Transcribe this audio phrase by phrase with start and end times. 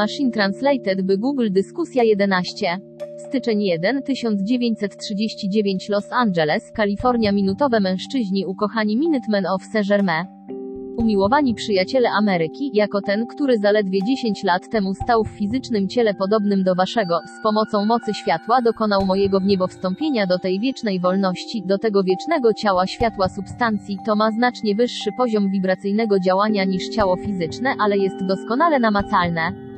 [0.00, 2.78] Machine Translated by Google Dyskusja 11.
[3.28, 10.26] Styczeń 1 1939 Los Angeles, Kalifornia Minutowe mężczyźni ukochani Minutemen of Saint-Germain.
[10.96, 16.64] Umiłowani przyjaciele Ameryki, jako ten, który zaledwie 10 lat temu stał w fizycznym ciele podobnym
[16.64, 21.62] do waszego, z pomocą mocy światła dokonał mojego w niebo wstąpienia do tej wiecznej wolności,
[21.66, 27.16] do tego wiecznego ciała światła substancji, to ma znacznie wyższy poziom wibracyjnego działania niż ciało
[27.16, 29.69] fizyczne, ale jest doskonale namacalne.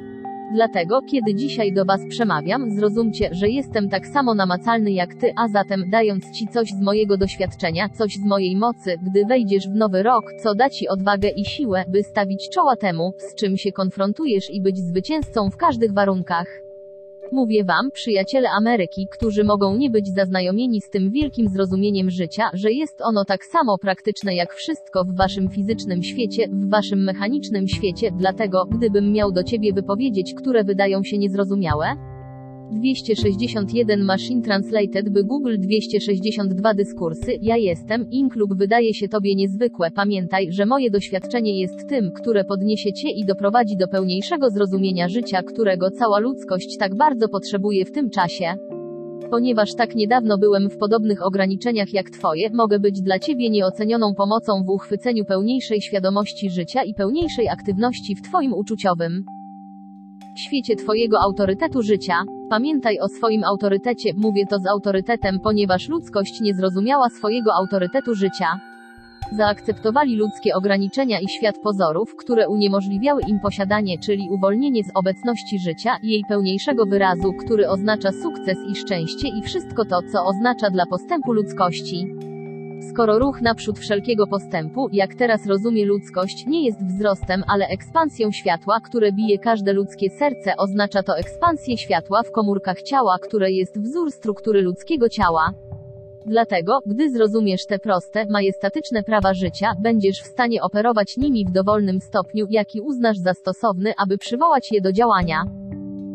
[0.55, 5.48] Dlatego, kiedy dzisiaj do Was przemawiam, zrozumcie, że jestem tak samo namacalny jak Ty, a
[5.48, 10.03] zatem, dając Ci coś z mojego doświadczenia, coś z mojej mocy, gdy wejdziesz w nowy
[10.03, 14.50] rok, co da Ci odwagę i siłę, by stawić czoła temu, z czym się konfrontujesz
[14.50, 16.72] i być zwycięzcą w każdych warunkach.
[17.33, 22.73] Mówię wam, przyjaciele Ameryki, którzy mogą nie być zaznajomieni z tym wielkim zrozumieniem życia, że
[22.73, 28.11] jest ono tak samo praktyczne jak wszystko w waszym fizycznym świecie, w waszym mechanicznym świecie,
[28.19, 32.12] dlatego, gdybym miał do ciebie wypowiedzieć, które wydają się niezrozumiałe,
[32.73, 40.52] 261 Machine Translated by Google 262 Dyskursy, ja jestem, Inklub wydaje się Tobie niezwykłe, pamiętaj,
[40.52, 45.91] że moje doświadczenie jest tym, które podniesie Cię i doprowadzi do pełniejszego zrozumienia życia, którego
[45.91, 48.55] cała ludzkość tak bardzo potrzebuje w tym czasie.
[49.30, 54.52] Ponieważ tak niedawno byłem w podobnych ograniczeniach jak Twoje, mogę być dla Ciebie nieocenioną pomocą
[54.67, 59.24] w uchwyceniu pełniejszej świadomości życia i pełniejszej aktywności w Twoim uczuciowym
[60.39, 62.15] świecie Twojego autorytetu życia.
[62.51, 68.61] Pamiętaj o swoim autorytecie, mówię to z autorytetem, ponieważ ludzkość nie zrozumiała swojego autorytetu życia.
[69.37, 75.97] Zaakceptowali ludzkie ograniczenia i świat pozorów, które uniemożliwiały im posiadanie, czyli uwolnienie z obecności życia
[76.03, 81.33] jej pełniejszego wyrazu, który oznacza sukces i szczęście i wszystko to, co oznacza dla postępu
[81.33, 82.32] ludzkości.
[82.91, 88.81] Skoro ruch naprzód wszelkiego postępu, jak teraz rozumie ludzkość, nie jest wzrostem, ale ekspansją światła,
[88.81, 94.13] które bije każde ludzkie serce, oznacza to ekspansję światła w komórkach ciała, które jest wzór
[94.13, 95.53] struktury ludzkiego ciała.
[96.27, 102.01] Dlatego, gdy zrozumiesz te proste, majestatyczne prawa życia, będziesz w stanie operować nimi w dowolnym
[102.01, 105.61] stopniu, jaki uznasz za stosowny, aby przywołać je do działania.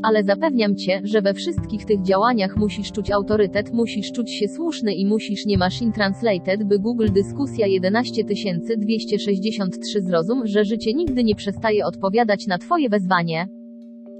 [0.03, 4.93] Ale zapewniam cię, że we wszystkich tych działaniach musisz czuć autorytet, musisz czuć się słuszny
[4.93, 11.85] i musisz nie machine translated, by Google dyskusja 11263 zrozum, że życie nigdy nie przestaje
[11.85, 13.47] odpowiadać na twoje wezwanie.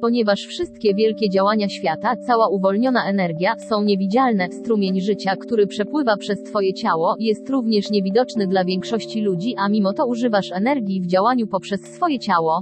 [0.01, 6.43] Ponieważ wszystkie wielkie działania świata, cała uwolniona energia, są niewidzialne, strumień życia, który przepływa przez
[6.43, 11.47] Twoje ciało, jest również niewidoczny dla większości ludzi, a mimo to używasz energii w działaniu
[11.47, 12.61] poprzez swoje ciało.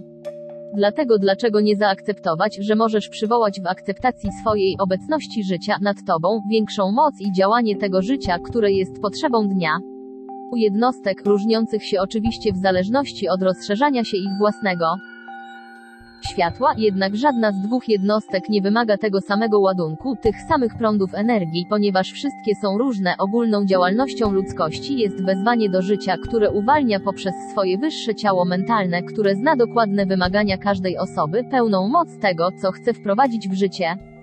[0.74, 6.92] Dlatego dlaczego nie zaakceptować, że możesz przywołać w akceptacji swojej obecności życia nad tobą większą
[6.92, 9.78] moc i działanie tego życia, które jest potrzebą dnia.
[10.52, 14.86] U jednostek, różniących się oczywiście w zależności od rozszerzania się ich własnego
[16.26, 21.66] światła, jednak żadna z dwóch jednostek nie wymaga tego samego ładunku, tych samych prądów energii,
[21.70, 23.16] ponieważ wszystkie są różne.
[23.18, 29.36] Ogólną działalnością ludzkości jest wezwanie do życia, które uwalnia poprzez swoje wyższe ciało mentalne, które
[29.36, 34.15] zna dokładne wymagania każdej osoby, pełną moc tego, co chce wprowadzić w życie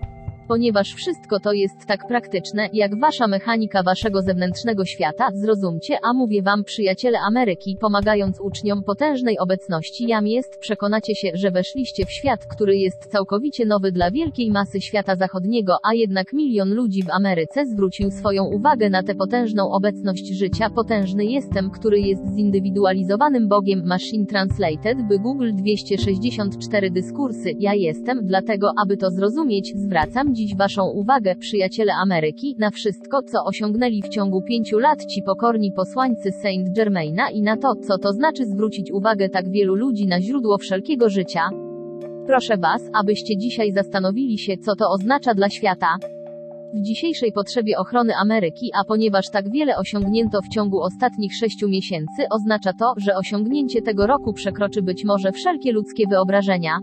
[0.52, 6.42] ponieważ wszystko to jest tak praktyczne, jak wasza mechanika waszego zewnętrznego świata, zrozumcie, a mówię
[6.42, 12.46] wam przyjaciele Ameryki, pomagając uczniom potężnej obecności jam jest, przekonacie się, że weszliście w świat,
[12.46, 17.66] który jest całkowicie nowy dla wielkiej masy świata zachodniego, a jednak milion ludzi w Ameryce
[17.66, 24.26] zwrócił swoją uwagę na tę potężną obecność życia, potężny jestem, który jest zindywidualizowanym Bogiem Machine
[24.26, 30.90] Translated, by Google 264 dyskursy, ja jestem, dlatego, aby to zrozumieć, zwracam dziś zwrócić Waszą
[30.90, 36.68] uwagę, przyjaciele Ameryki, na wszystko, co osiągnęli w ciągu pięciu lat ci pokorni posłańcy Saint
[36.76, 41.08] Germaina i na to, co to znaczy zwrócić uwagę tak wielu ludzi na źródło wszelkiego
[41.08, 41.40] życia.
[42.26, 45.96] Proszę Was, abyście dzisiaj zastanowili się, co to oznacza dla świata.
[46.74, 52.22] W dzisiejszej potrzebie ochrony Ameryki, a ponieważ tak wiele osiągnięto w ciągu ostatnich sześciu miesięcy,
[52.30, 56.78] oznacza to, że osiągnięcie tego roku przekroczy być może wszelkie ludzkie wyobrażenia.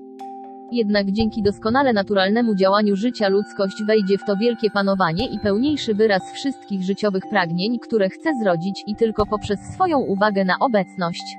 [0.72, 6.32] Jednak dzięki doskonale naturalnemu działaniu życia ludzkość wejdzie w to wielkie panowanie i pełniejszy wyraz
[6.34, 11.38] wszystkich życiowych pragnień, które chce zrodzić i tylko poprzez swoją uwagę na obecność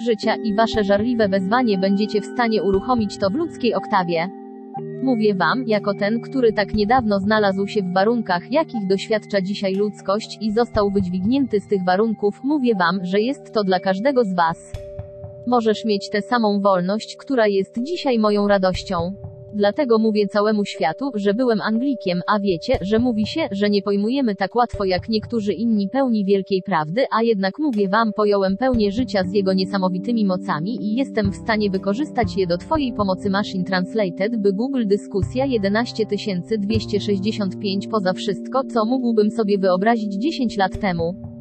[0.00, 4.28] życia i wasze żarliwe wezwanie będziecie w stanie uruchomić to w ludzkiej oktawie.
[5.02, 10.38] Mówię wam, jako ten, który tak niedawno znalazł się w warunkach, jakich doświadcza dzisiaj ludzkość
[10.40, 14.83] i został wydźwignięty z tych warunków, mówię wam, że jest to dla każdego z was.
[15.46, 19.14] Możesz mieć tę samą wolność, która jest dzisiaj moją radością.
[19.56, 24.34] Dlatego mówię całemu światu, że byłem Anglikiem, a wiecie, że mówi się, że nie pojmujemy
[24.34, 29.24] tak łatwo jak niektórzy inni pełni wielkiej prawdy, a jednak mówię wam, pojąłem pełnię życia
[29.24, 34.36] z jego niesamowitymi mocami i jestem w stanie wykorzystać je do twojej pomocy Machine Translated,
[34.36, 41.33] by Google dyskusja 11265 poza wszystko, co mógłbym sobie wyobrazić 10 lat temu.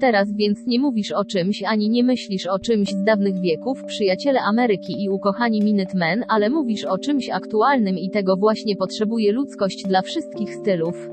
[0.00, 4.40] Teraz więc nie mówisz o czymś ani nie myślisz o czymś z dawnych wieków, przyjaciele
[4.40, 10.02] Ameryki i ukochani Minutemen, ale mówisz o czymś aktualnym i tego właśnie potrzebuje ludzkość dla
[10.02, 11.08] wszystkich stylów.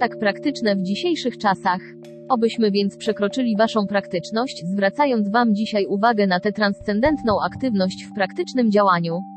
[0.00, 1.80] Tak praktyczne w dzisiejszych czasach.
[2.28, 8.70] Obyśmy więc przekroczyli Waszą praktyczność, zwracając Wam dzisiaj uwagę na tę transcendentną aktywność w praktycznym
[8.70, 9.35] działaniu.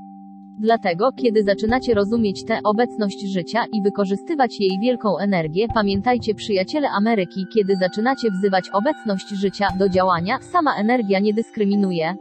[0.61, 7.45] Dlatego, kiedy zaczynacie rozumieć tę obecność życia i wykorzystywać jej wielką energię, pamiętajcie przyjaciele Ameryki,
[7.53, 12.15] kiedy zaczynacie wzywać obecność życia do działania, sama energia nie dyskryminuje.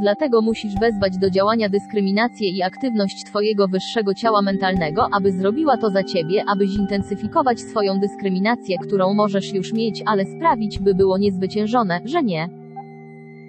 [0.00, 5.90] Dlatego musisz wezwać do działania dyskryminację i aktywność Twojego wyższego ciała mentalnego, aby zrobiła to
[5.90, 12.00] za Ciebie, aby zintensyfikować swoją dyskryminację, którą możesz już mieć, ale sprawić, by było niezwyciężone,
[12.04, 12.65] że nie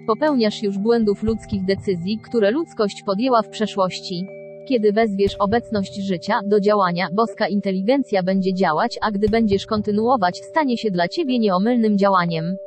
[0.07, 4.25] popełniasz już błędów ludzkich decyzji, które ludzkość podjęła w przeszłości.
[4.67, 10.77] Kiedy wezwiesz obecność życia do działania, boska inteligencja będzie działać, a gdy będziesz kontynuować, stanie
[10.77, 12.57] się dla ciebie nieomylnym działaniem.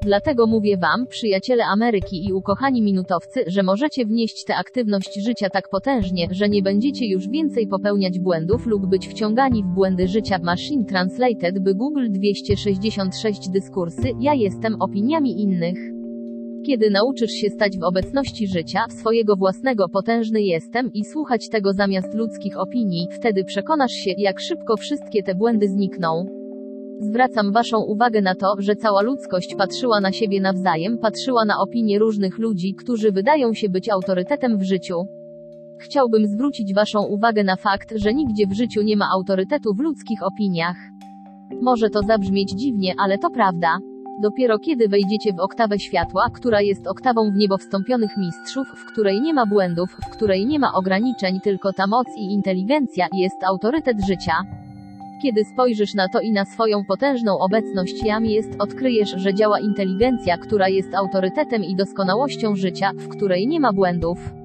[0.00, 5.68] Dlatego mówię wam, przyjaciele Ameryki i ukochani minutowcy, że możecie wnieść tę aktywność życia tak
[5.68, 10.38] potężnie, że nie będziecie już więcej popełniać błędów lub być wciągani w błędy życia.
[10.42, 15.91] Machine Translated by Google 266 dyskursy, ja jestem opiniami innych.
[16.66, 22.14] Kiedy nauczysz się stać w obecności życia, swojego własnego potężny jestem i słuchać tego zamiast
[22.14, 26.24] ludzkich opinii, wtedy przekonasz się, jak szybko wszystkie te błędy znikną.
[27.00, 31.98] Zwracam Waszą uwagę na to, że cała ludzkość patrzyła na siebie nawzajem, patrzyła na opinie
[31.98, 34.94] różnych ludzi, którzy wydają się być autorytetem w życiu.
[35.80, 40.22] Chciałbym zwrócić Waszą uwagę na fakt, że nigdzie w życiu nie ma autorytetu w ludzkich
[40.22, 40.76] opiniach.
[41.62, 43.78] Może to zabrzmieć dziwnie, ale to prawda.
[44.18, 49.20] Dopiero kiedy wejdziecie w oktawę światła, która jest oktawą w niebo wstąpionych mistrzów, w której
[49.20, 53.96] nie ma błędów, w której nie ma ograniczeń, tylko ta moc i inteligencja, jest autorytet
[54.06, 54.32] życia.
[55.22, 60.38] Kiedy spojrzysz na to i na swoją potężną obecność jam jest, odkryjesz, że działa inteligencja,
[60.38, 64.41] która jest autorytetem i doskonałością życia, w której nie ma błędów.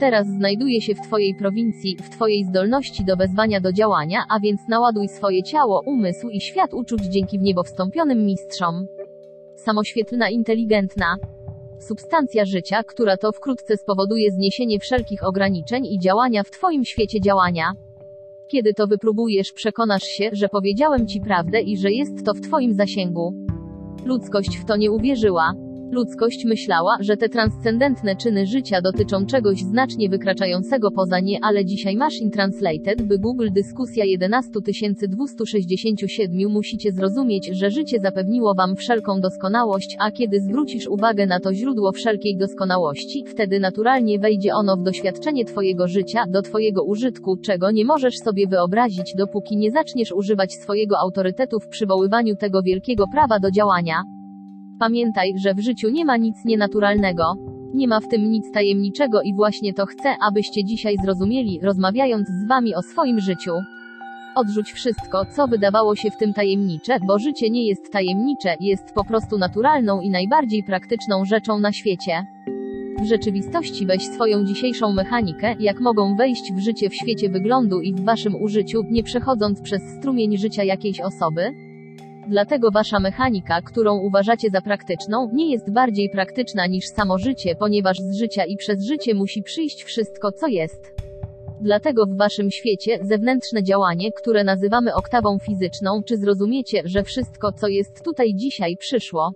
[0.00, 4.60] Teraz znajduje się w Twojej prowincji, w Twojej zdolności do wezwania do działania, a więc
[4.68, 8.86] naładuj swoje ciało, umysł i świat uczuć dzięki w niebo wstąpionym mistrzom
[9.58, 11.16] samoświetlna inteligentna
[11.78, 17.72] substancja życia, która to wkrótce spowoduje zniesienie wszelkich ograniczeń i działania w Twoim świecie działania.
[18.48, 22.74] Kiedy to wypróbujesz, przekonasz się, że powiedziałem Ci prawdę i że jest to w Twoim
[22.74, 23.34] zasięgu.
[24.04, 25.67] Ludzkość w to nie uwierzyła.
[25.90, 31.96] Ludzkość myślała, że te transcendentne czyny życia dotyczą czegoś znacznie wykraczającego poza nie, ale dzisiaj
[31.96, 40.10] Machine Translated, by Google dyskusja 11267 musicie zrozumieć, że życie zapewniło wam wszelką doskonałość, a
[40.10, 45.88] kiedy zwrócisz uwagę na to źródło wszelkiej doskonałości, wtedy naturalnie wejdzie ono w doświadczenie twojego
[45.88, 51.60] życia, do twojego użytku, czego nie możesz sobie wyobrazić, dopóki nie zaczniesz używać swojego autorytetu
[51.60, 54.17] w przywoływaniu tego wielkiego prawa do działania.
[54.78, 57.24] Pamiętaj, że w życiu nie ma nic nienaturalnego.
[57.74, 62.48] Nie ma w tym nic tajemniczego i właśnie to chcę, abyście dzisiaj zrozumieli, rozmawiając z
[62.48, 63.52] wami o swoim życiu.
[64.36, 69.04] Odrzuć wszystko, co wydawało się w tym tajemnicze, bo życie nie jest tajemnicze, jest po
[69.04, 72.26] prostu naturalną i najbardziej praktyczną rzeczą na świecie.
[73.02, 77.94] W rzeczywistości weź swoją dzisiejszą mechanikę, jak mogą wejść w życie w świecie wyglądu i
[77.94, 81.67] w waszym użyciu, nie przechodząc przez strumień życia jakiejś osoby,
[82.28, 87.96] Dlatego wasza mechanika, którą uważacie za praktyczną, nie jest bardziej praktyczna niż samo życie, ponieważ
[87.96, 90.92] z życia i przez życie musi przyjść wszystko, co jest.
[91.60, 97.68] Dlatego w waszym świecie zewnętrzne działanie, które nazywamy oktawą fizyczną, czy zrozumiecie, że wszystko, co
[97.68, 99.32] jest tutaj dzisiaj, przyszło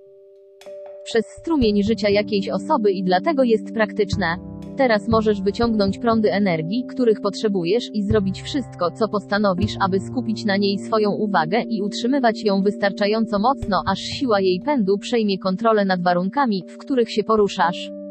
[1.05, 4.52] przez strumień życia jakiejś osoby i dlatego jest praktyczne.
[4.77, 10.57] Teraz możesz wyciągnąć prądy energii, których potrzebujesz i zrobić wszystko, co postanowisz, aby skupić na
[10.57, 16.03] niej swoją uwagę i utrzymywać ją wystarczająco mocno, aż siła jej pędu przejmie kontrolę nad
[16.03, 18.02] warunkami, w których się poruszasz.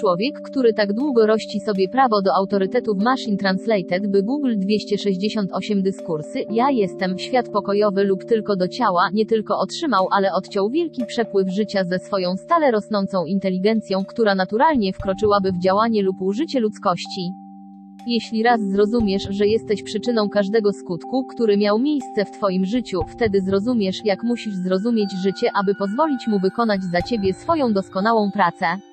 [0.00, 5.82] Człowiek, który tak długo rości sobie prawo do autorytetu w Machine Translated, by Google 268
[5.82, 11.06] dyskursy, ja jestem, świat pokojowy lub tylko do ciała, nie tylko otrzymał, ale odciął wielki
[11.06, 17.32] przepływ życia ze swoją stale rosnącą inteligencją, która naturalnie wkroczyłaby w działanie lub użycie ludzkości.
[18.06, 23.40] Jeśli raz zrozumiesz, że jesteś przyczyną każdego skutku, który miał miejsce w Twoim życiu, wtedy
[23.40, 28.89] zrozumiesz, jak musisz zrozumieć życie, aby pozwolić mu wykonać za Ciebie swoją doskonałą pracę.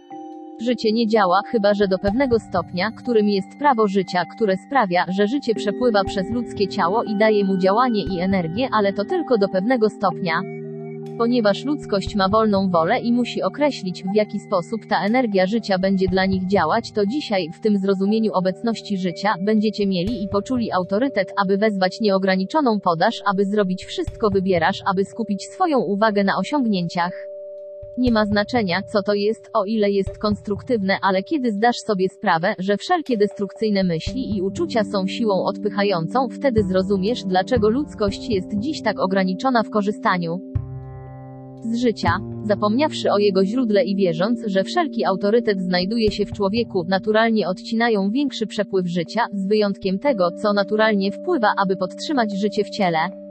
[0.61, 5.27] Życie nie działa, chyba że do pewnego stopnia, którym jest prawo życia, które sprawia, że
[5.27, 9.47] życie przepływa przez ludzkie ciało i daje mu działanie i energię, ale to tylko do
[9.47, 10.41] pewnego stopnia.
[11.17, 16.07] Ponieważ ludzkość ma wolną wolę i musi określić, w jaki sposób ta energia życia będzie
[16.07, 21.33] dla nich działać, to dzisiaj, w tym zrozumieniu obecności życia, będziecie mieli i poczuli autorytet,
[21.43, 27.36] aby wezwać nieograniczoną podaż, aby zrobić wszystko wybierasz, aby skupić swoją uwagę na osiągnięciach.
[27.97, 32.55] Nie ma znaczenia, co to jest, o ile jest konstruktywne, ale kiedy zdasz sobie sprawę,
[32.59, 38.81] że wszelkie destrukcyjne myśli i uczucia są siłą odpychającą, wtedy zrozumiesz, dlaczego ludzkość jest dziś
[38.81, 40.39] tak ograniczona w korzystaniu
[41.63, 46.83] z życia, zapomniawszy o jego źródle i wierząc, że wszelki autorytet znajduje się w człowieku,
[46.87, 52.69] naturalnie odcinają większy przepływ życia, z wyjątkiem tego, co naturalnie wpływa, aby podtrzymać życie w
[52.69, 53.26] ciele.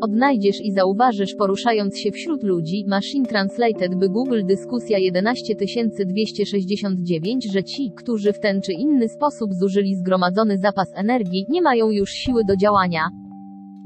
[0.00, 7.92] Odnajdziesz i zauważysz poruszając się wśród ludzi, Machine Translated by Google dyskusja 11269, że ci,
[7.96, 12.56] którzy w ten czy inny sposób zużyli zgromadzony zapas energii, nie mają już siły do
[12.56, 13.25] działania.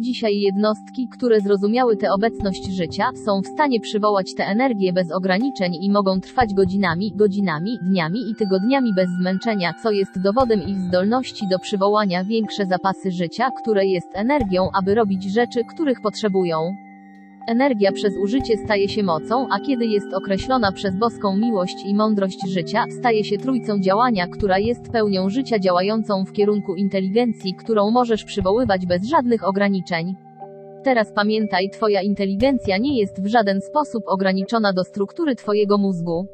[0.01, 5.75] Dzisiaj jednostki, które zrozumiały tę obecność życia, są w stanie przywołać tę energię bez ograniczeń
[5.81, 11.49] i mogą trwać godzinami, godzinami, dniami i tygodniami bez zmęczenia, co jest dowodem ich zdolności
[11.51, 16.59] do przywołania większe zapasy życia, które jest energią, aby robić rzeczy, których potrzebują.
[17.47, 22.49] Energia przez użycie staje się mocą, a kiedy jest określona przez boską miłość i mądrość
[22.49, 28.25] życia, staje się trójcą działania, która jest pełnią życia działającą w kierunku inteligencji, którą możesz
[28.25, 30.15] przywoływać bez żadnych ograniczeń.
[30.85, 36.27] Teraz pamiętaj, Twoja inteligencja nie jest w żaden sposób ograniczona do struktury Twojego mózgu.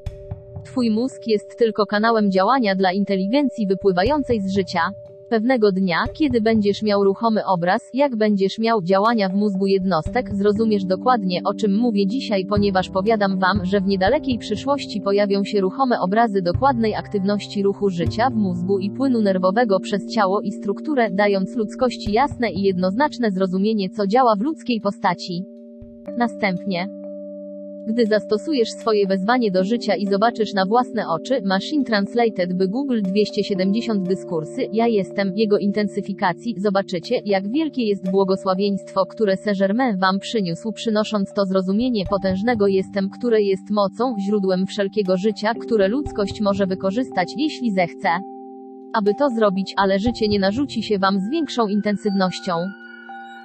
[0.65, 4.81] Twój mózg jest tylko kanałem działania dla inteligencji wypływającej z życia.
[5.29, 10.85] Pewnego dnia, kiedy będziesz miał ruchomy obraz, jak będziesz miał działania w mózgu jednostek, zrozumiesz
[10.85, 16.01] dokładnie o czym mówię dzisiaj, ponieważ powiadam wam, że w niedalekiej przyszłości pojawią się ruchome
[16.01, 21.57] obrazy dokładnej aktywności ruchu życia w mózgu i płynu nerwowego przez ciało i strukturę, dając
[21.57, 25.45] ludzkości jasne i jednoznaczne zrozumienie, co działa w ludzkiej postaci.
[26.19, 26.89] Następnie,
[27.87, 33.03] gdy zastosujesz swoje wezwanie do życia i zobaczysz na własne oczy, Machine Translated by Google
[33.03, 40.73] 270 dyskursy, ja jestem, jego intensyfikacji, zobaczycie, jak wielkie jest błogosławieństwo, które Saint-Germain wam przyniósł,
[40.73, 47.29] przynosząc to zrozumienie potężnego jestem, które jest mocą, źródłem wszelkiego życia, które ludzkość może wykorzystać,
[47.37, 48.09] jeśli zechce.
[48.95, 52.53] Aby to zrobić, ale życie nie narzuci się wam z większą intensywnością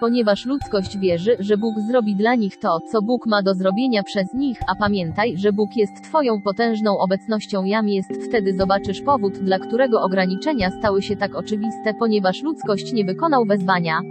[0.01, 4.33] ponieważ ludzkość wierzy, że Bóg zrobi dla nich to, co Bóg ma do zrobienia przez
[4.33, 9.59] nich, a pamiętaj, że Bóg jest Twoją potężną obecnością jam jest wtedy zobaczysz powód, dla
[9.59, 14.01] którego ograniczenia stały się tak oczywiste, ponieważ ludzkość nie wykonał wezwania.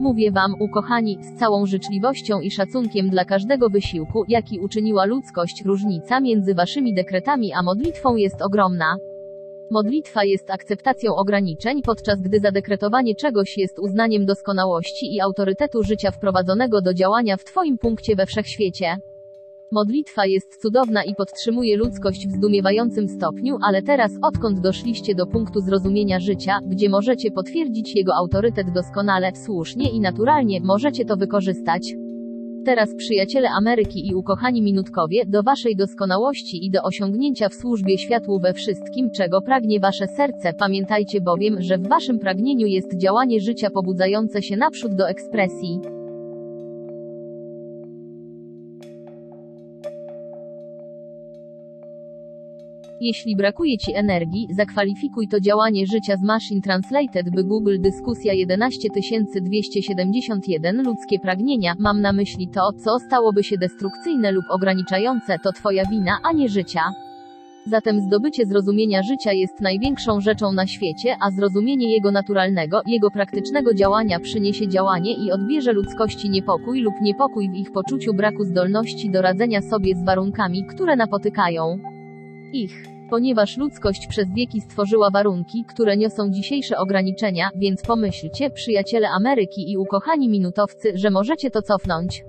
[0.00, 6.20] Mówię Wam, ukochani, z całą życzliwością i szacunkiem dla każdego wysiłku, jaki uczyniła ludzkość, różnica
[6.20, 8.96] między Waszymi dekretami a modlitwą jest ogromna.
[9.70, 16.80] Modlitwa jest akceptacją ograniczeń, podczas gdy zadekretowanie czegoś jest uznaniem doskonałości i autorytetu życia wprowadzonego
[16.80, 18.96] do działania w Twoim punkcie we wszechświecie.
[19.72, 25.60] Modlitwa jest cudowna i podtrzymuje ludzkość w zdumiewającym stopniu, ale teraz, odkąd doszliście do punktu
[25.60, 31.94] zrozumienia życia, gdzie możecie potwierdzić jego autorytet doskonale, słusznie i naturalnie, możecie to wykorzystać.
[32.64, 38.40] Teraz przyjaciele Ameryki i ukochani minutkowie, do waszej doskonałości i do osiągnięcia w służbie światłu
[38.40, 43.70] we wszystkim, czego pragnie wasze serce, pamiętajcie bowiem, że w waszym pragnieniu jest działanie życia
[43.70, 45.80] pobudzające się naprzód do ekspresji.
[53.04, 60.82] Jeśli brakuje Ci energii, zakwalifikuj to działanie życia z Machine Translated by Google Dyskusja 11271
[60.82, 66.18] Ludzkie pragnienia, mam na myśli to, co stałoby się destrukcyjne lub ograniczające, to Twoja wina,
[66.22, 66.80] a nie życia.
[67.66, 73.74] Zatem zdobycie zrozumienia życia jest największą rzeczą na świecie, a zrozumienie jego naturalnego, jego praktycznego
[73.74, 79.22] działania przyniesie działanie i odbierze ludzkości niepokój lub niepokój w ich poczuciu braku zdolności do
[79.22, 81.78] radzenia sobie z warunkami, które napotykają
[82.52, 82.93] ich.
[83.10, 89.78] Ponieważ ludzkość przez wieki stworzyła warunki, które niosą dzisiejsze ograniczenia, więc pomyślcie, przyjaciele Ameryki i
[89.78, 92.24] ukochani minutowcy, że możecie to cofnąć.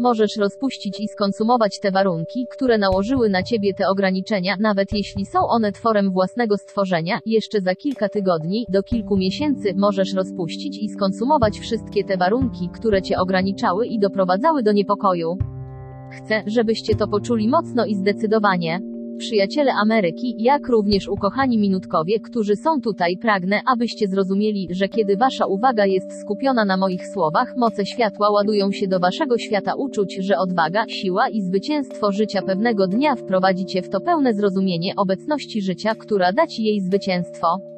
[0.00, 5.38] Możesz rozpuścić i skonsumować te warunki, które nałożyły na ciebie te ograniczenia, nawet jeśli są
[5.48, 11.58] one tworem własnego stworzenia, jeszcze za kilka tygodni, do kilku miesięcy, możesz rozpuścić i skonsumować
[11.58, 15.36] wszystkie te warunki, które cię ograniczały i doprowadzały do niepokoju.
[16.12, 18.91] Chcę, żebyście to poczuli mocno i zdecydowanie.
[19.18, 25.46] Przyjaciele Ameryki, jak również ukochani minutkowie, którzy są tutaj, pragnę, abyście zrozumieli, że kiedy wasza
[25.46, 30.38] uwaga jest skupiona na moich słowach, moce światła ładują się do waszego świata uczuć, że
[30.38, 35.94] odwaga, siła i zwycięstwo życia pewnego dnia wprowadzi cię w to pełne zrozumienie obecności życia,
[35.94, 37.71] która da ci jej zwycięstwo.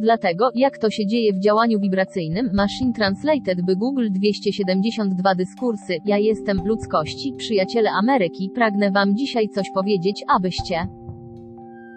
[0.00, 6.18] Dlatego, jak to się dzieje w działaniu wibracyjnym, Machine Translated by Google 272 dyskursy, ja
[6.18, 10.86] jestem ludzkości, przyjaciele Ameryki, pragnę wam dzisiaj coś powiedzieć, abyście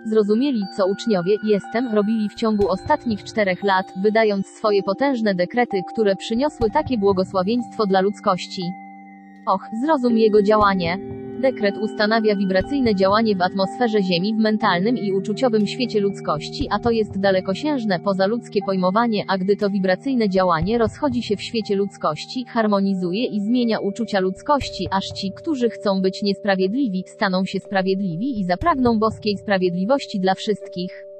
[0.05, 6.15] zrozumieli, co uczniowie jestem robili w ciągu ostatnich czterech lat, wydając swoje potężne dekrety, które
[6.15, 8.62] przyniosły takie błogosławieństwo dla ludzkości.
[9.48, 10.98] Och, zrozum jego działanie.
[11.41, 16.91] Dekret ustanawia wibracyjne działanie w atmosferze Ziemi w mentalnym i uczuciowym świecie ludzkości, a to
[16.91, 23.25] jest dalekosiężne pozaludzkie pojmowanie, a gdy to wibracyjne działanie rozchodzi się w świecie ludzkości, harmonizuje
[23.25, 29.00] i zmienia uczucia ludzkości, aż ci, którzy chcą być niesprawiedliwi, staną się sprawiedliwi i zapragną
[29.00, 31.10] boskiej sprawiedliwości dla wszystkich.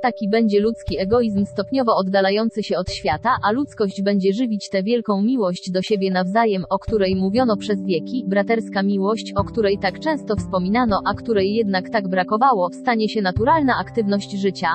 [0.00, 5.22] Taki będzie ludzki egoizm stopniowo oddalający się od świata, a ludzkość będzie żywić tę wielką
[5.22, 10.36] miłość do siebie nawzajem, o której mówiono przez wieki, braterska miłość, o której tak często
[10.36, 14.68] wspominano, a której jednak tak brakowało, stanie się naturalna aktywność życia.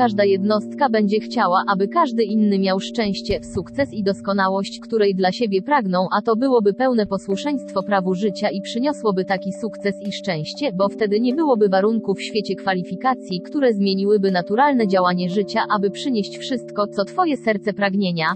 [0.00, 5.62] Każda jednostka będzie chciała, aby każdy inny miał szczęście, sukces i doskonałość, której dla siebie
[5.62, 10.88] pragną, a to byłoby pełne posłuszeństwo prawu życia i przyniosłoby taki sukces i szczęście, bo
[10.88, 16.86] wtedy nie byłoby warunków w świecie kwalifikacji, które zmieniłyby naturalne działanie życia, aby przynieść wszystko,
[16.86, 18.26] co Twoje serce pragnienia.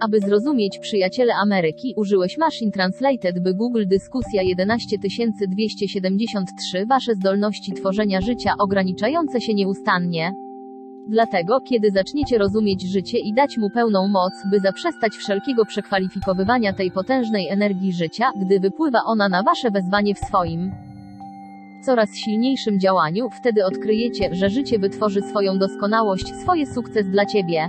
[0.00, 8.54] Aby zrozumieć przyjaciele Ameryki, użyłeś Machine Translated by Google Dyskusja 11273 Wasze zdolności tworzenia życia
[8.58, 10.32] ograniczające się nieustannie.
[11.08, 16.90] Dlatego, kiedy zaczniecie rozumieć życie i dać mu pełną moc, by zaprzestać wszelkiego przekwalifikowywania tej
[16.90, 20.72] potężnej energii życia, gdy wypływa ona na wasze wezwanie w swoim
[21.82, 27.68] coraz silniejszym działaniu, wtedy odkryjecie, że życie wytworzy swoją doskonałość, swoje sukces dla ciebie.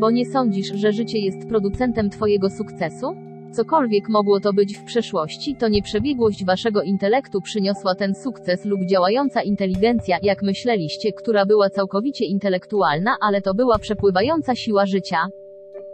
[0.00, 3.23] Bo nie sądzisz, że życie jest producentem twojego sukcesu?
[3.56, 9.42] Cokolwiek mogło to być w przeszłości, to nieprzebiegłość waszego intelektu przyniosła ten sukces lub działająca
[9.42, 15.16] inteligencja, jak myśleliście, która była całkowicie intelektualna, ale to była przepływająca siła życia.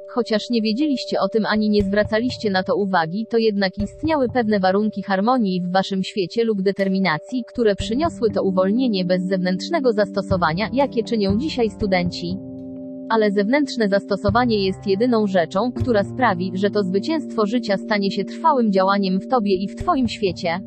[0.08, 4.60] Chociaż nie wiedzieliście o tym ani nie zwracaliście na to uwagi, to jednak istniały pewne
[4.60, 11.04] warunki harmonii w waszym świecie lub determinacji, które przyniosły to uwolnienie bez zewnętrznego zastosowania, jakie
[11.04, 12.49] czynią dzisiaj studenci
[13.10, 18.72] ale zewnętrzne zastosowanie jest jedyną rzeczą, która sprawi, że to zwycięstwo życia stanie się trwałym
[18.72, 20.60] działaniem w tobie i w twoim świecie.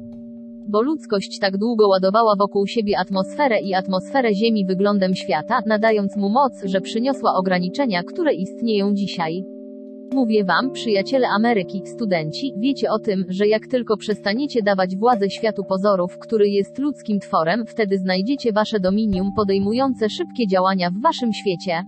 [0.67, 6.29] Bo ludzkość tak długo ładowała wokół siebie atmosferę i atmosferę Ziemi wyglądem świata, nadając mu
[6.29, 9.43] moc, że przyniosła ograniczenia, które istnieją dzisiaj.
[10.13, 15.63] Mówię wam, przyjaciele Ameryki, studenci, wiecie o tym, że jak tylko przestaniecie dawać władzę światu
[15.63, 21.83] pozorów, który jest ludzkim tworem, wtedy znajdziecie wasze dominium podejmujące szybkie działania w waszym świecie.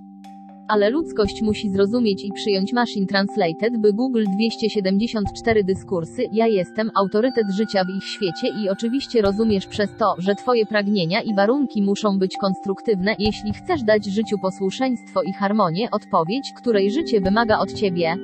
[0.67, 7.51] Ale ludzkość musi zrozumieć i przyjąć Machine Translated, by Google 274 dyskursy, ja jestem autorytet
[7.51, 12.19] życia w ich świecie i oczywiście rozumiesz przez to, że Twoje pragnienia i warunki muszą
[12.19, 18.15] być konstruktywne, jeśli chcesz dać życiu posłuszeństwo i harmonię, odpowiedź, której życie wymaga od Ciebie.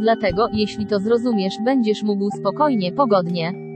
[0.00, 3.69] Dlatego, jeśli to zrozumiesz, będziesz mógł spokojnie, pogodnie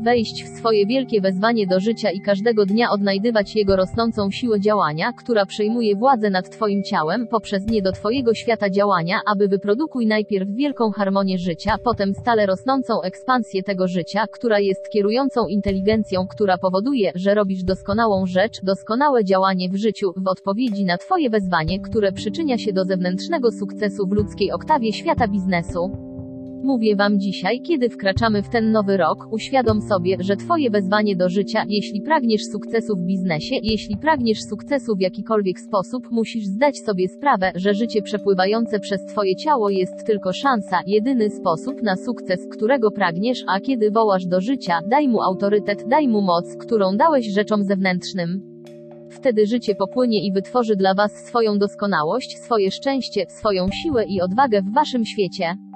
[0.00, 5.12] wejść w swoje wielkie wezwanie do życia i każdego dnia odnajdywać jego rosnącą siłę działania,
[5.12, 10.48] która przejmuje władzę nad Twoim ciałem, poprzez nie do Twojego świata działania, aby wyprodukuj najpierw
[10.50, 17.12] wielką harmonię życia, potem stale rosnącą ekspansję tego życia, która jest kierującą inteligencją, która powoduje,
[17.14, 22.58] że robisz doskonałą rzecz, doskonałe działanie w życiu, w odpowiedzi na Twoje wezwanie, które przyczynia
[22.58, 26.07] się do zewnętrznego sukcesu w ludzkiej oktawie świata biznesu.
[26.68, 31.28] Mówię wam dzisiaj, kiedy wkraczamy w ten nowy rok, uświadom sobie, że twoje wezwanie do
[31.28, 37.08] życia, jeśli pragniesz sukcesu w biznesie, jeśli pragniesz sukcesu w jakikolwiek sposób, musisz zdać sobie
[37.08, 42.90] sprawę, że życie przepływające przez twoje ciało jest tylko szansa, jedyny sposób na sukces, którego
[42.90, 47.64] pragniesz, a kiedy wołasz do życia, daj mu autorytet, daj mu moc, którą dałeś rzeczom
[47.64, 48.42] zewnętrznym.
[49.10, 54.62] Wtedy życie popłynie i wytworzy dla Was swoją doskonałość, swoje szczęście, swoją siłę i odwagę
[54.62, 55.67] w Waszym świecie.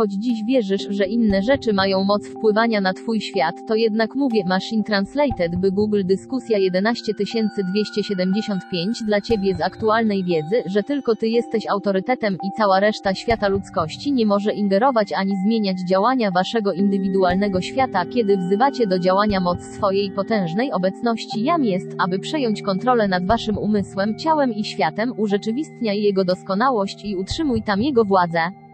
[0.00, 4.42] Choć dziś wierzysz, że inne rzeczy mają moc wpływania na Twój świat, to jednak mówię
[4.46, 11.66] Machine Translated by Google dyskusja 11275 dla Ciebie z aktualnej wiedzy, że tylko Ty jesteś
[11.66, 18.06] autorytetem i cała reszta świata ludzkości nie może ingerować ani zmieniać działania Waszego indywidualnego świata,
[18.06, 23.58] kiedy wzywacie do działania moc swojej potężnej obecności Jam jest, aby przejąć kontrolę nad Waszym
[23.58, 28.69] umysłem, ciałem i światem, urzeczywistniaj jego doskonałość i utrzymuj tam jego władzę.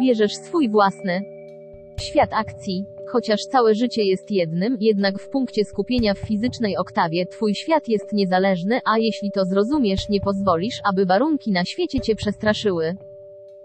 [0.00, 1.22] Bierzesz swój własny
[2.00, 2.84] świat akcji.
[3.06, 8.12] Chociaż całe życie jest jednym, jednak w punkcie skupienia w fizycznej oktawie twój świat jest
[8.12, 12.96] niezależny, a jeśli to zrozumiesz, nie pozwolisz, aby warunki na świecie cię przestraszyły.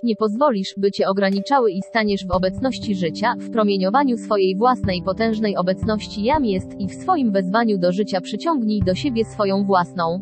[0.03, 5.57] Nie pozwolisz, by cię ograniczały i staniesz w obecności życia, w promieniowaniu swojej własnej potężnej
[5.57, 10.21] obecności jam jest i w swoim wezwaniu do życia przyciągnij do siebie swoją własną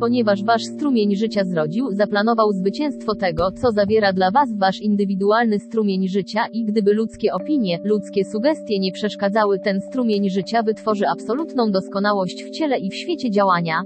[0.00, 6.08] ponieważ wasz strumień życia zrodził, zaplanował zwycięstwo tego, co zawiera dla was wasz indywidualny strumień
[6.08, 12.44] życia i gdyby ludzkie opinie, ludzkie sugestie nie przeszkadzały, ten strumień życia wytworzy absolutną doskonałość
[12.44, 13.82] w ciele i w świecie działania.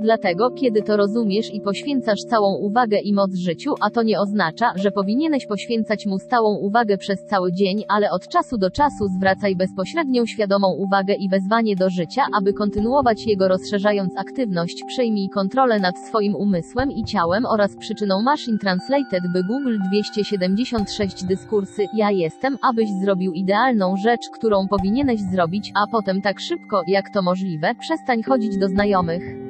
[0.00, 4.72] Dlatego, kiedy to rozumiesz i poświęcasz całą uwagę i moc życiu, a to nie oznacza,
[4.76, 9.56] że powinieneś poświęcać mu stałą uwagę przez cały dzień, ale od czasu do czasu zwracaj
[9.56, 15.98] bezpośrednią świadomą uwagę i wezwanie do życia, aby kontynuować jego rozszerzając aktywność, przejmij kontrolę nad
[15.98, 22.88] swoim umysłem i ciałem oraz przyczyną Machine Translated by Google 276 dyskursy, ja jestem, abyś
[23.02, 28.58] zrobił idealną rzecz, którą powinieneś zrobić, a potem tak szybko, jak to możliwe, przestań chodzić
[28.58, 29.47] do znajomych.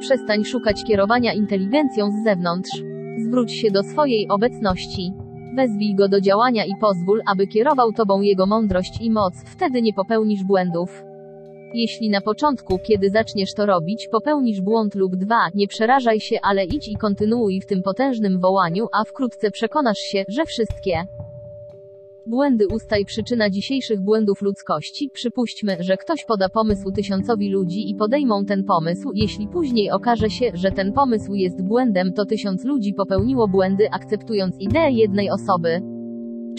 [0.00, 2.82] Przestań szukać kierowania inteligencją z zewnątrz.
[3.26, 5.12] Zwróć się do swojej obecności.
[5.56, 9.92] Wezwij go do działania i pozwól, aby kierował tobą jego mądrość i moc, wtedy nie
[9.92, 11.04] popełnisz błędów.
[11.74, 16.64] Jeśli na początku, kiedy zaczniesz to robić, popełnisz błąd lub dwa, nie przerażaj się, ale
[16.64, 21.06] idź i kontynuuj w tym potężnym wołaniu, a wkrótce przekonasz się, że wszystkie
[22.26, 25.10] Błędy ustaj przyczyna dzisiejszych błędów ludzkości.
[25.12, 30.50] Przypuśćmy, że ktoś poda pomysł tysiącowi ludzi i podejmą ten pomysł, jeśli później okaże się,
[30.54, 35.80] że ten pomysł jest błędem, to tysiąc ludzi popełniło błędy, akceptując ideę jednej osoby.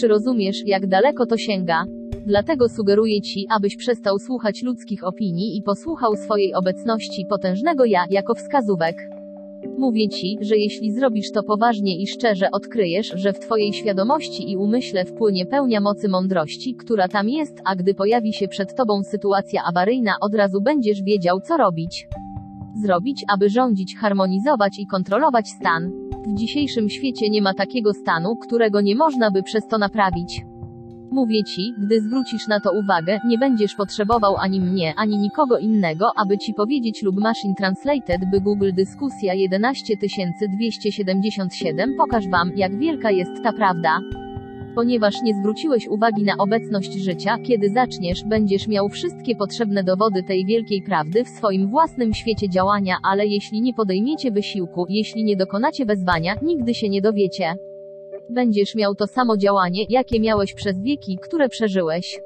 [0.00, 1.84] Czy rozumiesz, jak daleko to sięga?
[2.26, 8.34] Dlatego sugeruję ci, abyś przestał słuchać ludzkich opinii i posłuchał swojej obecności potężnego ja, jako
[8.34, 9.11] wskazówek.
[9.78, 14.56] Mówię ci, że jeśli zrobisz to poważnie i szczerze, odkryjesz, że w twojej świadomości i
[14.56, 19.62] umyśle wpłynie pełnia mocy mądrości, która tam jest, a gdy pojawi się przed tobą sytuacja
[19.68, 22.08] awaryjna, od razu będziesz wiedział, co robić.
[22.82, 25.90] Zrobić, aby rządzić, harmonizować i kontrolować stan.
[26.26, 30.51] W dzisiejszym świecie nie ma takiego stanu, którego nie można by przez to naprawić.
[31.12, 36.10] Mówię ci, gdy zwrócisz na to uwagę, nie będziesz potrzebował ani mnie, ani nikogo innego,
[36.16, 43.42] aby ci powiedzieć lub Machine Translated by Google dyskusja 11277 pokaż wam, jak wielka jest
[43.42, 44.00] ta prawda.
[44.74, 50.46] Ponieważ nie zwróciłeś uwagi na obecność życia, kiedy zaczniesz, będziesz miał wszystkie potrzebne dowody tej
[50.46, 55.84] wielkiej prawdy w swoim własnym świecie działania, ale jeśli nie podejmiecie wysiłku, jeśli nie dokonacie
[55.84, 57.54] wezwania, nigdy się nie dowiecie
[58.32, 62.20] będziesz miał to samo działanie, jakie miałeś przez wieki, które przeżyłeś.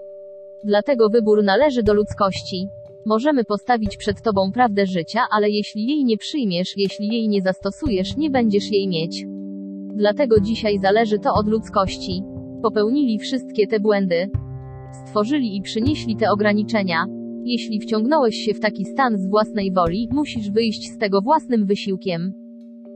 [0.64, 2.68] Dlatego wybór należy do ludzkości.
[3.04, 8.16] Możemy postawić przed tobą prawdę życia, ale jeśli jej nie przyjmiesz, jeśli jej nie zastosujesz,
[8.16, 9.24] nie będziesz jej mieć.
[9.94, 12.22] Dlatego dzisiaj zależy to od ludzkości.
[12.62, 14.30] Popełnili wszystkie te błędy.
[15.06, 17.06] Stworzyli i przynieśli te ograniczenia.
[17.44, 22.45] Jeśli wciągnąłeś się w taki stan z własnej woli, musisz wyjść z tego własnym wysiłkiem.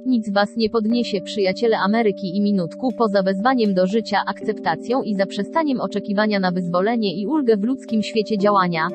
[0.07, 5.81] Nic was nie podniesie, przyjaciele Ameryki i minutku, poza wezwaniem do życia, akceptacją i zaprzestaniem
[5.81, 8.89] oczekiwania na wyzwolenie i ulgę w ludzkim świecie działania.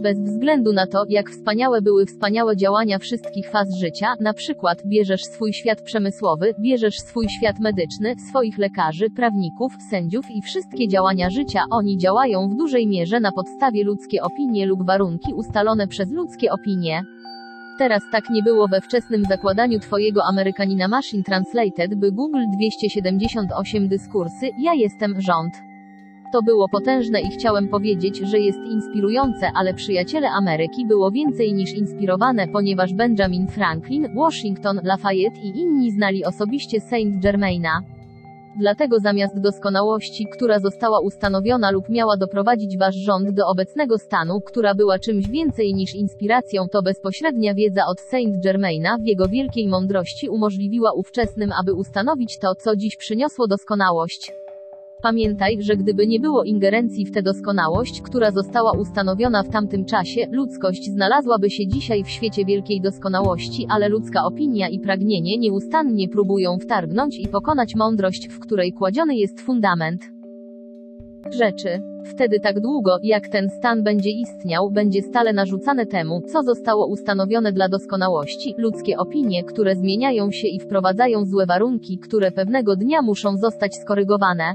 [0.00, 5.24] Bez względu na to, jak wspaniałe były wspaniałe działania wszystkich faz życia, na przykład bierzesz
[5.24, 11.64] swój świat przemysłowy, bierzesz swój świat medyczny, swoich lekarzy, prawników, sędziów i wszystkie działania życia,
[11.70, 17.02] oni działają w dużej mierze na podstawie ludzkie opinie lub warunki ustalone przez ludzkie opinie.
[17.78, 24.50] Teraz tak nie było we wczesnym zakładaniu Twojego Amerykanina Machine Translated by Google 278 dyskursy,
[24.58, 25.54] ja jestem rząd.
[26.32, 31.72] To było potężne i chciałem powiedzieć, że jest inspirujące, ale przyjaciele Ameryki było więcej niż
[31.72, 37.93] inspirowane, ponieważ Benjamin Franklin, Washington, Lafayette i inni znali osobiście Saint Germaina.
[38.58, 44.74] Dlatego zamiast doskonałości, która została ustanowiona lub miała doprowadzić wasz rząd do obecnego stanu, która
[44.74, 50.28] była czymś więcej niż inspiracją, to bezpośrednia wiedza od Saint Germaina w jego wielkiej mądrości
[50.28, 54.43] umożliwiła ówczesnym, aby ustanowić to, co dziś przyniosło doskonałość.
[55.04, 60.26] Pamiętaj, że gdyby nie było ingerencji w tę doskonałość, która została ustanowiona w tamtym czasie,
[60.30, 66.58] ludzkość znalazłaby się dzisiaj w świecie wielkiej doskonałości, ale ludzka opinia i pragnienie nieustannie próbują
[66.58, 70.02] wtargnąć i pokonać mądrość, w której kładziony jest fundament
[71.38, 71.68] rzeczy.
[72.04, 77.52] Wtedy tak długo, jak ten stan będzie istniał, będzie stale narzucane temu, co zostało ustanowione
[77.52, 83.36] dla doskonałości, ludzkie opinie, które zmieniają się i wprowadzają złe warunki, które pewnego dnia muszą
[83.36, 84.54] zostać skorygowane.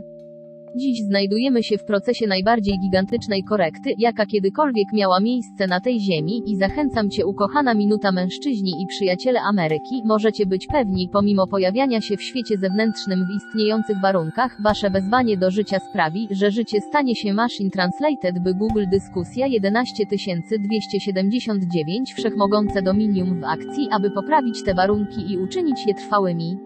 [0.75, 6.41] Dziś znajdujemy się w procesie najbardziej gigantycznej korekty, jaka kiedykolwiek miała miejsce na tej ziemi
[6.45, 12.17] i zachęcam Cię ukochana minuta mężczyźni i przyjaciele Ameryki, możecie być pewni, pomimo pojawiania się
[12.17, 17.34] w świecie zewnętrznym w istniejących warunkach, Wasze wezwanie do życia sprawi, że życie stanie się
[17.34, 25.38] Machine Translated by Google Dyskusja 11279 Wszechmogące Dominium w akcji, aby poprawić te warunki i
[25.38, 26.58] uczynić je trwałymi.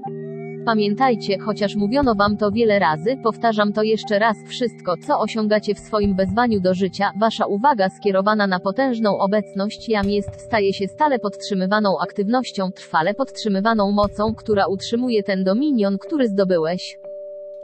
[0.66, 5.80] Pamiętajcie, chociaż mówiono wam to wiele razy, powtarzam to jeszcze raz, wszystko, co osiągacie w
[5.80, 11.20] swoim wezwaniu do życia, wasza uwaga skierowana na potężną obecność jam jest, staje się stale
[11.20, 16.98] podtrzymywaną aktywnością, trwale podtrzymywaną mocą, która utrzymuje ten dominion, który zdobyłeś.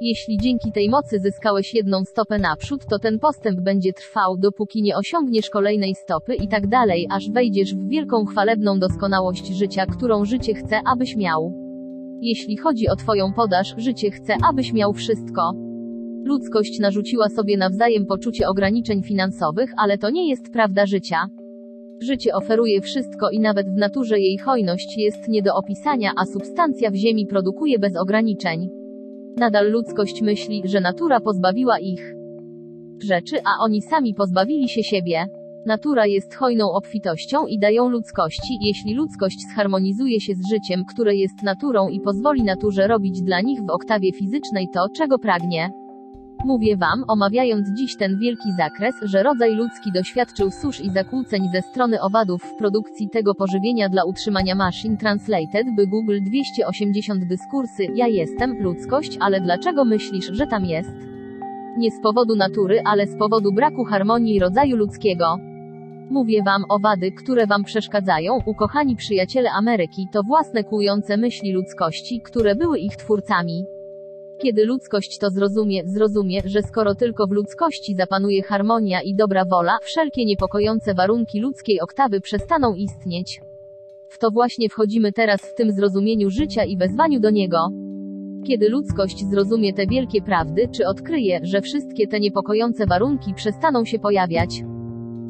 [0.01, 4.97] Jeśli dzięki tej mocy zyskałeś jedną stopę naprzód, to ten postęp będzie trwał, dopóki nie
[4.97, 10.53] osiągniesz kolejnej stopy i tak dalej, aż wejdziesz w wielką chwalebną doskonałość życia, którą życie
[10.53, 11.68] chce, abyś miał.
[12.21, 15.53] Jeśli chodzi o Twoją podaż, życie chce, abyś miał wszystko.
[16.23, 21.17] Ludzkość narzuciła sobie nawzajem poczucie ograniczeń finansowych, ale to nie jest prawda życia.
[22.01, 26.91] Życie oferuje wszystko i nawet w naturze jej hojność jest nie do opisania, a substancja
[26.91, 28.69] w ziemi produkuje bez ograniczeń.
[29.37, 32.13] Nadal ludzkość myśli, że natura pozbawiła ich
[33.03, 35.38] rzeczy, a oni sami pozbawili się siebie.
[35.65, 41.43] Natura jest hojną obfitością i dają ludzkości, jeśli ludzkość zharmonizuje się z życiem, które jest
[41.43, 45.69] naturą i pozwoli naturze robić dla nich w oktawie fizycznej to, czego pragnie.
[46.45, 51.61] Mówię wam, omawiając dziś ten wielki zakres, że rodzaj ludzki doświadczył susz i zakłóceń ze
[51.61, 58.07] strony owadów w produkcji tego pożywienia dla utrzymania maszyn Translated by Google 280 dyskursy, ja
[58.07, 60.95] jestem, ludzkość, ale dlaczego myślisz, że tam jest?
[61.77, 65.48] Nie z powodu natury, ale z powodu braku harmonii rodzaju ludzkiego.
[66.09, 72.21] Mówię wam o wady, które wam przeszkadzają, ukochani przyjaciele Ameryki, to własne kłujące myśli ludzkości,
[72.21, 73.65] które były ich twórcami.
[74.37, 79.77] Kiedy ludzkość to zrozumie, zrozumie, że skoro tylko w ludzkości zapanuje harmonia i dobra wola,
[79.81, 83.41] wszelkie niepokojące warunki ludzkiej oktawy przestaną istnieć.
[84.07, 87.69] W to właśnie wchodzimy teraz w tym zrozumieniu życia i wezwaniu do niego.
[88.47, 93.99] Kiedy ludzkość zrozumie te wielkie prawdy, czy odkryje, że wszystkie te niepokojące warunki przestaną się
[93.99, 94.63] pojawiać,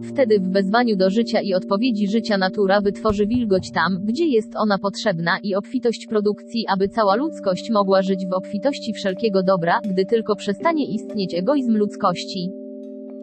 [0.04, 4.78] Wtedy w wezwaniu do życia i odpowiedzi życia natura wytworzy wilgoć tam, gdzie jest ona
[4.78, 10.36] potrzebna i obfitość produkcji, aby cała ludzkość mogła żyć w obfitości wszelkiego dobra, gdy tylko
[10.36, 12.52] przestanie istnieć egoizm ludzkości.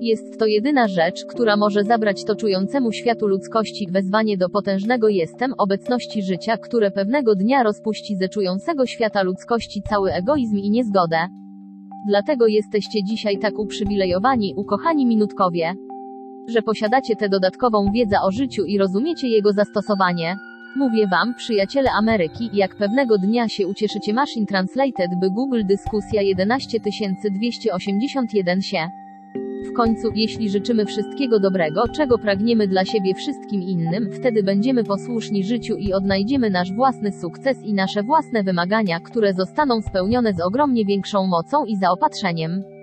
[0.00, 5.54] Jest to jedyna rzecz, która może zabrać to czującemu światu ludzkości wezwanie do potężnego jestem,
[5.58, 11.16] obecności życia, które pewnego dnia rozpuści ze czującego świata ludzkości cały egoizm i niezgodę.
[12.08, 15.74] Dlatego jesteście dzisiaj tak uprzywilejowani, ukochani minutkowie
[16.48, 20.36] że posiadacie tę dodatkową wiedzę o życiu i rozumiecie jego zastosowanie.
[20.76, 28.62] Mówię wam, przyjaciele Ameryki, jak pewnego dnia się ucieszycie Machine Translated by Google Dyskusja 11281
[28.62, 28.90] się.
[29.70, 35.44] W końcu, jeśli życzymy wszystkiego dobrego, czego pragniemy dla siebie wszystkim innym, wtedy będziemy posłuszni
[35.44, 40.84] życiu i odnajdziemy nasz własny sukces i nasze własne wymagania, które zostaną spełnione z ogromnie
[40.84, 42.75] większą mocą i zaopatrzeniem.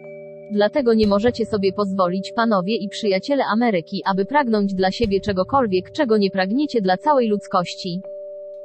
[0.52, 6.18] Dlatego nie możecie sobie pozwolić, panowie i przyjaciele Ameryki, aby pragnąć dla siebie czegokolwiek, czego
[6.18, 8.02] nie pragniecie dla całej ludzkości.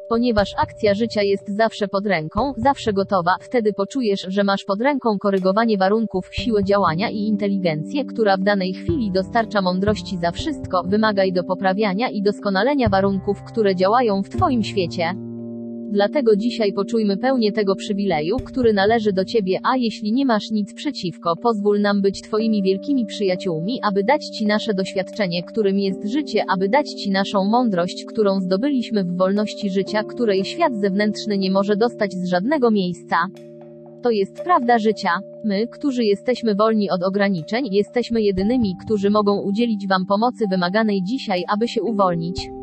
[0.08, 5.18] Ponieważ akcja życia jest zawsze pod ręką, zawsze gotowa, wtedy poczujesz, że masz pod ręką
[5.18, 11.32] korygowanie warunków, siłę działania i inteligencję, która w danej chwili dostarcza mądrości za wszystko, wymagaj
[11.32, 15.14] do poprawiania i doskonalenia warunków, które działają w Twoim świecie.
[15.90, 20.74] Dlatego dzisiaj poczujmy pełnię tego przywileju, który należy do Ciebie, a jeśli nie masz nic
[20.74, 26.44] przeciwko, pozwól nam być Twoimi wielkimi przyjaciółmi, aby dać Ci nasze doświadczenie, którym jest życie,
[26.54, 31.76] aby dać Ci naszą mądrość, którą zdobyliśmy w wolności życia, której świat zewnętrzny nie może
[31.76, 33.16] dostać z żadnego miejsca.
[34.02, 35.10] To jest prawda życia.
[35.44, 41.44] My, którzy jesteśmy wolni od ograniczeń, jesteśmy jedynymi, którzy mogą udzielić Wam pomocy wymaganej dzisiaj,
[41.48, 42.57] aby się uwolnić.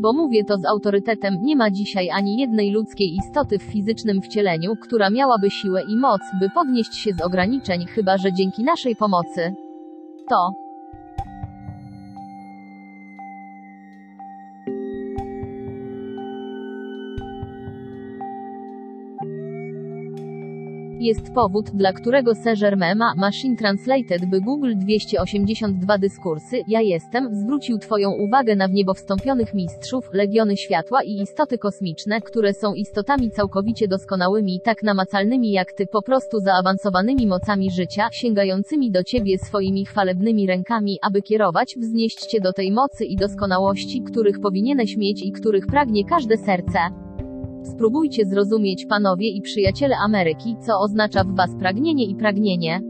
[0.00, 4.76] Bo mówię to z autorytetem, nie ma dzisiaj ani jednej ludzkiej istoty w fizycznym wcieleniu,
[4.76, 9.54] która miałaby siłę i moc, by podnieść się z ograniczeń, chyba że dzięki naszej pomocy.
[10.28, 10.50] To,
[21.00, 27.78] jest powód, dla którego Saint-Germain ma Machine Translated by Google 282 dyskursy, ja jestem, zwrócił
[27.78, 33.30] Twoją uwagę na w niebo wstąpionych mistrzów, legiony światła i istoty kosmiczne, które są istotami
[33.30, 39.84] całkowicie doskonałymi, tak namacalnymi jak Ty, po prostu zaawansowanymi mocami życia, sięgającymi do Ciebie swoimi
[39.84, 45.32] chwalebnymi rękami, aby kierować, wznieść Cię do tej mocy i doskonałości, których powinieneś mieć i
[45.32, 47.07] których pragnie każde serce.
[47.62, 52.80] Spróbujcie zrozumieć, panowie i przyjaciele Ameryki, co oznacza w was pragnienie i pragnienie.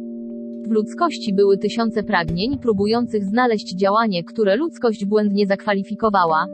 [0.69, 6.47] W ludzkości były tysiące pragnień, próbujących znaleźć działanie, które ludzkość błędnie zakwalifikowała.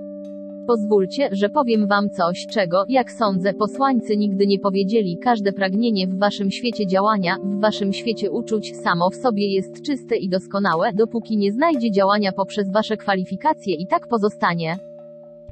[0.66, 5.18] Pozwólcie, że powiem wam coś, czego, jak sądzę, posłańcy nigdy nie powiedzieli.
[5.18, 10.16] Każde pragnienie w waszym świecie działania, w waszym świecie uczuć, samo w sobie jest czyste
[10.16, 14.93] i doskonałe, dopóki nie znajdzie działania poprzez wasze kwalifikacje i tak pozostanie.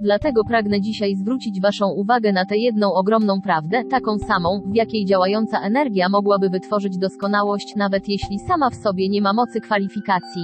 [0.01, 5.05] Dlatego pragnę dzisiaj zwrócić Waszą uwagę na tę jedną ogromną prawdę, taką samą, w jakiej
[5.05, 10.43] działająca energia mogłaby wytworzyć doskonałość, nawet jeśli sama w sobie nie ma mocy kwalifikacji.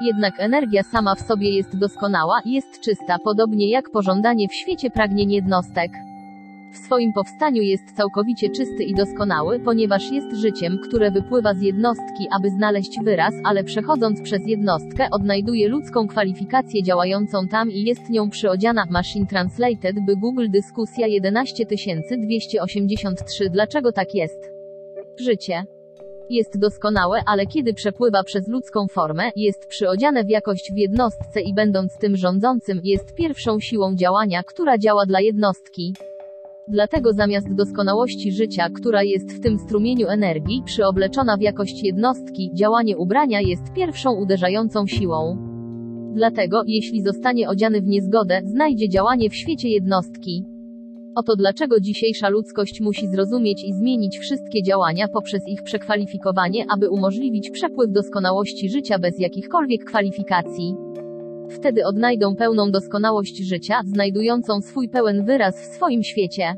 [0.00, 5.32] Jednak energia sama w sobie jest doskonała, jest czysta, podobnie jak pożądanie w świecie pragnień
[5.32, 5.90] jednostek.
[6.76, 12.26] W swoim powstaniu jest całkowicie czysty i doskonały, ponieważ jest życiem, które wypływa z jednostki,
[12.38, 18.30] aby znaleźć wyraz, ale przechodząc przez jednostkę, odnajduje ludzką kwalifikację działającą tam i jest nią
[18.30, 18.84] przyodziana.
[18.90, 24.50] Machine Translated by Google dyskusja 11283 Dlaczego tak jest?
[25.18, 25.64] Życie
[26.30, 31.54] jest doskonałe, ale kiedy przepływa przez ludzką formę, jest przyodziane w jakość w jednostce i
[31.54, 35.94] będąc tym rządzącym, jest pierwszą siłą działania, która działa dla jednostki.
[36.68, 42.96] Dlatego zamiast doskonałości życia, która jest w tym strumieniu energii, przyobleczona w jakość jednostki, działanie
[42.96, 45.36] ubrania jest pierwszą uderzającą siłą.
[46.14, 50.44] Dlatego, jeśli zostanie odziany w niezgodę, znajdzie działanie w świecie jednostki.
[51.14, 57.50] Oto dlaczego dzisiejsza ludzkość musi zrozumieć i zmienić wszystkie działania poprzez ich przekwalifikowanie, aby umożliwić
[57.50, 60.74] przepływ doskonałości życia bez jakichkolwiek kwalifikacji.
[61.50, 66.56] Wtedy odnajdą pełną doskonałość życia, znajdującą swój pełen wyraz w swoim świecie.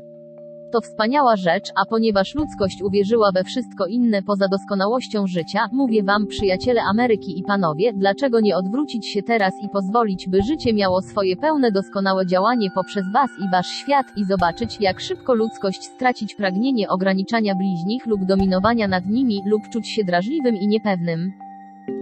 [0.71, 6.27] To wspaniała rzecz, a ponieważ ludzkość uwierzyła we wszystko inne poza doskonałością życia, mówię wam,
[6.27, 11.35] przyjaciele Ameryki i panowie, dlaczego nie odwrócić się teraz i pozwolić, by życie miało swoje
[11.35, 16.89] pełne doskonałe działanie poprzez was i wasz świat i zobaczyć, jak szybko ludzkość stracić pragnienie
[16.89, 21.48] ograniczania bliźnich lub dominowania nad nimi, lub czuć się drażliwym i niepewnym.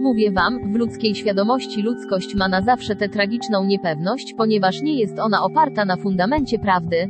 [0.00, 5.18] Mówię wam, w ludzkiej świadomości ludzkość ma na zawsze tę tragiczną niepewność, ponieważ nie jest
[5.18, 7.08] ona oparta na fundamencie prawdy.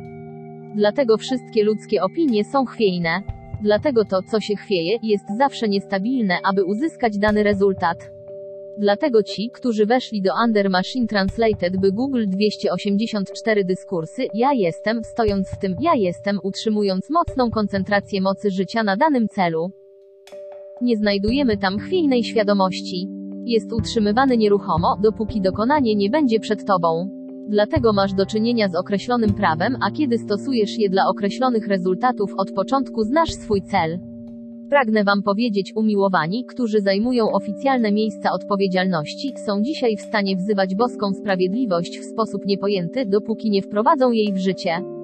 [0.76, 3.22] Dlatego wszystkie ludzkie opinie są chwiejne.
[3.62, 8.10] Dlatego to, co się chwieje, jest zawsze niestabilne, aby uzyskać dany rezultat.
[8.78, 15.48] Dlatego ci, którzy weszli do Under Machine Translated by Google 284 dyskursy, ja jestem, stojąc
[15.50, 19.70] w tym, ja jestem, utrzymując mocną koncentrację mocy życia na danym celu.
[20.82, 23.08] Nie znajdujemy tam chwiejnej świadomości.
[23.44, 27.08] Jest utrzymywany nieruchomo, dopóki dokonanie nie będzie przed tobą.
[27.48, 32.52] Dlatego masz do czynienia z określonym prawem, a kiedy stosujesz je dla określonych rezultatów od
[32.52, 33.98] początku znasz swój cel.
[34.70, 41.12] Pragnę Wam powiedzieć, umiłowani, którzy zajmują oficjalne miejsca odpowiedzialności, są dzisiaj w stanie wzywać boską
[41.12, 44.97] sprawiedliwość w sposób niepojęty, dopóki nie wprowadzą jej w życie.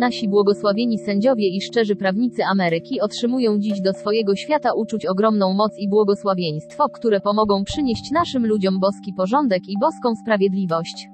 [0.00, 5.78] Nasi błogosławieni sędziowie i szczerzy prawnicy Ameryki otrzymują dziś do swojego świata uczuć ogromną moc
[5.78, 11.08] i błogosławieństwo, które pomogą przynieść naszym ludziom boski porządek i boską sprawiedliwość.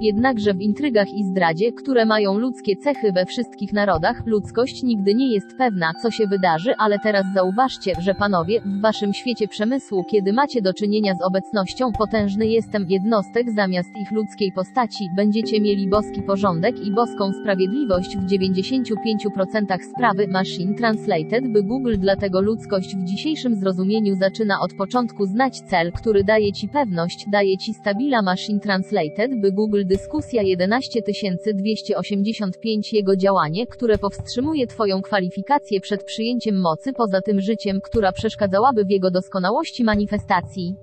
[0.00, 5.34] Jednakże w intrygach i zdradzie, które mają ludzkie cechy we wszystkich narodach, ludzkość nigdy nie
[5.34, 10.32] jest pewna, co się wydarzy, ale teraz zauważcie, że panowie, w waszym świecie przemysłu, kiedy
[10.32, 16.22] macie do czynienia z obecnością potężny jestem jednostek zamiast ich ludzkiej postaci, będziecie mieli boski
[16.22, 23.54] porządek i boską sprawiedliwość w 95% sprawy Machine Translated by Google dlatego ludzkość w dzisiejszym
[23.54, 29.40] zrozumieniu zaczyna od początku znać cel, który daje ci pewność, daje ci stabila Machine Translated
[29.40, 37.40] by Google dyskusja 11285 Jego działanie, które powstrzymuje Twoją kwalifikację przed przyjęciem mocy poza tym
[37.40, 40.74] życiem, która przeszkadzałaby w jego doskonałości manifestacji.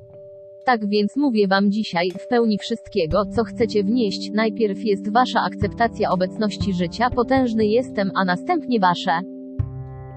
[0.66, 6.12] Tak więc mówię Wam dzisiaj, w pełni wszystkiego, co chcecie wnieść, najpierw jest Wasza akceptacja
[6.12, 9.22] obecności życia, potężny jestem, a następnie Wasze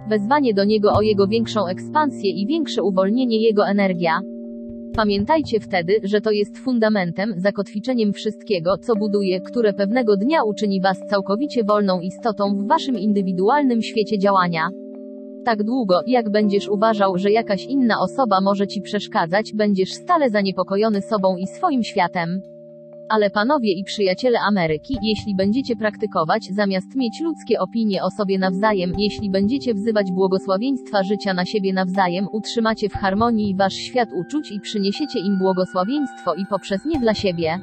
[0.09, 4.21] wezwanie do Niego o Jego większą ekspansję i większe uwolnienie Jego energia.
[4.97, 10.99] Pamiętajcie wtedy, że to jest fundamentem, zakotwiczeniem wszystkiego, co buduje, które pewnego dnia uczyni Was
[11.11, 14.69] całkowicie wolną istotą w Waszym indywidualnym świecie działania.
[15.45, 21.03] Tak długo, jak będziesz uważał, że jakaś inna osoba może Ci przeszkadzać, będziesz stale zaniepokojony
[21.03, 22.54] sobą i swoim światem.
[23.09, 28.93] Ale panowie i przyjaciele Ameryki, jeśli będziecie praktykować, zamiast mieć ludzkie opinie o sobie nawzajem,
[28.99, 34.61] jeśli będziecie wzywać błogosławieństwa życia na siebie nawzajem, utrzymacie w harmonii wasz świat uczuć i
[34.61, 37.61] przyniesiecie im błogosławieństwo i poprzez nie dla siebie.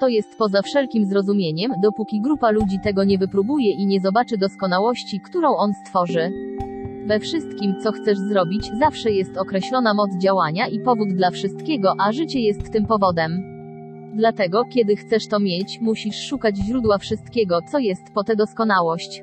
[0.00, 5.20] To jest poza wszelkim zrozumieniem, dopóki grupa ludzi tego nie wypróbuje i nie zobaczy doskonałości,
[5.20, 6.32] którą on stworzy.
[7.06, 12.12] We wszystkim, co chcesz zrobić, zawsze jest określona moc działania i powód dla wszystkiego, a
[12.12, 13.49] życie jest tym powodem.
[14.14, 19.22] Dlatego, kiedy chcesz to mieć, musisz szukać źródła wszystkiego, co jest po tę doskonałość.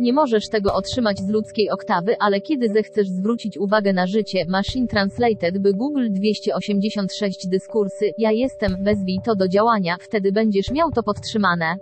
[0.00, 4.86] Nie możesz tego otrzymać z ludzkiej oktawy, ale kiedy zechcesz zwrócić uwagę na życie, Machine
[4.86, 11.02] Translated by Google 286 dyskursy, ja jestem, wezwij to do działania, wtedy będziesz miał to
[11.02, 11.76] podtrzymane.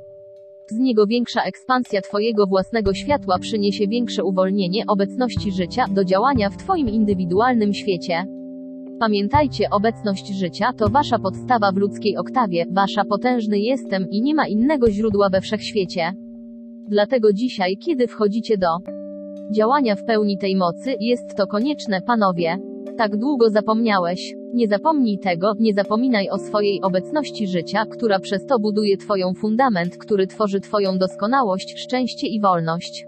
[0.70, 6.57] Z niego większa ekspansja Twojego własnego światła przyniesie większe uwolnienie obecności życia do działania w
[6.57, 8.24] Twoim indywidualnym świecie.
[8.99, 14.47] Pamiętajcie, obecność życia to wasza podstawa w ludzkiej oktawie, wasza potężny jestem i nie ma
[14.47, 16.12] innego źródła we wszechświecie.
[16.88, 18.68] Dlatego dzisiaj, kiedy wchodzicie do
[19.53, 22.59] działania w pełni tej mocy, jest to konieczne, panowie.
[22.97, 24.34] Tak długo zapomniałeś.
[24.55, 29.97] Nie zapomnij tego, nie zapominaj o swojej obecności życia, która przez to buduje Twoją fundament,
[29.97, 33.07] który tworzy Twoją doskonałość, szczęście i wolność.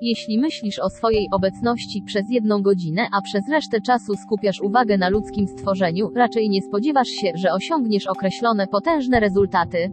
[0.00, 5.08] Jeśli myślisz o swojej obecności przez jedną godzinę, a przez resztę czasu skupiasz uwagę na
[5.08, 9.90] ludzkim stworzeniu, raczej nie spodziewasz się, że osiągniesz określone potężne rezultaty.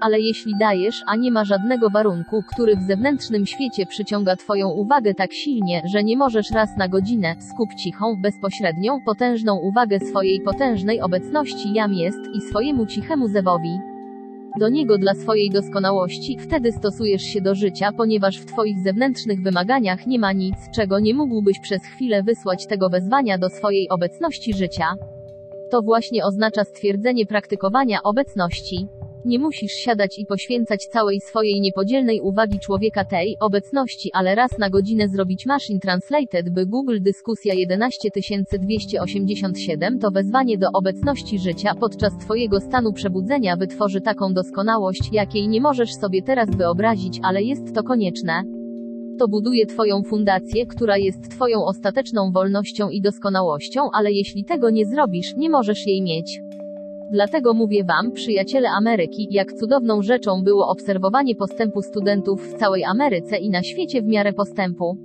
[0.00, 5.14] Ale jeśli dajesz, a nie ma żadnego warunku, który w zewnętrznym świecie przyciąga Twoją uwagę
[5.14, 11.00] tak silnie, że nie możesz raz na godzinę, skup cichą, bezpośrednią, potężną uwagę swojej potężnej
[11.00, 13.91] obecności jam jest i swojemu cichemu zewowi
[14.58, 20.06] do niego dla swojej doskonałości, wtedy stosujesz się do życia, ponieważ w Twoich zewnętrznych wymaganiach
[20.06, 24.94] nie ma nic, czego nie mógłbyś przez chwilę wysłać tego wezwania do swojej obecności życia.
[25.70, 28.88] To właśnie oznacza stwierdzenie praktykowania obecności.
[29.24, 34.70] Nie musisz siadać i poświęcać całej swojej niepodzielnej uwagi człowieka tej obecności, ale raz na
[34.70, 42.60] godzinę zrobić Machine Translated, by Google dyskusja 11287 to wezwanie do obecności życia podczas Twojego
[42.60, 48.42] stanu przebudzenia wytworzy taką doskonałość, jakiej nie możesz sobie teraz wyobrazić, ale jest to konieczne.
[49.18, 54.86] To buduje Twoją fundację, która jest Twoją ostateczną wolnością i doskonałością, ale jeśli tego nie
[54.86, 56.40] zrobisz, nie możesz jej mieć.
[57.12, 63.36] Dlatego mówię Wam, przyjaciele Ameryki, jak cudowną rzeczą było obserwowanie postępu studentów w całej Ameryce
[63.38, 64.96] i na świecie w miarę postępu.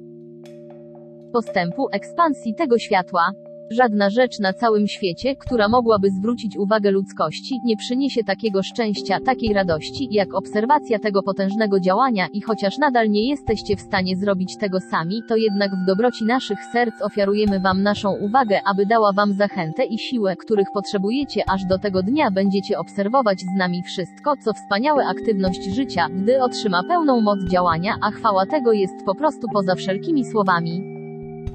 [1.33, 3.31] Postępu, ekspansji tego światła.
[3.71, 9.53] Żadna rzecz na całym świecie, która mogłaby zwrócić uwagę ludzkości, nie przyniesie takiego szczęścia, takiej
[9.53, 14.79] radości, jak obserwacja tego potężnego działania i chociaż nadal nie jesteście w stanie zrobić tego
[14.79, 19.85] sami, to jednak w dobroci naszych serc ofiarujemy Wam naszą uwagę, aby dała Wam zachętę
[19.85, 25.05] i siłę, których potrzebujecie, aż do tego dnia będziecie obserwować z nami wszystko, co wspaniałe
[25.05, 30.25] aktywność życia, gdy otrzyma pełną moc działania, a chwała tego jest po prostu poza wszelkimi
[30.25, 30.96] słowami.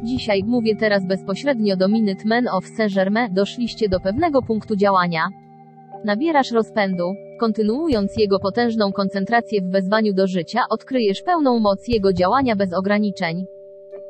[0.03, 5.29] Dzisiaj, mówię teraz bezpośrednio do Minute Men of Saint-Germain, doszliście do pewnego punktu działania.
[6.05, 7.15] Nabierasz rozpędu.
[7.41, 13.45] Kontynuując jego potężną koncentrację w wezwaniu do życia, odkryjesz pełną moc jego działania bez ograniczeń.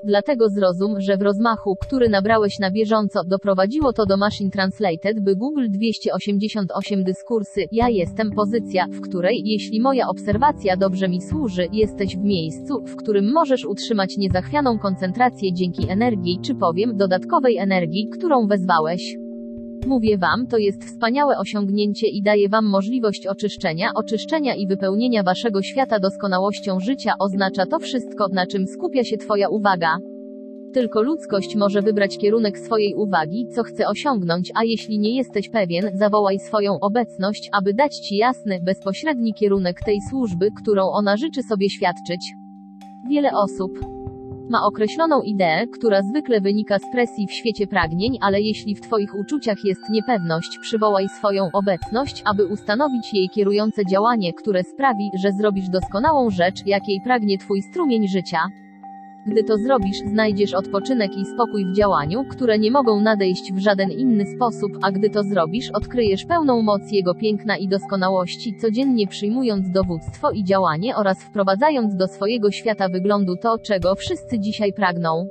[0.05, 5.37] Dlatego zrozum, że w rozmachu, który nabrałeś na bieżąco, doprowadziło to do Machine Translated, by
[5.37, 12.17] Google 288 dyskursy, ja jestem pozycja, w której, jeśli moja obserwacja dobrze mi służy, jesteś
[12.17, 18.47] w miejscu, w którym możesz utrzymać niezachwianą koncentrację dzięki energii, czy powiem, dodatkowej energii, którą
[18.47, 19.17] wezwałeś.
[19.87, 25.63] Mówię wam, to jest wspaniałe osiągnięcie i daje wam możliwość oczyszczenia, oczyszczenia i wypełnienia waszego
[25.63, 29.99] świata doskonałością życia, oznacza to wszystko, na czym skupia się twoja uwaga.
[30.73, 35.91] Tylko ludzkość może wybrać kierunek swojej uwagi, co chce osiągnąć, a jeśli nie jesteś pewien,
[35.95, 41.71] zawołaj swoją obecność, aby dać ci jasny, bezpośredni kierunek tej służby, którą ona życzy sobie
[41.71, 42.33] świadczyć.
[43.11, 43.71] Wiele osób,
[44.51, 49.15] ma określoną ideę, która zwykle wynika z presji w świecie pragnień, ale jeśli w Twoich
[49.15, 55.69] uczuciach jest niepewność, przywołaj swoją obecność, aby ustanowić jej kierujące działanie, które sprawi, że zrobisz
[55.69, 58.62] doskonałą rzecz, jakiej pragnie Twój strumień życia.
[59.27, 63.91] Gdy to zrobisz, znajdziesz odpoczynek i spokój w działaniu, które nie mogą nadejść w żaden
[63.91, 69.71] inny sposób, a gdy to zrobisz, odkryjesz pełną moc Jego piękna i doskonałości, codziennie przyjmując
[69.71, 75.29] dowództwo i działanie oraz wprowadzając do swojego świata wyglądu to, czego wszyscy dzisiaj pragną.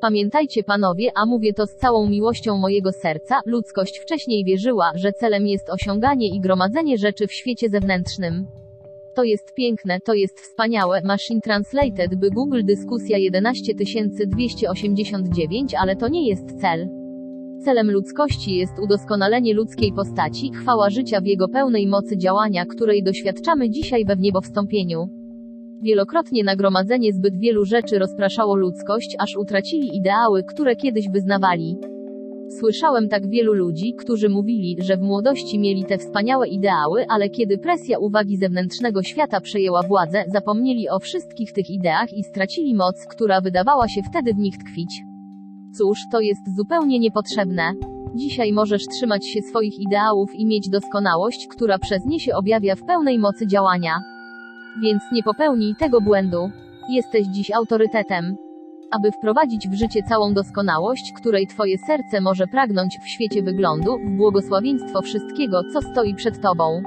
[0.00, 5.46] Pamiętajcie panowie, a mówię to z całą miłością mojego serca, ludzkość wcześniej wierzyła, że celem
[5.46, 8.61] jest osiąganie i gromadzenie rzeczy w świecie zewnętrznym.
[9.14, 11.00] To jest piękne, to jest wspaniałe.
[11.04, 16.88] Machine Translated by Google dyskusja 11289, ale to nie jest cel.
[17.64, 23.70] Celem ludzkości jest udoskonalenie ludzkiej postaci, chwała życia w jego pełnej mocy działania, której doświadczamy
[23.70, 25.08] dzisiaj we wniebowstąpieniu.
[25.82, 31.76] Wielokrotnie nagromadzenie zbyt wielu rzeczy rozpraszało ludzkość, aż utracili ideały, które kiedyś wyznawali.
[32.58, 37.58] Słyszałem tak wielu ludzi, którzy mówili, że w młodości mieli te wspaniałe ideały, ale kiedy
[37.58, 43.40] presja uwagi zewnętrznego świata przejęła władzę, zapomnieli o wszystkich tych ideach i stracili moc, która
[43.40, 45.02] wydawała się wtedy w nich tkwić.
[45.78, 47.72] Cóż, to jest zupełnie niepotrzebne.
[48.14, 52.84] Dzisiaj możesz trzymać się swoich ideałów i mieć doskonałość, która przez nie się objawia w
[52.84, 53.94] pełnej mocy działania.
[54.82, 56.50] Więc nie popełnij tego błędu.
[56.90, 58.36] Jesteś dziś autorytetem.
[58.92, 64.16] Aby wprowadzić w życie całą doskonałość, której Twoje serce może pragnąć w świecie wyglądu, w
[64.16, 66.82] błogosławieństwo wszystkiego, co stoi przed Tobą.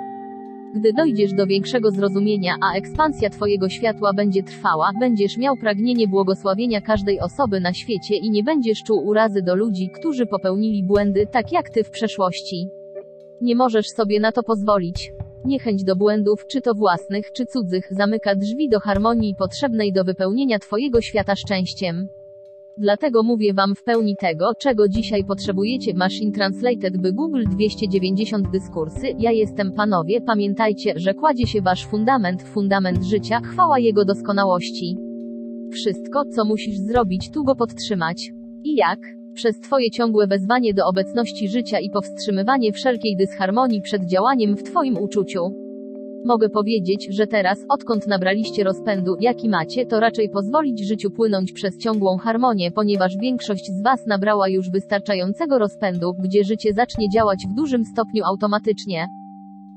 [0.75, 6.81] Gdy dojdziesz do większego zrozumienia, a ekspansja Twojego światła będzie trwała, będziesz miał pragnienie błogosławienia
[6.81, 11.51] każdej osoby na świecie i nie będziesz czuł urazy do ludzi, którzy popełnili błędy, tak
[11.51, 12.69] jak Ty w przeszłości.
[13.41, 15.11] Nie możesz sobie na to pozwolić.
[15.45, 20.59] Niechęć do błędów, czy to własnych, czy cudzych, zamyka drzwi do harmonii potrzebnej do wypełnienia
[20.59, 22.07] Twojego świata szczęściem.
[22.77, 25.93] Dlatego mówię Wam w pełni tego, czego dzisiaj potrzebujecie.
[25.93, 29.07] Machine Translated by Google 290 dyskursy.
[29.19, 34.97] Ja jestem panowie, pamiętajcie, że kładzie się Wasz fundament, fundament życia, chwała Jego doskonałości.
[35.71, 38.31] Wszystko, co musisz zrobić, tu go podtrzymać.
[38.63, 39.14] I jak?
[39.35, 44.97] Przez Twoje ciągłe wezwanie do obecności życia i powstrzymywanie wszelkiej dysharmonii przed działaniem w Twoim
[44.97, 45.41] uczuciu.
[46.25, 51.77] Mogę powiedzieć, że teraz, odkąd nabraliście rozpędu, jaki macie, to raczej pozwolić życiu płynąć przez
[51.77, 57.55] ciągłą harmonię, ponieważ większość z Was nabrała już wystarczającego rozpędu, gdzie życie zacznie działać w
[57.55, 59.07] dużym stopniu automatycznie.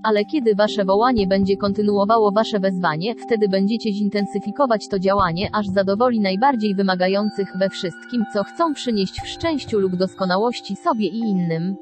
[0.03, 6.20] Ale kiedy Wasze wołanie będzie kontynuowało Wasze wezwanie, wtedy będziecie zintensyfikować to działanie, aż zadowoli
[6.20, 11.76] najbardziej wymagających we wszystkim, co chcą przynieść w szczęściu lub doskonałości sobie i innym.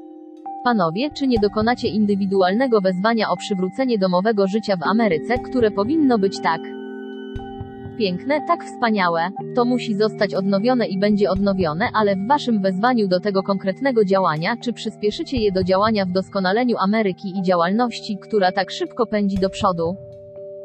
[0.65, 6.41] Panowie, czy nie dokonacie indywidualnego wezwania o przywrócenie domowego życia w Ameryce, które powinno być
[6.41, 6.61] tak
[7.99, 9.29] piękne, tak wspaniałe?
[9.55, 14.57] To musi zostać odnowione i będzie odnowione, ale w waszym wezwaniu do tego konkretnego działania,
[14.57, 19.51] czy przyspieszycie je do działania w doskonaleniu Ameryki i działalności, która tak szybko pędzi do
[19.51, 20.06] przodu?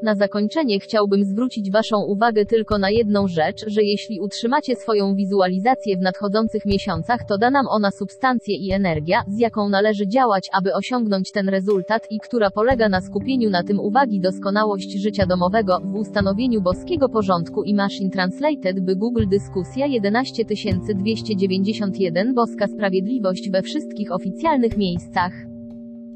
[0.04, 5.98] Na zakończenie chciałbym zwrócić Waszą uwagę tylko na jedną rzecz, że jeśli utrzymacie swoją wizualizację
[5.98, 10.74] w nadchodzących miesiącach, to da nam ona substancję i energia, z jaką należy działać, aby
[10.74, 15.96] osiągnąć ten rezultat i która polega na skupieniu na tym uwagi doskonałość życia domowego, w
[15.96, 24.78] ustanowieniu boskiego porządku i Machine Translated by Google dyskusja 11291 Boska Sprawiedliwość we wszystkich oficjalnych
[24.78, 25.34] miejscach.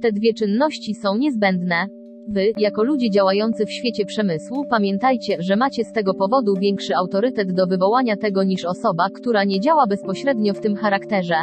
[0.01, 2.05] Te dwie czynności są niezbędne.
[2.28, 7.53] Wy, jako ludzie działający w świecie przemysłu, pamiętajcie, że macie z tego powodu większy autorytet
[7.53, 11.36] do wywołania tego niż osoba, która nie działa bezpośrednio w tym charakterze.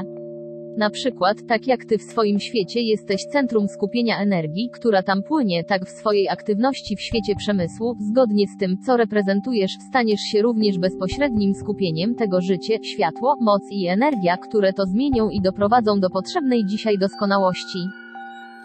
[0.76, 5.64] Na przykład, tak jak ty w swoim świecie jesteś centrum skupienia energii, która tam płynie,
[5.64, 10.78] tak w swojej aktywności w świecie przemysłu, zgodnie z tym, co reprezentujesz, staniesz się również
[10.78, 16.64] bezpośrednim skupieniem tego życie, światło, moc i energia, które to zmienią i doprowadzą do potrzebnej
[16.66, 17.78] dzisiaj doskonałości.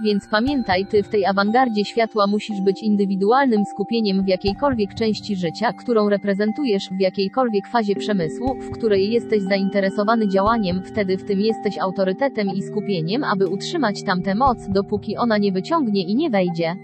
[0.04, 5.74] Więc pamiętaj, ty w tej awangardzie światła musisz być indywidualnym skupieniem w jakiejkolwiek części życia,
[5.74, 11.78] którą reprezentujesz, w jakiejkolwiek fazie przemysłu, w której jesteś zainteresowany działaniem, wtedy w tym jesteś
[11.78, 16.76] autorytetem i skupieniem, aby utrzymać tamtę moc, dopóki ona nie wyciągnie i nie wejdzie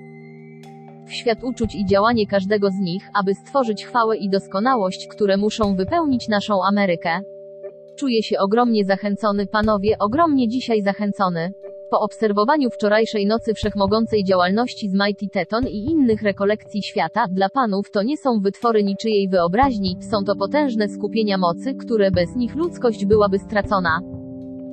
[1.06, 5.76] w świat uczuć i działanie każdego z nich, aby stworzyć chwałę i doskonałość, które muszą
[5.76, 7.20] wypełnić naszą Amerykę.
[7.96, 11.54] Czuję się ogromnie zachęcony, panowie, ogromnie dzisiaj zachęcony.
[11.94, 17.92] Po obserwowaniu wczorajszej nocy wszechmogącej działalności z Mighty Teton i innych rekolekcji świata, dla panów
[17.92, 23.06] to nie są wytwory niczyjej wyobraźni, są to potężne skupienia mocy, które bez nich ludzkość
[23.06, 24.00] byłaby stracona.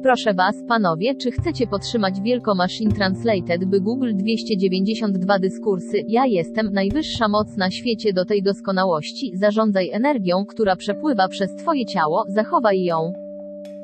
[0.02, 6.04] Proszę Was, panowie, czy chcecie podtrzymać wielko Machine Translated by Google 292 dyskursy?
[6.08, 11.86] Ja jestem najwyższa moc na świecie do tej doskonałości, zarządzaj energią, która przepływa przez Twoje
[11.86, 13.12] ciało, zachowaj ją.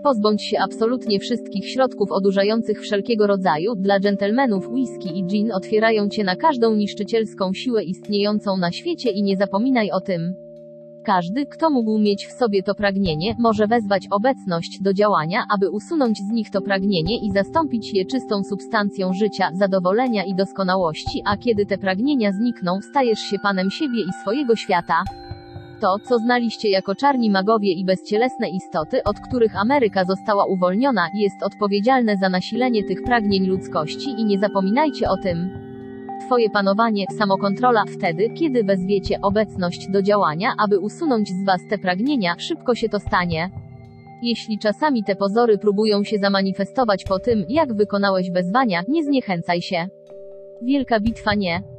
[0.06, 6.24] Pozbądź się absolutnie wszystkich środków odurzających wszelkiego rodzaju, dla dżentelmenów whisky i gin otwierają cię
[6.24, 10.34] na każdą niszczycielską siłę istniejącą na świecie i nie zapominaj o tym.
[11.04, 16.18] Każdy, kto mógł mieć w sobie to pragnienie, może wezwać obecność do działania, aby usunąć
[16.18, 21.66] z nich to pragnienie i zastąpić je czystą substancją życia, zadowolenia i doskonałości, a kiedy
[21.66, 24.94] te pragnienia znikną, stajesz się panem siebie i swojego świata.
[25.80, 31.42] To, co znaliście jako czarni magowie i bezcielesne istoty, od których Ameryka została uwolniona, jest
[31.42, 35.50] odpowiedzialne za nasilenie tych pragnień ludzkości i nie zapominajcie o tym.
[36.26, 42.34] Twoje panowanie, samokontrola, wtedy, kiedy wezwiecie obecność do działania, aby usunąć z Was te pragnienia,
[42.38, 43.50] szybko się to stanie.
[44.22, 49.88] Jeśli czasami te pozory próbują się zamanifestować po tym, jak wykonałeś wezwania, nie zniechęcaj się.
[50.62, 51.75] Wielka bitwa nie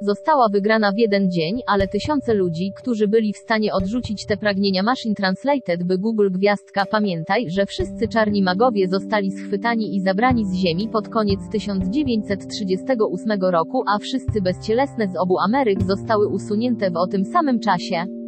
[0.00, 4.82] została wygrana w jeden dzień, ale tysiące ludzi, którzy byli w stanie odrzucić te pragnienia
[4.82, 10.54] Machine Translated by Google Gwiazdka pamiętaj, że wszyscy czarni magowie zostali schwytani i zabrani z
[10.54, 17.06] ziemi pod koniec 1938 roku, a wszyscy bezcielesne z obu Ameryk zostały usunięte w o
[17.06, 18.19] tym samym czasie.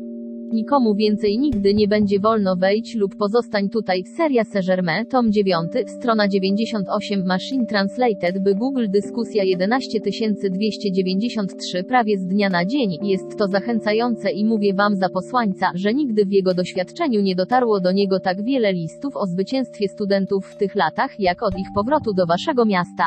[0.52, 4.04] Nikomu więcej nigdy nie będzie wolno wejść lub pozostań tutaj.
[4.16, 12.50] Seria Saint-Germain, tom 9, strona 98 Machine Translated by Google Dyskusja 11293 prawie z dnia
[12.50, 12.98] na dzień.
[13.02, 17.80] Jest to zachęcające i mówię wam za posłańca, że nigdy w jego doświadczeniu nie dotarło
[17.80, 22.14] do niego tak wiele listów o zwycięstwie studentów w tych latach, jak od ich powrotu
[22.14, 23.04] do waszego miasta.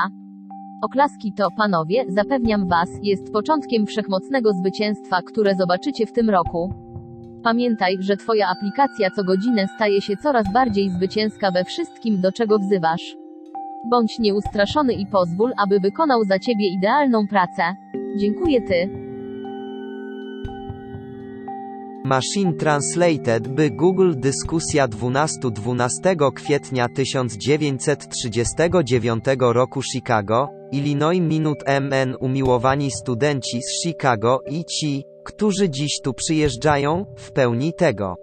[0.84, 6.85] Oklaski to, panowie, zapewniam was, jest początkiem wszechmocnego zwycięstwa, które zobaczycie w tym roku.
[7.46, 12.60] Pamiętaj, że Twoja aplikacja co godzinę staje się coraz bardziej zwycięska we wszystkim, do czego
[12.60, 13.16] wzywasz.
[13.90, 17.76] Bądź nieustraszony i pozwól, aby wykonał za Ciebie idealną pracę.
[18.18, 18.90] Dziękuję Ty.
[22.06, 32.92] Machine Translated by Google Dyskusja 12 12 kwietnia 1939 roku Chicago, Illinois Minut MN Umiłowani
[32.92, 38.16] studenci z Chicago i ci, którzy dziś tu przyjeżdżają, w pełni tego,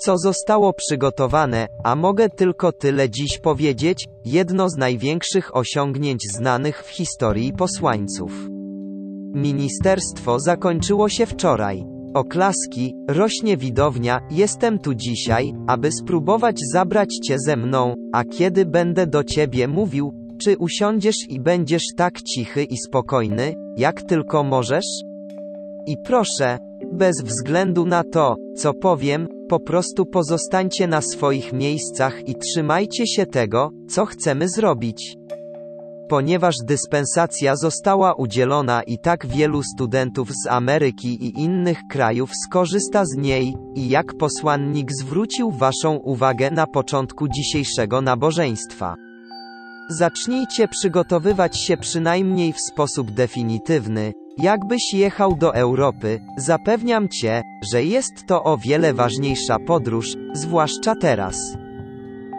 [0.00, 6.88] co zostało przygotowane, a mogę tylko tyle dziś powiedzieć, jedno z największych osiągnięć znanych w
[6.88, 8.48] historii posłańców.
[9.34, 11.84] Ministerstwo zakończyło się wczoraj.
[12.14, 19.06] Oklaski, rośnie widownia, jestem tu dzisiaj, aby spróbować zabrać cię ze mną, a kiedy będę
[19.06, 20.12] do ciebie mówił,
[20.44, 25.09] czy usiądziesz i będziesz tak cichy i spokojny, jak tylko możesz?
[25.86, 26.58] I proszę,
[26.92, 33.26] bez względu na to, co powiem, po prostu pozostańcie na swoich miejscach i trzymajcie się
[33.26, 35.16] tego, co chcemy zrobić.
[36.08, 43.16] Ponieważ dyspensacja została udzielona i tak wielu studentów z Ameryki i innych krajów skorzysta z
[43.16, 48.96] niej, i jak posłannik zwrócił Waszą uwagę na początku dzisiejszego nabożeństwa.
[49.90, 58.26] Zacznijcie przygotowywać się przynajmniej w sposób definitywny, Jakbyś jechał do Europy, zapewniam cię, że jest
[58.26, 61.36] to o wiele ważniejsza podróż, zwłaszcza teraz.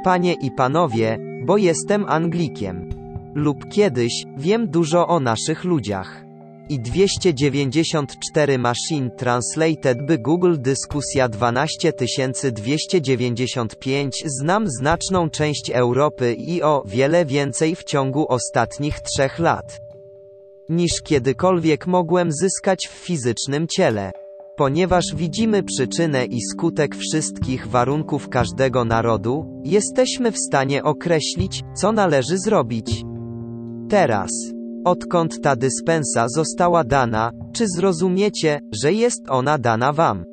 [0.04, 2.90] Panie i panowie, bo jestem Anglikiem.
[3.36, 6.26] Lub kiedyś, wiem dużo o naszych ludziach.
[6.70, 17.26] I 294 Machine Translated by Google Dyskusja 12295 Znam znaczną część Europy i o wiele
[17.26, 19.91] więcej w ciągu ostatnich trzech lat
[20.70, 24.12] niż kiedykolwiek mogłem zyskać w fizycznym ciele.
[24.58, 32.38] Ponieważ widzimy przyczynę i skutek wszystkich warunków każdego narodu, jesteśmy w stanie określić, co należy
[32.38, 33.04] zrobić.
[33.90, 34.30] Teraz,
[34.86, 40.26] odkąd ta dyspensa została dana, czy zrozumiecie, że jest ona dana wam?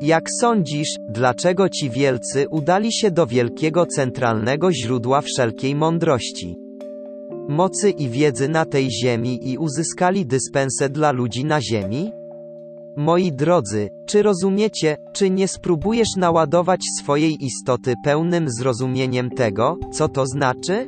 [0.00, 6.61] Jak sądzisz, dlaczego ci wielcy udali się do wielkiego centralnego źródła wszelkiej mądrości?
[7.48, 12.12] Mocy i wiedzy na tej ziemi i uzyskali dyspensę dla ludzi na ziemi?
[12.96, 20.26] Moi drodzy, czy rozumiecie, czy nie spróbujesz naładować swojej istoty pełnym zrozumieniem tego, co to
[20.26, 20.86] znaczy?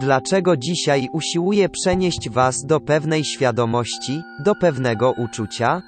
[0.00, 5.82] Dlaczego dzisiaj usiłuję przenieść Was do pewnej świadomości, do pewnego uczucia?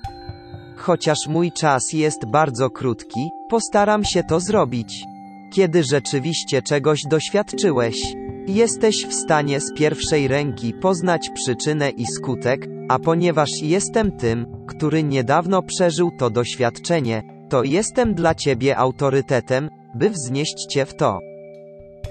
[0.76, 5.04] Chociaż mój czas jest bardzo krótki, postaram się to zrobić.
[5.52, 8.14] Kiedy rzeczywiście czegoś doświadczyłeś,
[8.46, 15.02] Jesteś w stanie z pierwszej ręki poznać przyczynę i skutek, a ponieważ jestem tym, który
[15.02, 21.18] niedawno przeżył to doświadczenie, to jestem dla ciebie autorytetem, by wznieść cię w to.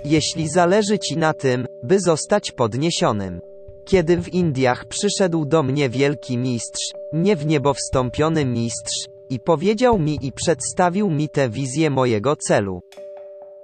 [0.05, 3.39] Jeśli zależy ci na tym, by zostać podniesionym.
[3.85, 9.99] Kiedy w Indiach przyszedł do mnie wielki mistrz, nie w niebo wstąpiony mistrz, i powiedział
[9.99, 12.81] mi i przedstawił mi tę wizję mojego celu.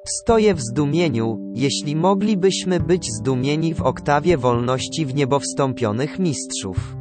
[0.06, 6.96] Stoję w zdumieniu, jeśli moglibyśmy być zdumieni w oktawie wolności w niebo wstąpionych mistrzów.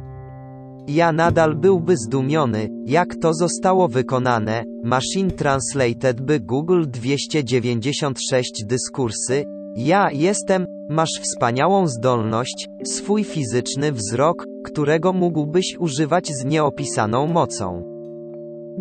[0.87, 4.63] Ja nadal byłby zdumiony, jak to zostało wykonane.
[4.83, 9.43] Machine Translated by Google 296 dyskursy.
[9.75, 17.88] Ja jestem, masz wspaniałą zdolność, swój fizyczny wzrok, którego mógłbyś używać z nieopisaną mocą.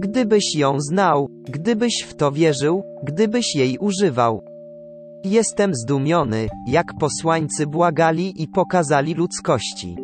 [0.00, 4.42] Gdybyś ją znał, gdybyś w to wierzył, gdybyś jej używał.
[5.24, 9.96] Jestem zdumiony, jak posłańcy błagali i pokazali ludzkości.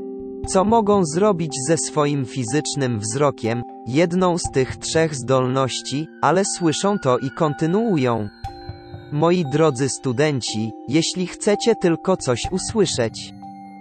[0.49, 7.19] Co mogą zrobić ze swoim fizycznym wzrokiem, jedną z tych trzech zdolności, ale słyszą to
[7.19, 8.29] i kontynuują.
[9.13, 13.35] Moi drodzy studenci, jeśli chcecie tylko coś usłyszeć,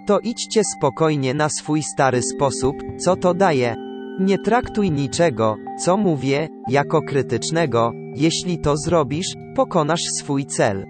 [0.06, 3.76] to idźcie spokojnie na swój stary sposób, co to daje.
[4.20, 10.86] Nie traktuj niczego, co mówię, jako krytycznego, jeśli to zrobisz, pokonasz swój cel.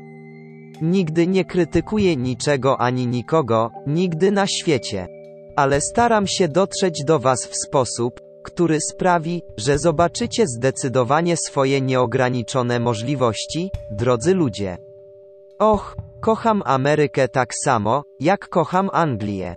[0.82, 5.08] Nigdy nie krytykuję niczego ani nikogo, nigdy na świecie.
[5.56, 12.80] Ale staram się dotrzeć do Was w sposób, który sprawi, że zobaczycie zdecydowanie swoje nieograniczone
[12.80, 14.78] możliwości, drodzy ludzie.
[15.58, 19.56] Och, kocham Amerykę tak samo, jak kocham Anglię.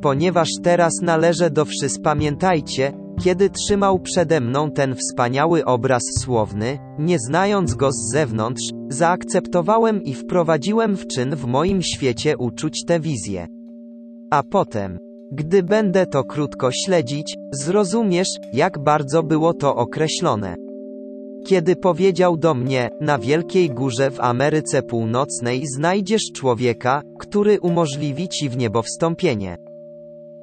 [0.00, 2.92] Ponieważ teraz należę do wszys pamiętajcie,
[3.24, 10.14] kiedy trzymał przede mną ten wspaniały obraz słowny, nie znając go z zewnątrz, zaakceptowałem i
[10.14, 13.46] wprowadziłem w czyn w moim świecie uczuć tę wizję.
[14.30, 14.98] A potem,
[15.32, 20.54] gdy będę to krótko śledzić, zrozumiesz, jak bardzo było to określone.
[21.46, 28.48] Kiedy powiedział do mnie, na Wielkiej Górze w Ameryce Północnej znajdziesz człowieka, który umożliwi ci
[28.48, 29.67] w niebo wstąpienie.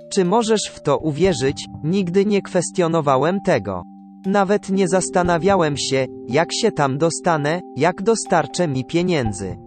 [0.10, 1.66] Czy możesz w to uwierzyć?
[1.84, 3.84] Nigdy nie kwestionowałem tego.
[4.26, 9.58] Nawet nie zastanawiałem się, jak się tam dostanę, jak dostarczę mi pieniędzy.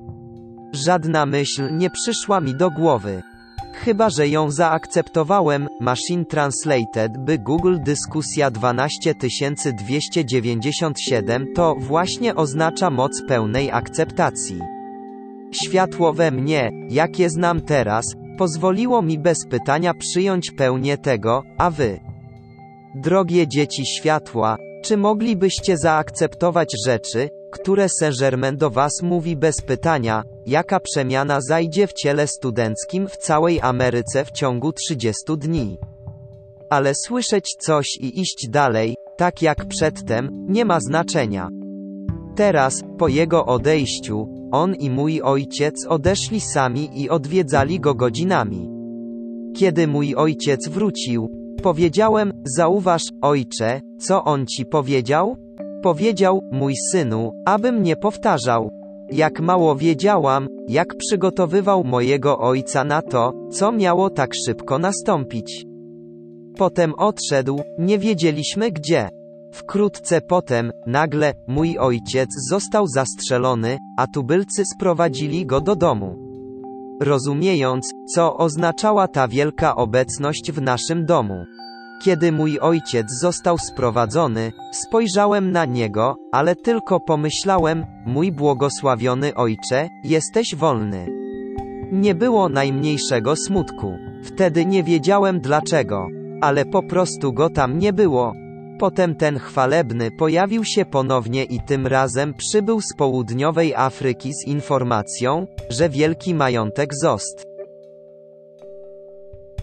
[0.72, 3.22] Żadna myśl nie przyszła mi do głowy.
[3.74, 13.70] Chyba, że ją zaakceptowałem, Machine Translated by Google Dyskusja 12297 to właśnie oznacza moc pełnej
[13.70, 14.58] akceptacji.
[15.52, 18.04] Światło we mnie, jakie znam teraz,
[18.38, 22.00] pozwoliło mi bez pytania przyjąć pełnię tego, a wy.
[22.94, 30.80] Drogie dzieci światła, czy moglibyście zaakceptować rzeczy, które Saint-Germain do Was mówi bez pytania, jaka
[30.80, 35.78] przemiana zajdzie w ciele studenckim w całej Ameryce w ciągu 30 dni?
[36.70, 41.48] Ale słyszeć coś i iść dalej, tak jak przedtem, nie ma znaczenia.
[42.36, 48.68] Teraz, po jego odejściu, on i mój ojciec odeszli sami i odwiedzali go godzinami.
[49.56, 51.28] Kiedy mój ojciec wrócił,
[51.62, 55.36] powiedziałem: Zauważ, ojcze, co on ci powiedział?
[55.82, 58.70] Powiedział, mój synu, abym nie powtarzał.
[59.12, 65.64] Jak mało wiedziałam, jak przygotowywał mojego ojca na to, co miało tak szybko nastąpić.
[66.56, 69.08] Potem odszedł, nie wiedzieliśmy gdzie.
[69.52, 76.16] Wkrótce potem, nagle, mój ojciec został zastrzelony, a tubylcy sprowadzili go do domu.
[77.02, 81.44] Rozumiejąc, co oznaczała ta wielka obecność w naszym domu.
[82.02, 90.54] Kiedy mój ojciec został sprowadzony, spojrzałem na niego, ale tylko pomyślałem, mój błogosławiony ojcze, jesteś
[90.54, 91.06] wolny.
[91.92, 93.98] Nie było najmniejszego smutku.
[94.22, 96.06] Wtedy nie wiedziałem dlaczego,
[96.40, 98.32] ale po prostu go tam nie było.
[98.78, 105.46] Potem ten chwalebny pojawił się ponownie i tym razem przybył z południowej Afryki z informacją,
[105.70, 107.48] że wielki majątek zost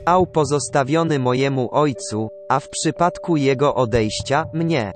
[0.05, 4.93] ał pozostawiony mojemu ojcu, a w przypadku jego odejścia, mnie.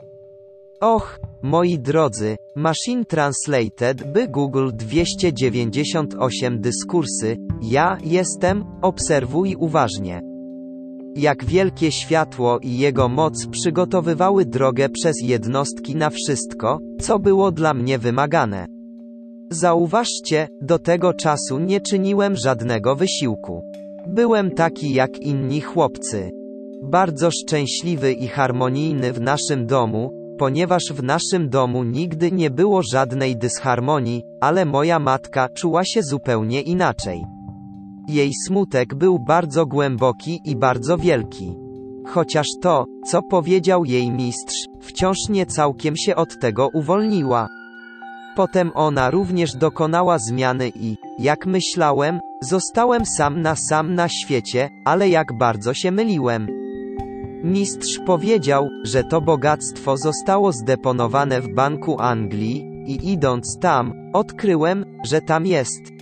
[0.82, 10.29] Och, moi drodzy, Machine Translated by Google 298 dyskursy, ja jestem, obserwuj uważnie.
[11.16, 17.74] Jak wielkie światło i jego moc przygotowywały drogę przez jednostki na wszystko, co było dla
[17.74, 18.68] mnie wymagane.
[19.52, 23.62] Zauważcie, do tego czasu nie czyniłem żadnego wysiłku.
[24.08, 26.32] Byłem taki jak inni chłopcy.
[26.84, 33.38] Bardzo szczęśliwy i harmonijny w naszym domu, ponieważ w naszym domu nigdy nie było żadnej
[33.38, 37.39] dysharmonii, ale moja matka czuła się zupełnie inaczej.
[38.10, 41.56] Jej smutek był bardzo głęboki i bardzo wielki.
[42.06, 47.48] Chociaż to, co powiedział jej mistrz, wciąż nie całkiem się od tego uwolniła.
[48.36, 55.10] Potem ona również dokonała zmiany i, jak myślałem, zostałem sam na sam na świecie, ale
[55.10, 56.48] jak bardzo się myliłem.
[57.44, 65.22] Mistrz powiedział, że to bogactwo zostało zdeponowane w Banku Anglii, i idąc tam, odkryłem, że
[65.22, 65.99] tam jest.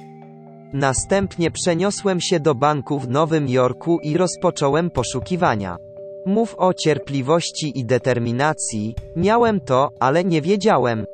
[0.74, 5.78] Następnie przeniosłem się do banku w Nowym Jorku i rozpocząłem poszukiwania.
[6.26, 11.06] Mów o cierpliwości i determinacji, miałem to, ale nie wiedziałem.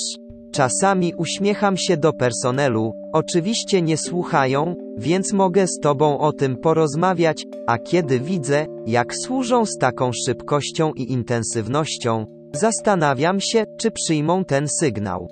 [0.53, 7.45] czasami uśmiecham się do personelu, oczywiście nie słuchają, więc mogę z Tobą o tym porozmawiać,
[7.67, 14.69] a kiedy widzę, jak służą z taką szybkością i intensywnością, zastanawiam się, czy przyjmą ten
[14.69, 15.29] sygnał.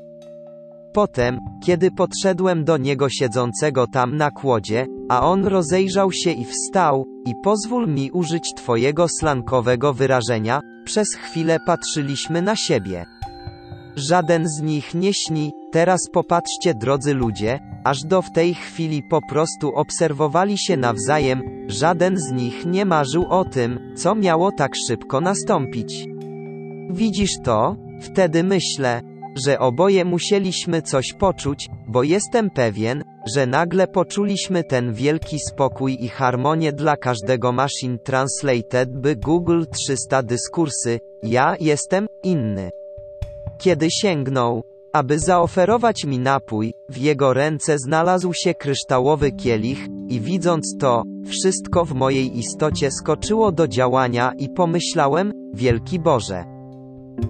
[0.92, 7.04] Potem, kiedy podszedłem do niego siedzącego tam na kłodzie, a on rozejrzał się i wstał,
[7.26, 13.04] i pozwól mi użyć twojego slankowego wyrażenia, przez chwilę patrzyliśmy na siebie.
[13.96, 19.20] Żaden z nich nie śni, teraz popatrzcie drodzy ludzie, aż do w tej chwili po
[19.28, 25.20] prostu obserwowali się nawzajem, żaden z nich nie marzył o tym, co miało tak szybko
[25.20, 26.08] nastąpić.
[26.90, 27.76] Widzisz to?
[28.00, 29.02] Wtedy myślę,
[29.46, 33.04] że oboje musieliśmy coś poczuć, bo jestem pewien,
[33.34, 40.22] że nagle poczuliśmy ten wielki spokój i harmonię dla każdego Machine Translated by Google 300
[40.22, 42.70] dyskursy, ja jestem inny.
[43.58, 50.76] Kiedy sięgnął, aby zaoferować mi napój, w jego ręce znalazł się kryształowy kielich, i widząc
[50.80, 56.44] to, wszystko w mojej istocie skoczyło do działania i pomyślałem, wielki Boże.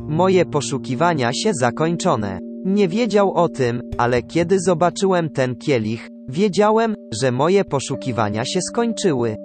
[0.08, 2.38] Moje poszukiwania się zakończone.
[2.64, 9.36] Nie wiedział o tym, ale kiedy zobaczyłem ten kielich, wiedziałem, że moje poszukiwania się skończyły.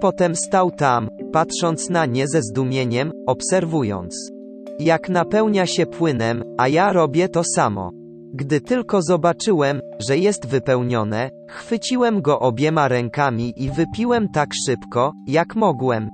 [0.00, 4.37] Potem stał tam, patrząc na nie ze zdumieniem, obserwując.
[4.80, 7.90] Jak napełnia się płynem, a ja robię to samo.
[8.34, 15.56] Gdy tylko zobaczyłem, że jest wypełnione, chwyciłem go obiema rękami i wypiłem tak szybko, jak
[15.56, 16.10] mogłem.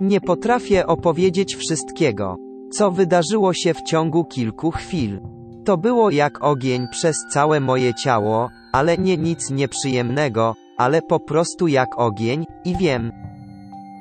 [0.00, 2.36] Nie potrafię opowiedzieć wszystkiego
[2.74, 5.20] co wydarzyło się w ciągu kilku chwil.
[5.64, 11.68] To było jak ogień przez całe moje ciało, ale nie nic nieprzyjemnego, ale po prostu
[11.68, 13.12] jak ogień, i wiem,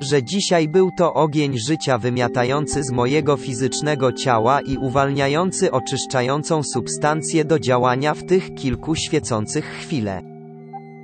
[0.01, 7.45] że dzisiaj był to ogień życia wymiatający z mojego fizycznego ciała i uwalniający oczyszczającą substancję
[7.45, 10.21] do działania w tych kilku świecących chwile.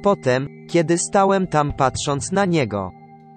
[0.03, 2.91] Potem, kiedy stałem tam patrząc na niego,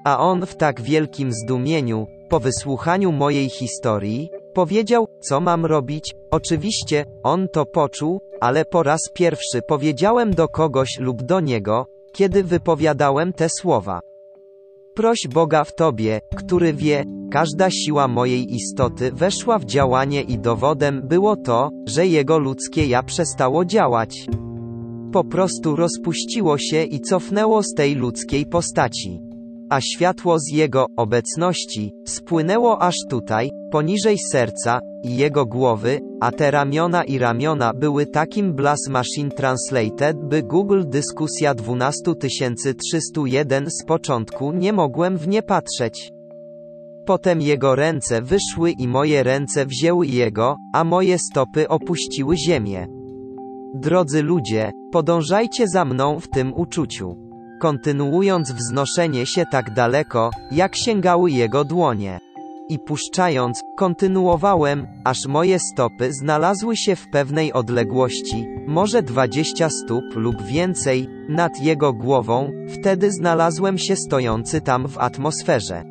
[0.04, 6.14] a on w tak wielkim zdumieniu, po wysłuchaniu mojej historii, powiedział, co mam robić.
[6.30, 12.44] Oczywiście, on to poczuł, ale po raz pierwszy powiedziałem do kogoś lub do niego, kiedy
[12.44, 14.00] wypowiadałem te słowa.
[14.94, 21.02] Proś Boga w Tobie, który wie, każda siła mojej istoty weszła w działanie i dowodem
[21.08, 24.26] było to, że jego ludzkie ja przestało działać.
[25.12, 29.32] Po prostu rozpuściło się i cofnęło z tej ludzkiej postaci
[29.72, 36.50] a światło z jego obecności spłynęło aż tutaj, poniżej serca i jego głowy, a te
[36.50, 44.72] ramiona i ramiona były takim Blas Machine Translated, by Google dyskusja 12301 z początku nie
[44.72, 46.12] mogłem w nie patrzeć.
[47.06, 52.86] Potem jego ręce wyszły i moje ręce wzięły jego, a moje stopy opuściły ziemię.
[53.74, 57.16] Drodzy ludzie, podążajcie za mną w tym uczuciu
[57.60, 62.18] kontynuując wznoszenie się tak daleko, jak sięgały jego dłonie.
[62.72, 70.42] I puszczając, kontynuowałem, aż moje stopy znalazły się w pewnej odległości, może 20 stóp lub
[70.42, 75.84] więcej, nad jego głową, wtedy znalazłem się stojący tam w atmosferze.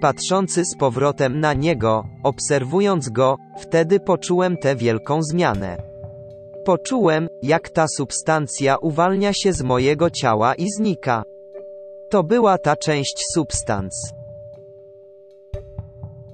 [0.00, 5.76] Patrzący z powrotem na niego, obserwując go, wtedy poczułem tę wielką zmianę.
[6.64, 11.22] Poczułem, jak ta substancja uwalnia się z mojego ciała i znika.
[12.10, 14.13] To była ta część substanc.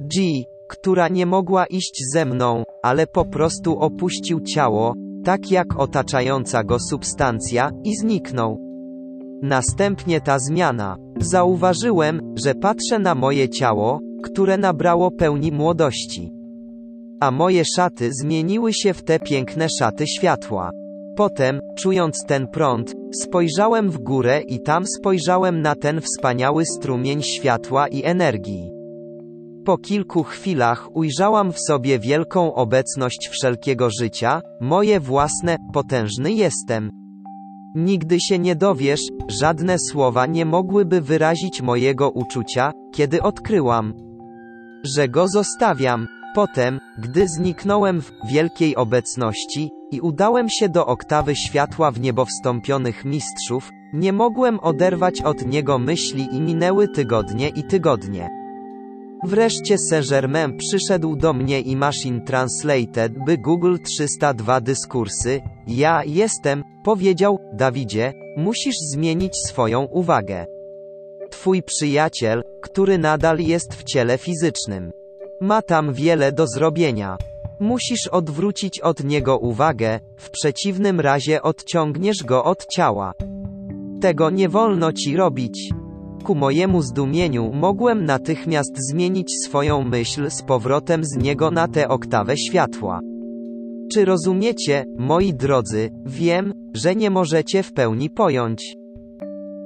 [0.00, 4.94] G, która nie mogła iść ze mną, ale po prostu opuścił ciało,
[5.24, 8.58] tak jak otaczająca go substancja, i zniknął.
[9.42, 10.96] Następnie ta zmiana.
[11.20, 16.32] Zauważyłem, że patrzę na moje ciało, które nabrało pełni młodości.
[17.20, 20.70] A moje szaty zmieniły się w te piękne szaty światła.
[21.16, 27.88] Potem, czując ten prąd, spojrzałem w górę i tam spojrzałem na ten wspaniały strumień światła
[27.88, 28.79] i energii.
[29.64, 36.90] Po kilku chwilach ujrzałam w sobie wielką obecność wszelkiego życia, moje własne, potężny jestem.
[37.74, 43.94] Nigdy się nie dowiesz, żadne słowa nie mogłyby wyrazić mojego uczucia, kiedy odkryłam,
[44.84, 46.06] że go zostawiam.
[46.34, 53.04] Potem, gdy zniknąłem w wielkiej obecności i udałem się do oktawy światła w niebo wstąpionych
[53.04, 58.39] mistrzów, nie mogłem oderwać od niego myśli i minęły tygodnie i tygodnie.
[59.24, 65.40] Wreszcie Saint-Germain przyszedł do mnie i Machine Translated by Google 302 dyskursy.
[65.66, 70.46] Ja jestem, powiedział, Dawidzie, musisz zmienić swoją uwagę.
[71.30, 74.92] Twój przyjaciel, który nadal jest w ciele fizycznym.
[75.40, 77.16] Ma tam wiele do zrobienia.
[77.60, 83.12] Musisz odwrócić od niego uwagę, w przeciwnym razie odciągniesz go od ciała.
[84.00, 85.70] Tego nie wolno ci robić.
[86.24, 92.36] Ku mojemu zdumieniu mogłem natychmiast zmienić swoją myśl z powrotem z niego na tę oktawę
[92.36, 93.00] światła.
[93.92, 98.76] Czy rozumiecie, moi drodzy, wiem, że nie możecie w pełni pojąć.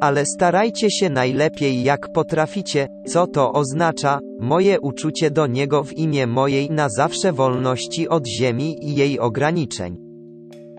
[0.00, 6.26] Ale starajcie się najlepiej jak potraficie, co to oznacza, moje uczucie do Niego w imię
[6.26, 9.96] mojej na zawsze wolności od ziemi i jej ograniczeń.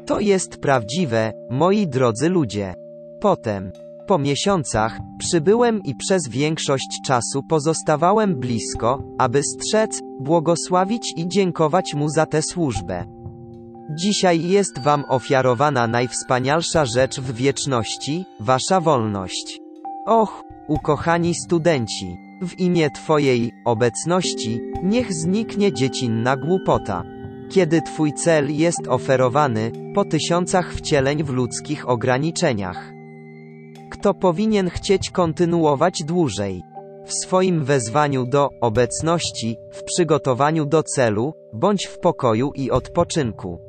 [0.06, 2.74] To jest prawdziwe, moi drodzy ludzie.
[3.20, 3.72] Potem,
[4.08, 12.10] po miesiącach, przybyłem i przez większość czasu pozostawałem blisko, aby strzec, błogosławić i dziękować Mu
[12.10, 13.06] za tę służbę.
[13.99, 19.60] Dzisiaj jest Wam ofiarowana najwspanialsza rzecz w wieczności, Wasza wolność.
[20.06, 27.03] Och, ukochani studenci, w imię Twojej obecności, niech zniknie dziecinna głupota.
[27.49, 32.93] Kiedy Twój cel jest oferowany, po tysiącach wcieleń w ludzkich ograniczeniach.
[34.06, 36.64] Kto powinien chcieć kontynuować dłużej?
[37.06, 43.60] W swoim wezwaniu do obecności, w przygotowaniu do celu, bądź w pokoju i odpoczynku.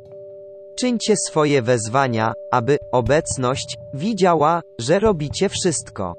[0.79, 6.15] Czyńcie swoje wezwania, aby obecność widziała, że robicie wszystko.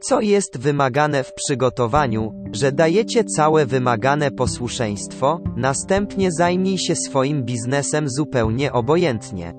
[0.00, 8.08] Co jest wymagane w przygotowaniu, że dajecie całe wymagane posłuszeństwo, następnie zajmij się swoim biznesem
[8.08, 9.54] zupełnie obojętnie.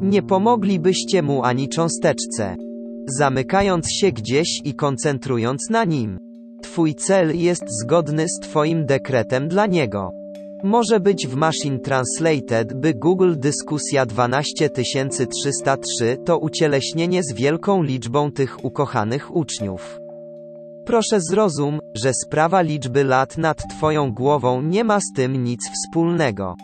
[0.00, 2.69] Nie pomoglibyście mu ani cząsteczce.
[3.18, 6.18] Zamykając się gdzieś i koncentrując na nim.
[6.62, 10.10] Twój cel jest zgodny z Twoim dekretem dla niego.
[10.64, 18.64] Może być w Machine Translated by Google dyskusja 12303 to ucieleśnienie z wielką liczbą tych
[18.64, 20.00] ukochanych uczniów.
[20.84, 26.54] Proszę zrozum, że sprawa liczby lat nad Twoją głową nie ma z tym nic wspólnego.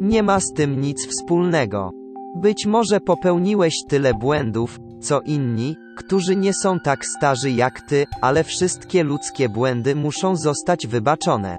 [0.00, 1.90] Nie ma z tym nic wspólnego.
[2.36, 8.44] Być może popełniłeś tyle błędów, co inni, którzy nie są tak starzy jak ty, ale
[8.44, 11.56] wszystkie ludzkie błędy muszą zostać wybaczone.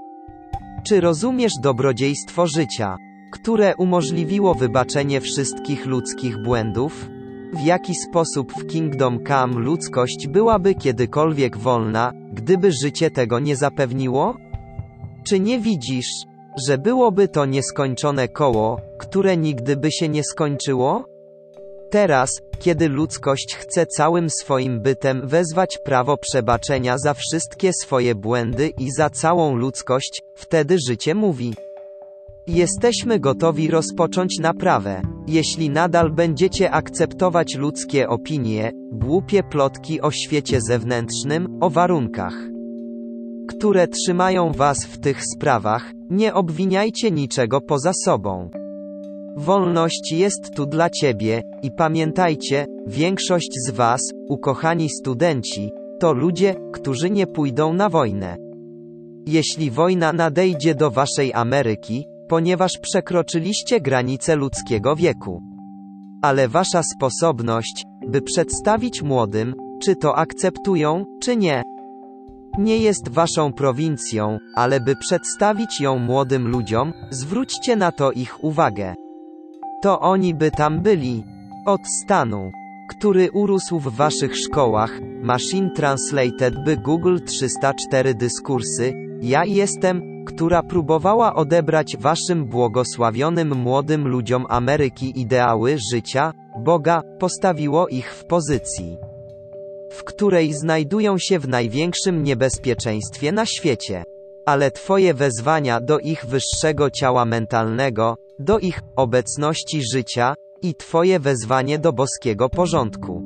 [0.88, 2.98] Czy rozumiesz dobrodziejstwo życia,
[3.32, 7.10] które umożliwiło wybaczenie wszystkich ludzkich błędów?
[7.54, 14.38] W jaki sposób w Kingdom Come ludzkość byłaby kiedykolwiek wolna, gdyby życie tego nie zapewniło?
[15.28, 16.12] Czy nie widzisz,
[16.68, 21.13] że byłoby to nieskończone koło, które nigdy by się nie skończyło?
[21.94, 22.30] Teraz,
[22.60, 29.10] kiedy ludzkość chce całym swoim bytem wezwać prawo przebaczenia za wszystkie swoje błędy i za
[29.10, 31.54] całą ludzkość, wtedy życie mówi:
[32.48, 35.02] Jesteśmy gotowi rozpocząć naprawę.
[35.28, 42.36] Jeśli nadal będziecie akceptować ludzkie opinie, głupie plotki o świecie zewnętrznym, o warunkach,
[43.48, 48.63] które trzymają was w tych sprawach, nie obwiniajcie niczego poza sobą.
[49.38, 57.10] Wolność jest tu dla Ciebie, i pamiętajcie, większość z Was, ukochani studenci, to ludzie, którzy
[57.10, 58.36] nie pójdą na wojnę.
[59.28, 65.42] Jeśli wojna nadejdzie do waszej Ameryki, ponieważ przekroczyliście granice ludzkiego wieku.
[66.22, 71.64] Ale wasza sposobność, by przedstawić młodym, czy to akceptują, czy nie,
[72.58, 79.03] nie jest waszą prowincją, ale by przedstawić ją młodym ludziom, zwróćcie na to ich uwagę.
[79.84, 81.24] To oni by tam byli.
[81.66, 82.52] Od stanu,
[82.90, 91.36] który urósł w waszych szkołach, Machine Translated by Google 304 dyskursy, ja jestem, która próbowała
[91.36, 98.98] odebrać waszym błogosławionym młodym ludziom Ameryki ideały życia, Boga, postawiło ich w pozycji
[99.94, 104.04] w której znajdują się w największym niebezpieczeństwie na świecie.
[104.46, 111.80] Ale Twoje wezwania do ich wyższego ciała mentalnego, do ich obecności życia i Twoje wezwanie
[111.80, 113.22] do boskiego porządku,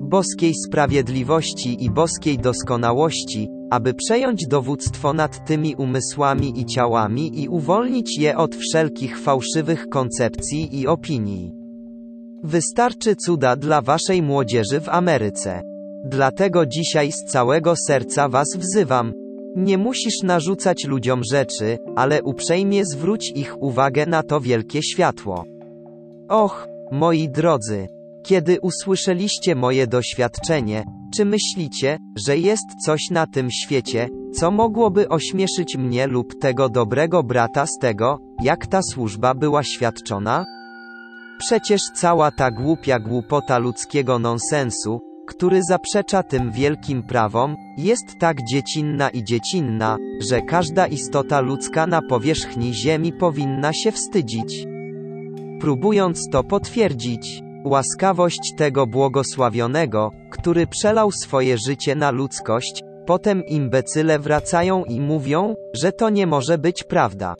[0.00, 8.18] boskiej sprawiedliwości i boskiej doskonałości, aby przejąć dowództwo nad tymi umysłami i ciałami i uwolnić
[8.18, 11.52] je od wszelkich fałszywych koncepcji i opinii.
[12.44, 15.60] Wystarczy cuda dla waszej młodzieży w Ameryce.
[16.04, 19.12] Dlatego dzisiaj z całego serca was wzywam.
[19.56, 25.44] Nie musisz narzucać ludziom rzeczy, ale uprzejmie zwróć ich uwagę na to wielkie światło.
[26.28, 27.88] Och, moi drodzy,
[28.22, 30.84] kiedy usłyszeliście moje doświadczenie,
[31.16, 37.22] czy myślicie, że jest coś na tym świecie, co mogłoby ośmieszyć mnie lub tego dobrego
[37.22, 40.44] brata z tego, jak ta służba była świadczona?
[41.38, 49.10] Przecież cała ta głupia głupota ludzkiego nonsensu, który zaprzecza tym wielkim prawom, jest tak dziecinna
[49.10, 54.66] i dziecinna, że każda istota ludzka na powierzchni Ziemi powinna się wstydzić.
[55.60, 64.84] Próbując to potwierdzić, łaskawość tego błogosławionego, który przelał swoje życie na ludzkość, potem imbecyle wracają
[64.84, 67.34] i mówią, że to nie może być prawda.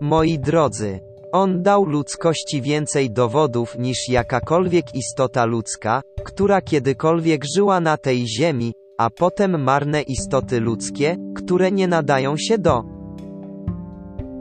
[0.00, 1.00] Moi drodzy,
[1.32, 8.72] on dał ludzkości więcej dowodów niż jakakolwiek istota ludzka, która kiedykolwiek żyła na tej ziemi,
[8.98, 12.82] a potem marne istoty ludzkie, które nie nadają się do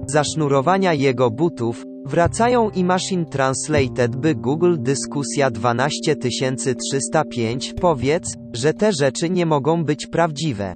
[0.07, 9.29] zasznurowania jego butów, wracają i Machine Translated by Google Dyskusja 12305 powiedz, że te rzeczy
[9.29, 10.73] nie mogą być prawdziwe.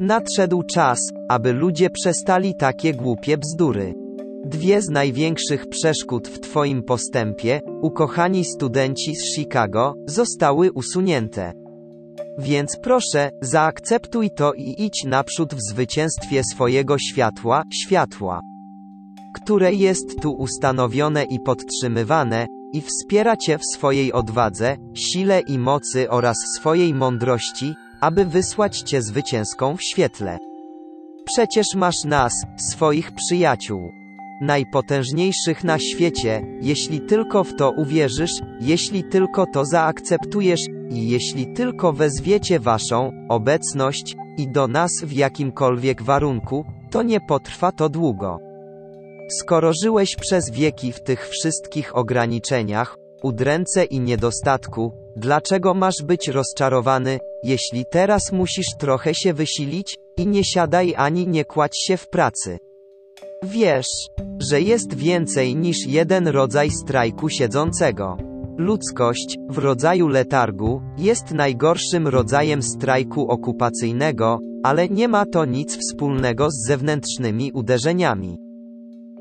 [0.00, 0.98] Nadszedł czas,
[1.28, 4.07] aby ludzie przestali takie głupie bzdury.
[4.48, 11.52] Dwie z największych przeszkód w Twoim postępie, ukochani studenci z Chicago, zostały usunięte.
[12.38, 18.40] Więc proszę, zaakceptuj to i idź naprzód w zwycięstwie swojego światła, światła,
[19.34, 26.10] które jest tu ustanowione i podtrzymywane, i wspiera Cię w swojej odwadze, sile i mocy
[26.10, 30.38] oraz swojej mądrości, aby wysłać Cię zwycięską w świetle.
[31.24, 33.97] Przecież masz nas, swoich przyjaciół
[34.40, 40.60] najpotężniejszych na świecie, jeśli tylko w to uwierzysz, jeśli tylko to zaakceptujesz
[40.90, 47.72] i jeśli tylko wezwiecie waszą obecność i do nas w jakimkolwiek warunku, to nie potrwa
[47.72, 48.38] to długo.
[49.30, 57.18] Skoro żyłeś przez wieki w tych wszystkich ograniczeniach, udręce i niedostatku, dlaczego masz być rozczarowany,
[57.42, 62.58] jeśli teraz musisz trochę się wysilić i nie siadaj ani nie kładź się w pracy?
[63.42, 64.08] Wiesz,
[64.50, 68.16] że jest więcej niż jeden rodzaj strajku siedzącego.
[68.56, 76.50] Ludzkość, w rodzaju letargu, jest najgorszym rodzajem strajku okupacyjnego, ale nie ma to nic wspólnego
[76.50, 78.38] z zewnętrznymi uderzeniami.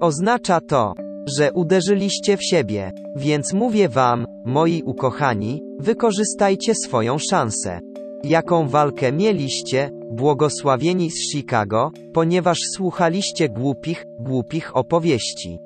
[0.01, 0.93] Oznacza to,
[1.38, 7.80] że uderzyliście w siebie, więc mówię wam, moi ukochani, wykorzystajcie swoją szansę.
[8.24, 15.59] Jaką walkę mieliście, błogosławieni z Chicago, ponieważ słuchaliście głupich, głupich opowieści.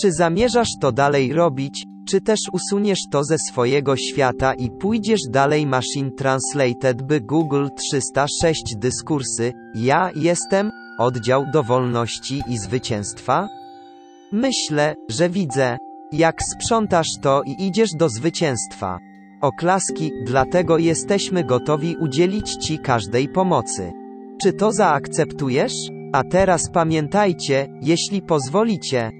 [0.00, 5.66] Czy zamierzasz to dalej robić, czy też usuniesz to ze swojego świata i pójdziesz dalej
[5.66, 13.48] Machine Translated by Google 306 dyskursy, ja jestem, oddział do wolności i zwycięstwa?
[14.32, 15.78] Myślę, że widzę,
[16.12, 18.98] jak sprzątasz to i idziesz do zwycięstwa.
[19.40, 23.92] Oklaski, dlatego jesteśmy gotowi udzielić Ci każdej pomocy.
[24.42, 25.72] Czy to zaakceptujesz?
[26.12, 29.10] A teraz pamiętajcie, jeśli pozwolicie,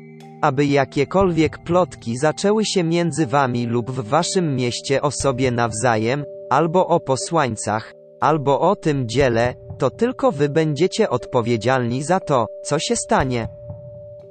[0.43, 6.87] aby jakiekolwiek plotki zaczęły się między Wami lub w Waszym mieście o sobie nawzajem, albo
[6.87, 12.97] o posłańcach, albo o tym dziele, to tylko Wy będziecie odpowiedzialni za to, co się
[12.97, 13.49] stanie.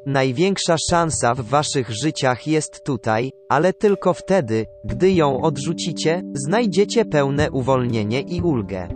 [0.10, 7.52] Największa szansa w waszych życiach jest tutaj, ale tylko wtedy, gdy ją odrzucicie, znajdziecie pełne
[7.52, 8.88] uwolnienie i ulgę.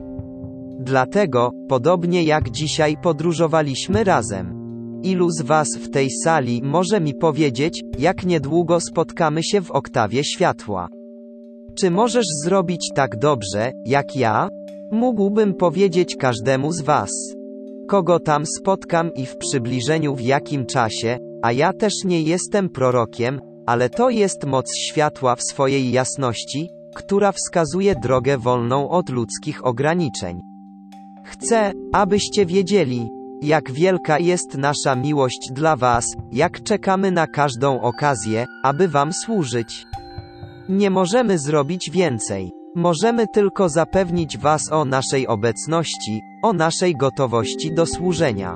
[0.80, 4.64] Dlatego, podobnie jak dzisiaj podróżowaliśmy razem.
[5.04, 10.24] Ilu z Was w tej sali może mi powiedzieć, jak niedługo spotkamy się w oktawie
[10.24, 10.88] światła?
[11.80, 14.50] Czy możesz zrobić tak dobrze, jak ja?
[14.92, 17.10] Mógłbym powiedzieć każdemu z Was.
[17.88, 23.42] Kogo tam spotkam i w przybliżeniu w jakim czasie, a ja też nie jestem prorokiem,
[23.66, 30.42] ale to jest moc światła w swojej jasności, która wskazuje drogę wolną od ludzkich ograniczeń.
[31.26, 33.10] Chcę, abyście wiedzieli,
[33.42, 39.86] jak wielka jest nasza miłość dla Was, jak czekamy na każdą okazję, aby Wam służyć.
[40.70, 42.52] Nie możemy zrobić więcej.
[42.76, 48.56] Możemy tylko zapewnić Was o naszej obecności, o naszej gotowości do służenia.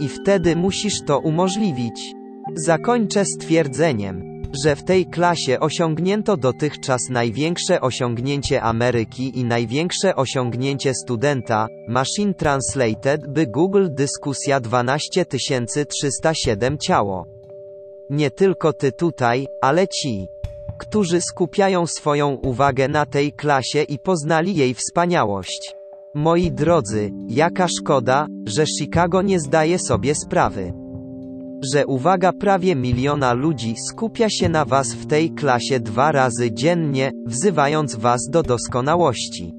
[0.00, 2.14] I wtedy musisz to umożliwić.
[2.54, 11.68] Zakończę stwierdzeniem, że w tej klasie osiągnięto dotychczas największe osiągnięcie Ameryki i największe osiągnięcie studenta,
[11.88, 17.26] Machine Translated by Google Dyskusja 12307 ciało.
[18.10, 20.28] Nie tylko ty tutaj, ale ci,
[20.78, 25.74] którzy skupiają swoją uwagę na tej klasie i poznali jej wspaniałość.
[26.14, 30.84] Moi drodzy, jaka szkoda, że Chicago nie zdaje sobie sprawy
[31.72, 37.10] że uwaga prawie miliona ludzi skupia się na Was w tej klasie dwa razy dziennie,
[37.26, 39.52] wzywając Was do doskonałości.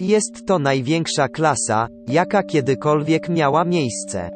[0.00, 4.30] Jest to największa klasa, jaka kiedykolwiek miała miejsce.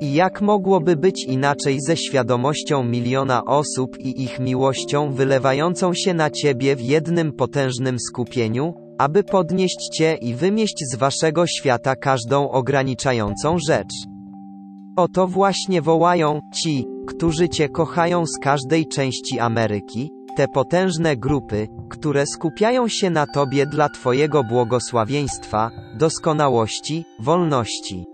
[0.00, 6.30] I jak mogłoby być inaczej ze świadomością miliona osób i ich miłością wylewającą się na
[6.30, 13.56] Ciebie w jednym potężnym skupieniu, aby podnieść Cię i wymieść z Waszego świata każdą ograniczającą
[13.68, 13.92] rzecz.
[14.96, 21.68] O to właśnie wołają ci, którzy Cię kochają z każdej części Ameryki, te potężne grupy,
[21.90, 28.04] które skupiają się na Tobie dla Twojego błogosławieństwa, doskonałości, wolności,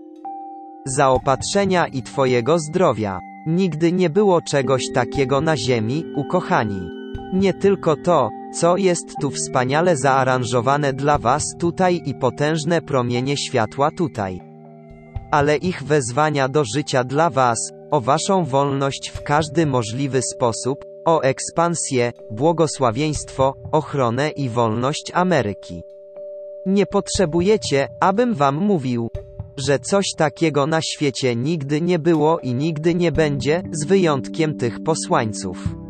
[0.85, 3.19] zaopatrzenia i Twojego zdrowia.
[3.47, 6.89] Nigdy nie było czegoś takiego na ziemi, ukochani.
[7.33, 8.29] Nie tylko to,
[8.59, 14.55] co jest tu wspaniale zaaranżowane dla Was tutaj i potężne promienie światła tutaj
[15.31, 17.57] ale ich wezwania do życia dla Was,
[17.91, 25.83] o Waszą wolność w każdy możliwy sposób, o ekspansję, błogosławieństwo, ochronę i wolność Ameryki.
[26.65, 29.09] Nie potrzebujecie, abym Wam mówił,
[29.57, 34.83] że coś takiego na świecie nigdy nie było i nigdy nie będzie, z wyjątkiem tych
[34.83, 35.84] posłańców.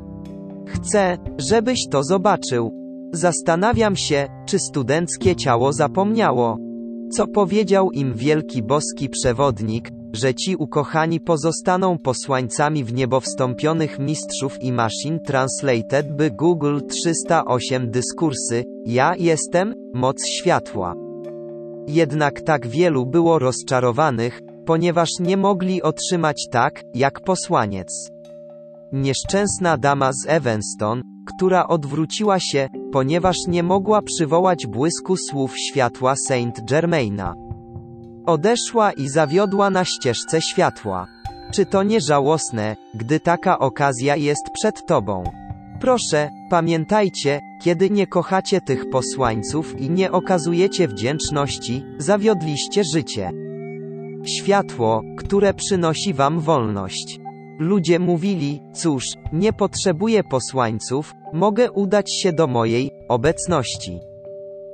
[0.76, 2.72] Chcę, żebyś to zobaczył.
[3.14, 6.58] Zastanawiam się, czy studenckie ciało zapomniało,
[7.12, 14.62] co powiedział im wielki boski przewodnik, że ci ukochani pozostaną posłańcami w niebo wstąpionych mistrzów
[14.62, 20.94] i maszyn translated by Google 308 dyskursy, ja jestem, moc światła.
[21.88, 28.15] Jednak tak wielu było rozczarowanych, ponieważ nie mogli otrzymać tak, jak posłaniec.
[28.94, 36.66] Nieszczęsna dama z Evanston, która odwróciła się, ponieważ nie mogła przywołać błysku słów światła Saint
[36.66, 37.34] Germaina.
[38.26, 41.08] Odeszła i zawiodła na ścieżce światła.
[41.54, 45.24] Czy to nie żałosne, gdy taka okazja jest przed tobą?
[45.80, 53.32] Proszę, pamiętajcie, kiedy nie kochacie tych posłańców i nie okazujecie wdzięczności, zawiodliście życie.
[54.26, 57.25] Światło, które przynosi wam wolność.
[57.60, 64.00] Ludzie mówili, cóż, nie potrzebuję posłańców, mogę udać się do mojej obecności.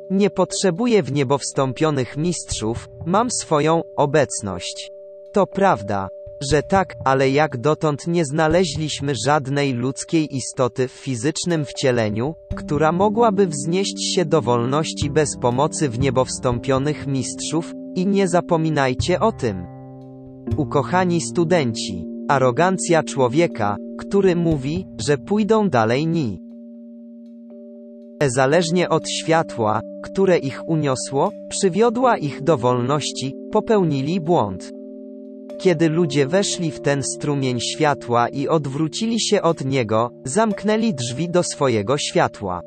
[0.10, 4.92] Nie potrzebuję w niebo wstąpionych mistrzów, mam swoją obecność.
[5.34, 6.10] To prawda,
[6.52, 13.48] że tak, ale jak dotąd nie znaleźliśmy żadnej ludzkiej istoty w fizycznym wcieleniu, która mogłaby
[13.48, 19.66] wznieść się do wolności bez pomocy w niebo wstąpionych mistrzów, i nie zapominajcie o tym.
[20.58, 26.40] Ukochani studenci, Arogancja człowieka, który mówi, że pójdą dalej ni.
[28.28, 34.72] Zależnie od światła, które ich uniosło, przywiodła ich do wolności, popełnili błąd.
[35.58, 41.44] Kiedy ludzie weszli w ten strumień światła i odwrócili się od niego, zamknęli drzwi do
[41.44, 42.62] swojego światła.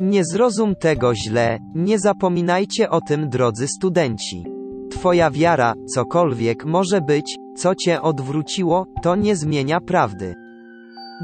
[0.00, 4.44] Nie zrozum tego źle, nie zapominajcie o tym drodzy studenci.
[4.90, 10.34] Twoja wiara, cokolwiek może być, co cię odwróciło, to nie zmienia prawdy.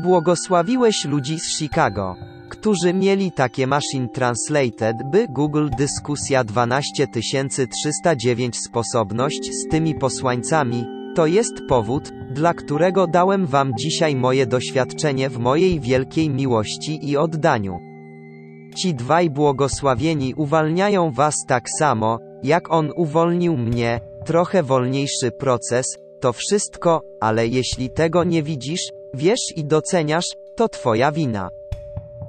[0.03, 2.17] Błogosławiłeś ludzi z Chicago,
[2.49, 10.85] którzy mieli takie Machine Translated, by Google Dyskusja 12309 sposobność z tymi posłańcami,
[11.15, 17.17] to jest powód, dla którego dałem wam dzisiaj moje doświadczenie w mojej wielkiej miłości i
[17.17, 17.79] oddaniu.
[18.77, 25.87] Ci dwaj błogosławieni uwalniają was tak samo, jak on uwolnił mnie, trochę wolniejszy proces,
[26.23, 30.27] to wszystko, ale jeśli tego nie widzisz, wiesz i doceniasz,
[30.57, 31.49] to twoja wina.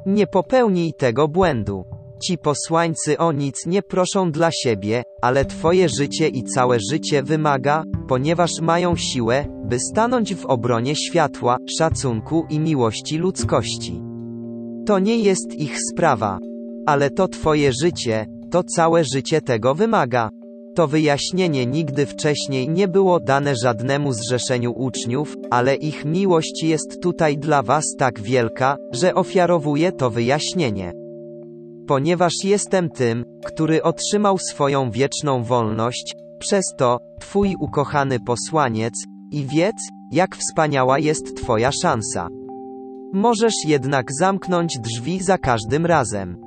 [0.06, 1.86] Nie popełnij tego błędu.
[2.24, 7.84] Ci posłańcy o nic nie proszą dla siebie, ale twoje życie i całe życie wymaga,
[8.08, 14.02] ponieważ mają siłę, by stanąć w obronie światła, szacunku i miłości ludzkości.
[14.86, 16.40] To nie jest ich sprawa.
[16.86, 20.30] Ale to twoje życie, to całe życie tego wymaga.
[20.76, 27.38] To wyjaśnienie nigdy wcześniej nie było dane żadnemu zrzeszeniu uczniów, ale ich miłość jest tutaj
[27.38, 30.92] dla was tak wielka, że ofiarowuję to wyjaśnienie.
[31.88, 38.94] Ponieważ jestem tym, który otrzymał swoją wieczną wolność, przez to, Twój ukochany posłaniec,
[39.32, 39.82] i wiedz,
[40.12, 42.28] jak wspaniała jest Twoja szansa.
[43.14, 46.38] Możesz jednak zamknąć drzwi za każdym razem.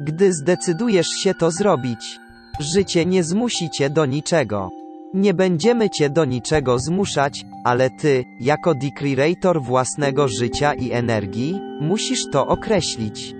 [0.00, 2.18] Gdy zdecydujesz się to zrobić,
[2.60, 4.70] życie nie zmusi cię do niczego.
[5.14, 12.30] Nie będziemy cię do niczego zmuszać, ale ty, jako decreator własnego życia i energii, musisz
[12.32, 13.34] to określić.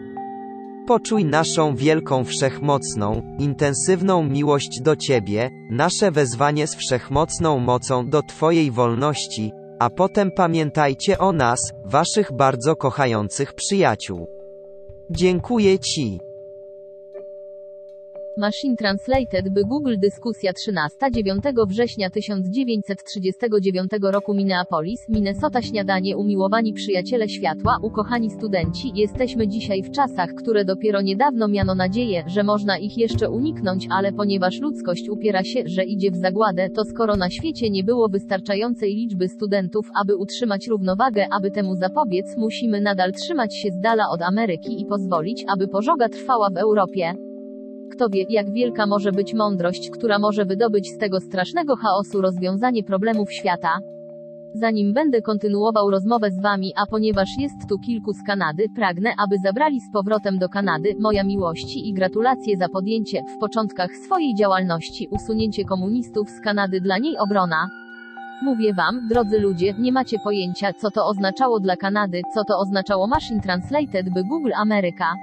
[0.86, 8.70] Poczuj naszą wielką wszechmocną, intensywną miłość do Ciebie, nasze wezwanie z wszechmocną mocą do Twojej
[8.70, 14.26] wolności, a potem pamiętajcie o nas, Waszych bardzo kochających przyjaciół.
[15.10, 16.20] Dziękuję Ci.
[18.36, 27.28] Machine Translated by Google Dyskusja 13 9 września 1939 roku Minneapolis, Minnesota Śniadanie Umiłowani przyjaciele
[27.28, 32.98] światła, ukochani studenci, jesteśmy dzisiaj w czasach, które dopiero niedawno miano nadzieję, że można ich
[32.98, 37.70] jeszcze uniknąć, ale ponieważ ludzkość upiera się, że idzie w zagładę, to skoro na świecie
[37.70, 43.70] nie było wystarczającej liczby studentów, aby utrzymać równowagę, aby temu zapobiec, musimy nadal trzymać się
[43.70, 47.33] z dala od Ameryki i pozwolić, aby pożoga trwała w Europie.
[47.94, 52.82] Kto wie, jak wielka może być mądrość, która może wydobyć z tego strasznego chaosu rozwiązanie
[52.84, 53.78] problemów świata?
[54.54, 59.36] Zanim będę kontynuował rozmowę z Wami, a ponieważ jest tu kilku z Kanady, pragnę, aby
[59.44, 65.08] zabrali z powrotem do Kanady, moja miłości i gratulacje za podjęcie, w początkach swojej działalności,
[65.10, 67.68] usunięcie komunistów z Kanady dla niej obrona.
[68.42, 73.06] Mówię Wam, drodzy ludzie, nie macie pojęcia, co to oznaczało dla Kanady, co to oznaczało
[73.06, 75.14] Machine Translated by Google Ameryka.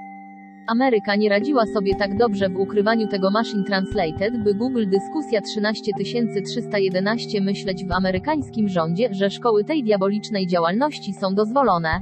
[0.72, 7.40] Ameryka nie radziła sobie tak dobrze w ukrywaniu tego Machine Translated, by Google Dyskusja 13311
[7.40, 12.00] myśleć w amerykańskim rządzie, że szkoły tej diabolicznej działalności są dozwolone.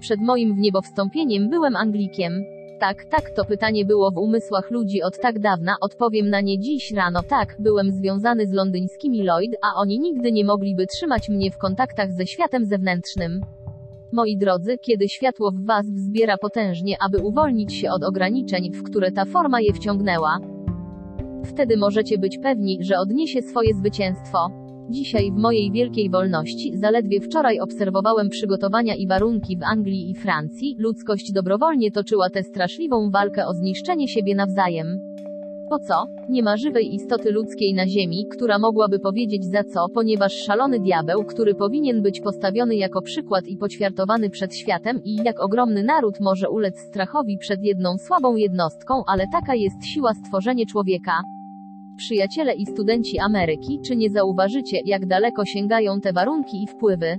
[0.00, 0.80] Przed moim w niebo
[1.50, 2.44] byłem Anglikiem.
[2.80, 6.92] Tak, tak, to pytanie było w umysłach ludzi od tak dawna, odpowiem na nie dziś
[6.92, 11.58] rano, tak, byłem związany z londyńskimi Lloyd, a oni nigdy nie mogliby trzymać mnie w
[11.58, 13.40] kontaktach ze światem zewnętrznym.
[14.12, 19.12] Moi drodzy, kiedy światło w Was wzbiera potężnie, aby uwolnić się od ograniczeń, w które
[19.12, 20.38] ta forma je wciągnęła,
[21.44, 24.50] wtedy możecie być pewni, że odniesie swoje zwycięstwo.
[24.90, 30.76] Dzisiaj w mojej wielkiej wolności, zaledwie wczoraj obserwowałem przygotowania i warunki w Anglii i Francji,
[30.78, 35.00] ludzkość dobrowolnie toczyła tę straszliwą walkę o zniszczenie siebie nawzajem.
[35.70, 36.06] Po co?
[36.28, 41.24] Nie ma żywej istoty ludzkiej na Ziemi, która mogłaby powiedzieć za co, ponieważ szalony diabeł,
[41.24, 46.50] który powinien być postawiony jako przykład i poćwiartowany przed światem, i jak ogromny naród może
[46.50, 51.12] ulec strachowi przed jedną słabą jednostką, ale taka jest siła stworzenia człowieka.
[51.96, 57.16] Przyjaciele i studenci Ameryki, czy nie zauważycie, jak daleko sięgają te warunki i wpływy?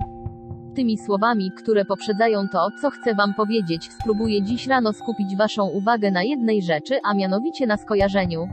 [0.74, 6.10] Tymi słowami, które poprzedzają to, co chcę Wam powiedzieć, spróbuję dziś rano skupić Waszą uwagę
[6.10, 8.48] na jednej rzeczy, a mianowicie na skojarzeniu.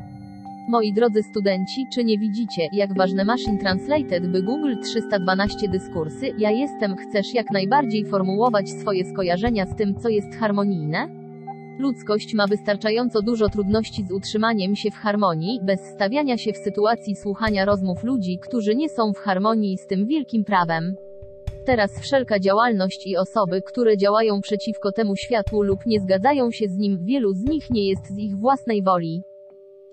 [0.69, 6.51] Moi drodzy studenci, czy nie widzicie, jak ważne Machine Translated by Google 312 dyskursy, ja
[6.51, 11.07] jestem, chcesz jak najbardziej formułować swoje skojarzenia z tym, co jest harmonijne?
[11.79, 17.15] Ludzkość ma wystarczająco dużo trudności z utrzymaniem się w harmonii, bez stawiania się w sytuacji
[17.15, 21.06] słuchania rozmów ludzi, którzy nie są w harmonii z tym wielkim prawem.
[21.67, 26.77] Teraz wszelka działalność i osoby, które działają przeciwko temu światłu lub nie zgadzają się z
[26.77, 29.21] nim, wielu z nich nie jest z ich własnej woli.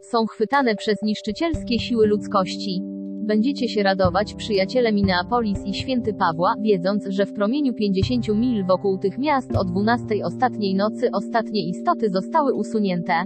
[0.00, 2.80] Są chwytane przez niszczycielskie siły ludzkości.
[3.26, 8.98] Będziecie się radować, przyjaciele Minneapolis i Święty Pawła, wiedząc, że w promieniu 50 mil wokół
[8.98, 13.22] tych miast o 12 ostatniej nocy ostatnie istoty zostały usunięte.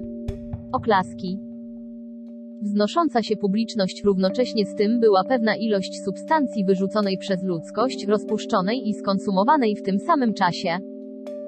[0.72, 1.47] Oklaski.
[2.62, 8.94] Wznosząca się publiczność równocześnie z tym była pewna ilość substancji wyrzuconej przez ludzkość, rozpuszczonej i
[8.94, 10.78] skonsumowanej w tym samym czasie.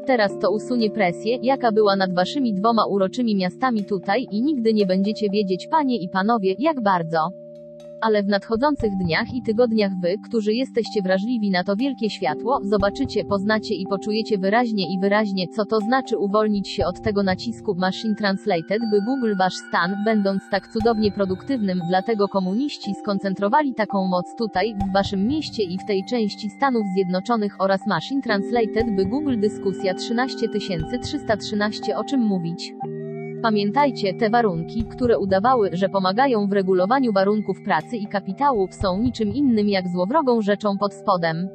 [0.07, 4.87] Teraz to usunie presję, jaka była nad waszymi dwoma uroczymi miastami tutaj i nigdy nie
[4.87, 7.40] będziecie wiedzieć, panie i panowie, jak bardzo.
[8.01, 13.25] Ale w nadchodzących dniach i tygodniach wy, którzy jesteście wrażliwi na to wielkie światło, zobaczycie,
[13.25, 18.15] poznacie i poczujecie wyraźnie i wyraźnie, co to znaczy uwolnić się od tego nacisku Machine
[18.15, 24.75] Translated, by Google wasz stan, będąc tak cudownie produktywnym, dlatego komuniści skoncentrowali taką moc tutaj,
[24.75, 29.95] w waszym mieście i w tej części Stanów Zjednoczonych oraz Machine Translated, by Google dyskusja
[29.95, 32.73] 13313 o czym mówić.
[33.43, 39.35] Pamiętajcie, te warunki, które udawały, że pomagają w regulowaniu warunków pracy i kapitału, są niczym
[39.35, 41.49] innym jak złowrogą rzeczą pod spodem.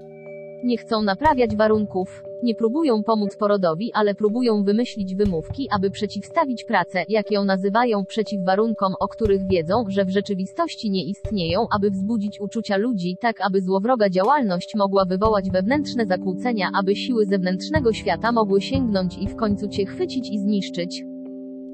[0.64, 7.06] Nie chcą naprawiać warunków, nie próbują pomóc porodowi, ale próbują wymyślić wymówki, aby przeciwstawić pracę,
[7.10, 12.42] jak ją nazywają, przeciw warunkom, o których wiedzą, że w rzeczywistości nie istnieją, aby wzbudzić
[12.42, 18.62] uczucia ludzi, tak aby złowroga działalność mogła wywołać wewnętrzne zakłócenia, aby siły zewnętrznego świata mogły
[18.62, 21.15] sięgnąć i w końcu cię chwycić i zniszczyć.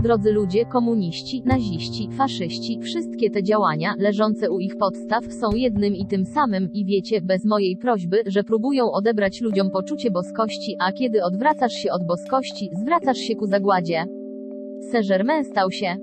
[0.04, 6.06] Drodzy ludzie, komuniści, naziści, faszyści, wszystkie te działania, leżące u ich podstaw, są jednym i
[6.06, 11.24] tym samym, i wiecie, bez mojej prośby, że próbują odebrać ludziom poczucie boskości, a kiedy
[11.24, 14.06] odwracasz się od boskości, zwracasz się ku zagładzie.
[14.92, 15.96] Saint-Germain stał się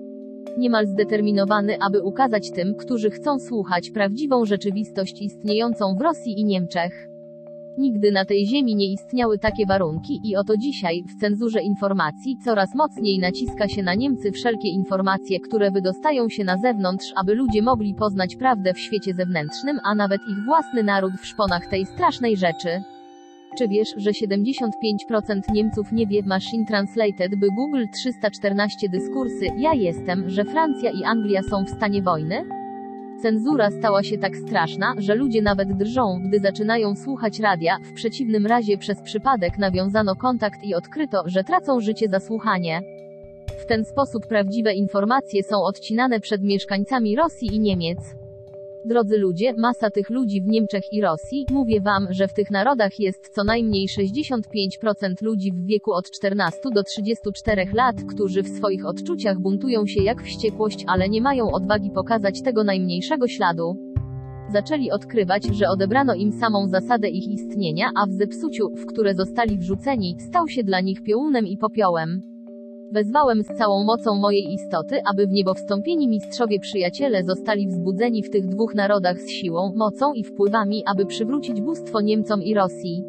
[0.58, 7.08] niemal zdeterminowany, aby ukazać tym, którzy chcą słuchać prawdziwą rzeczywistość istniejącą w Rosji i Niemczech.
[7.78, 12.74] Nigdy na tej ziemi nie istniały takie warunki i oto dzisiaj, w cenzurze informacji, coraz
[12.74, 17.94] mocniej naciska się na Niemcy wszelkie informacje, które wydostają się na zewnątrz, aby ludzie mogli
[17.94, 22.82] poznać prawdę w świecie zewnętrznym, a nawet ich własny naród w szponach tej strasznej rzeczy.
[23.58, 30.30] Czy wiesz, że 75% Niemców nie wie Machine Translated by Google 314 dyskursy, ja jestem,
[30.30, 32.57] że Francja i Anglia są w stanie wojny?
[33.22, 38.46] Cenzura stała się tak straszna, że ludzie nawet drżą, gdy zaczynają słuchać radia, w przeciwnym
[38.46, 42.82] razie przez przypadek nawiązano kontakt i odkryto, że tracą życie za słuchanie.
[43.62, 48.17] W ten sposób prawdziwe informacje są odcinane przed mieszkańcami Rosji i Niemiec.
[48.88, 53.00] Drodzy ludzie, masa tych ludzi w Niemczech i Rosji, mówię wam, że w tych narodach
[53.00, 58.86] jest co najmniej 65% ludzi w wieku od 14 do 34 lat, którzy w swoich
[58.86, 63.76] odczuciach buntują się jak wściekłość, ale nie mają odwagi pokazać tego najmniejszego śladu.
[64.52, 69.58] Zaczęli odkrywać, że odebrano im samą zasadę ich istnienia, a w zepsuciu, w które zostali
[69.58, 72.37] wrzuceni, stał się dla nich piołunem i popiołem.
[72.92, 78.30] Wezwałem z całą mocą mojej istoty, aby w niebo wstąpieni mistrzowie przyjaciele zostali wzbudzeni w
[78.30, 83.04] tych dwóch narodach z siłą, mocą i wpływami, aby przywrócić bóstwo Niemcom i Rosji.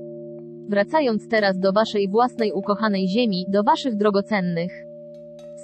[0.69, 4.89] Wracając teraz do waszej własnej ukochanej ziemi, do waszych drogocennych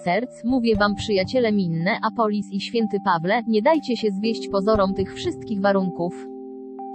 [0.05, 5.13] serc, mówię wam przyjaciele minne, Apolis i święty Pawle, nie dajcie się zwieść pozorom tych
[5.13, 6.34] wszystkich warunków.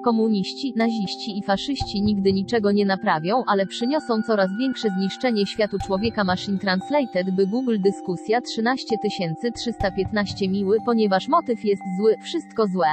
[0.05, 6.25] Komuniści, naziści i faszyści nigdy niczego nie naprawią, ale przyniosą coraz większe zniszczenie światu człowieka
[6.25, 12.87] Machine Translated by Google dyskusja 13315 miły, ponieważ motyw jest zły, wszystko złe.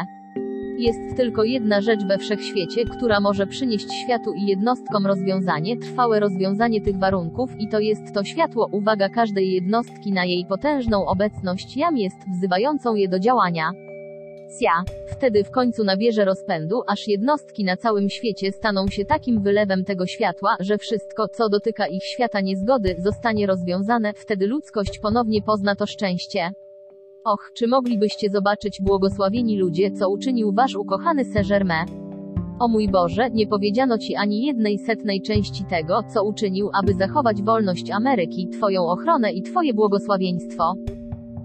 [0.78, 6.82] Jest tylko jedna rzecz we wszechświecie, która może przynieść światu i jednostkom rozwiązanie, trwałe rozwiązanie
[6.82, 11.98] tych warunków i to jest to światło, uwaga każdej jednostki na jej potężną obecność jam
[11.98, 13.72] jest wzywającą je do działania.
[14.48, 14.84] Cja.
[15.08, 20.06] Wtedy w końcu nabierze rozpędu, aż jednostki na całym świecie staną się takim wylewem tego
[20.08, 25.86] światła, że wszystko, co dotyka ich świata niezgody, zostanie rozwiązane, wtedy ludzkość ponownie pozna to
[25.86, 26.52] szczęście.
[27.24, 31.86] Och, czy moglibyście zobaczyć błogosławieni ludzie, co uczynił wasz ukochany Saint-Germain?
[32.60, 37.42] O mój Boże, nie powiedziano ci ani jednej setnej części tego, co uczynił, aby zachować
[37.42, 40.76] wolność Ameryki, twoją ochronę i twoje błogosławieństwo.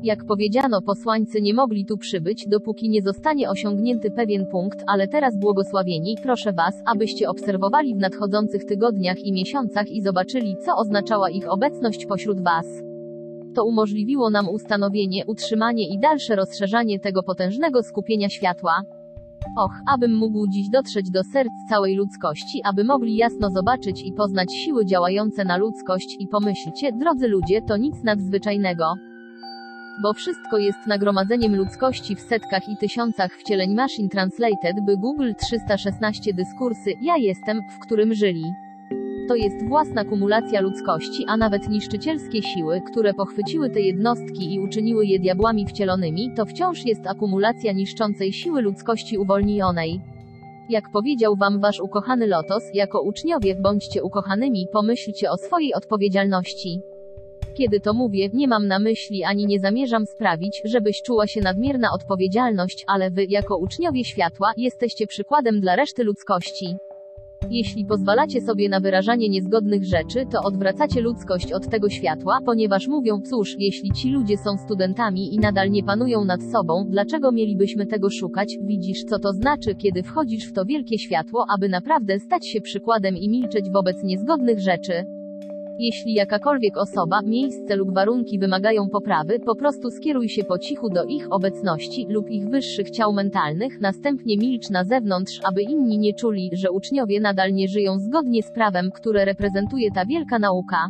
[0.02, 5.38] Jak powiedziano, posłańcy nie mogli tu przybyć, dopóki nie zostanie osiągnięty pewien punkt, ale teraz
[5.38, 11.50] błogosławieni, proszę Was, abyście obserwowali w nadchodzących tygodniach i miesiącach i zobaczyli, co oznaczała ich
[11.50, 12.66] obecność pośród Was.
[13.54, 18.82] To umożliwiło nam ustanowienie, utrzymanie i dalsze rozszerzanie tego potężnego skupienia światła.
[19.58, 24.54] Och, abym mógł dziś dotrzeć do serc całej ludzkości, aby mogli jasno zobaczyć i poznać
[24.54, 28.94] siły działające na ludzkość i pomyślcie, drodzy ludzie, to nic nadzwyczajnego.
[30.00, 36.34] Bo wszystko jest nagromadzeniem ludzkości w setkach i tysiącach wcieleń Machine Translated by Google 316
[36.34, 38.44] dyskursy Ja jestem, w którym żyli.
[39.28, 45.06] To jest własna kumulacja ludzkości, a nawet niszczycielskie siły, które pochwyciły te jednostki i uczyniły
[45.06, 50.00] je diabłami wcielonymi, to wciąż jest akumulacja niszczącej siły ludzkości uwolnionej.
[50.68, 56.80] Jak powiedział wam wasz ukochany Lotos, jako uczniowie bądźcie ukochanymi, pomyślcie o swojej odpowiedzialności.
[57.54, 61.88] Kiedy to mówię, nie mam na myśli ani nie zamierzam sprawić, żebyś czuła się nadmierna
[61.94, 66.76] odpowiedzialność, ale wy, jako uczniowie światła, jesteście przykładem dla reszty ludzkości.
[67.50, 73.20] Jeśli pozwalacie sobie na wyrażanie niezgodnych rzeczy, to odwracacie ludzkość od tego światła, ponieważ mówią,
[73.20, 78.10] cóż, jeśli ci ludzie są studentami i nadal nie panują nad sobą, dlaczego mielibyśmy tego
[78.10, 78.56] szukać?
[78.62, 83.16] Widzisz, co to znaczy, kiedy wchodzisz w to wielkie światło, aby naprawdę stać się przykładem
[83.16, 85.21] i milczeć wobec niezgodnych rzeczy.
[85.78, 91.04] Jeśli jakakolwiek osoba, miejsce lub warunki wymagają poprawy, po prostu skieruj się po cichu do
[91.04, 96.50] ich obecności lub ich wyższych ciał mentalnych, następnie milcz na zewnątrz, aby inni nie czuli,
[96.52, 100.88] że uczniowie nadal nie żyją zgodnie z prawem, które reprezentuje ta wielka nauka.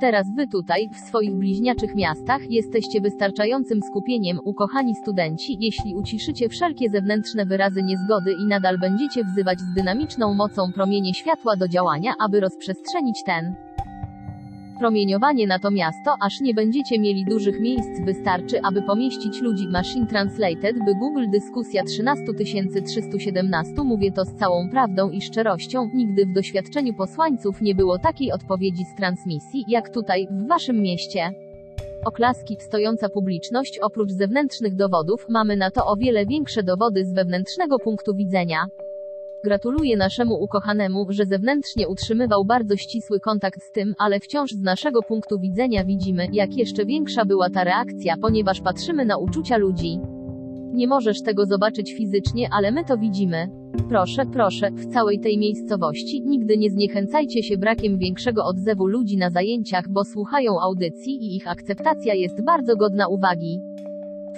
[0.00, 6.90] Teraz wy tutaj, w swoich bliźniaczych miastach, jesteście wystarczającym skupieniem, ukochani studenci, jeśli uciszycie wszelkie
[6.90, 12.40] zewnętrzne wyrazy niezgody i nadal będziecie wzywać z dynamiczną mocą promienie światła do działania, aby
[12.40, 13.54] rozprzestrzenić ten
[14.78, 19.68] promieniowanie na to miasto, aż nie będziecie mieli dużych miejsc wystarczy, aby pomieścić ludzi.
[19.68, 26.32] Machine Translated by Google dyskusja 13317 mówię to z całą prawdą i szczerością, nigdy w
[26.32, 31.32] doświadczeniu posłańców nie było takiej odpowiedzi z transmisji, jak tutaj, w waszym mieście.
[32.04, 37.78] Oklaski, stojąca publiczność, oprócz zewnętrznych dowodów, mamy na to o wiele większe dowody z wewnętrznego
[37.78, 38.66] punktu widzenia.
[39.44, 45.02] Gratuluję naszemu ukochanemu, że zewnętrznie utrzymywał bardzo ścisły kontakt z tym, ale wciąż z naszego
[45.02, 49.98] punktu widzenia widzimy, jak jeszcze większa była ta reakcja, ponieważ patrzymy na uczucia ludzi.
[50.72, 53.48] Nie możesz tego zobaczyć fizycznie, ale my to widzimy.
[53.88, 59.30] Proszę, proszę, w całej tej miejscowości, nigdy nie zniechęcajcie się brakiem większego odzewu ludzi na
[59.30, 63.60] zajęciach, bo słuchają audycji i ich akceptacja jest bardzo godna uwagi.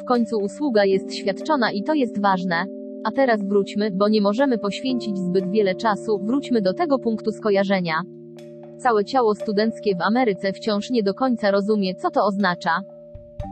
[0.01, 2.80] W końcu usługa jest świadczona i to jest ważne.
[3.05, 8.03] A teraz wróćmy, bo nie możemy poświęcić zbyt wiele czasu, wróćmy do tego punktu skojarzenia.
[8.79, 12.71] Całe ciało studenckie w Ameryce wciąż nie do końca rozumie, co to oznacza.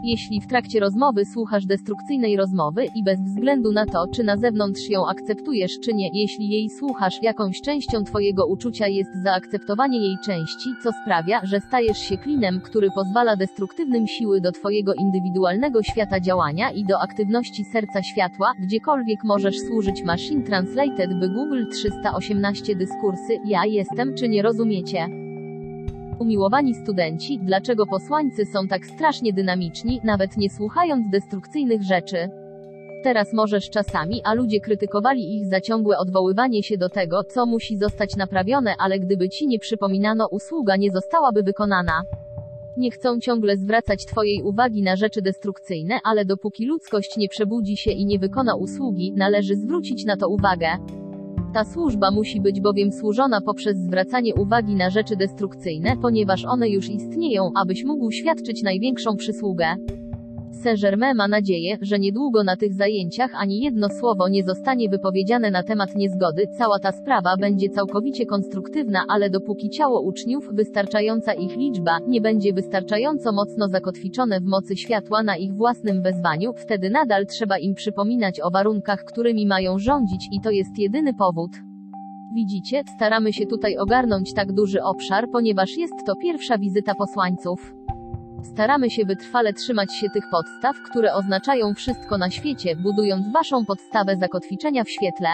[0.03, 4.89] Jeśli w trakcie rozmowy słuchasz destrukcyjnej rozmowy i bez względu na to, czy na zewnątrz
[4.91, 10.71] ją akceptujesz czy nie, jeśli jej słuchasz, jakąś częścią twojego uczucia jest zaakceptowanie jej części,
[10.83, 16.71] co sprawia, że stajesz się klinem, który pozwala destruktywnym siły do twojego indywidualnego świata działania
[16.71, 23.67] i do aktywności serca światła, gdziekolwiek możesz służyć Machine Translated by Google 318 dyskursy, ja
[23.67, 25.28] jestem, czy nie rozumiecie?
[26.19, 32.29] Umiłowani studenci, dlaczego posłańcy są tak strasznie dynamiczni, nawet nie słuchając destrukcyjnych rzeczy?
[33.05, 37.77] Teraz możesz czasami, a ludzie krytykowali ich za ciągłe odwoływanie się do tego, co musi
[37.77, 42.03] zostać naprawione, ale gdyby ci nie przypominano, usługa nie zostałaby wykonana.
[42.77, 47.91] Nie chcą ciągle zwracać Twojej uwagi na rzeczy destrukcyjne, ale dopóki ludzkość nie przebudzi się
[47.91, 50.69] i nie wykona usługi, należy zwrócić na to uwagę.
[51.55, 56.89] Ta służba musi być bowiem służona poprzez zwracanie uwagi na rzeczy destrukcyjne, ponieważ one już
[56.89, 59.77] istnieją, abyś mógł świadczyć największą przysługę.
[60.63, 65.63] Saint-Germain ma nadzieję, że niedługo na tych zajęciach ani jedno słowo nie zostanie wypowiedziane na
[65.63, 71.99] temat niezgody, cała ta sprawa będzie całkowicie konstruktywna, ale dopóki ciało uczniów, wystarczająca ich liczba,
[72.09, 77.59] nie będzie wystarczająco mocno zakotwiczone w mocy światła na ich własnym wezwaniu, wtedy nadal trzeba
[77.59, 81.51] im przypominać o warunkach, którymi mają rządzić i to jest jedyny powód.
[82.35, 87.75] Widzicie, staramy się tutaj ogarnąć tak duży obszar, ponieważ jest to pierwsza wizyta posłańców.
[88.43, 94.17] Staramy się wytrwale trzymać się tych podstaw, które oznaczają wszystko na świecie, budując waszą podstawę
[94.17, 95.29] zakotwiczenia w świetle.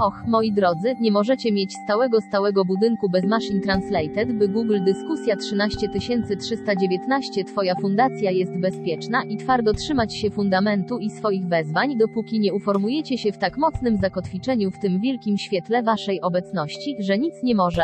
[0.00, 5.36] Och, moi drodzy, nie możecie mieć stałego stałego budynku bez Machine Translated, by Google Dyskusja
[5.36, 12.54] 13319 Twoja fundacja jest bezpieczna i twardo trzymać się fundamentu i swoich wezwań, dopóki nie
[12.54, 17.54] uformujecie się w tak mocnym zakotwiczeniu w tym wielkim świetle waszej obecności, że nic nie
[17.54, 17.82] może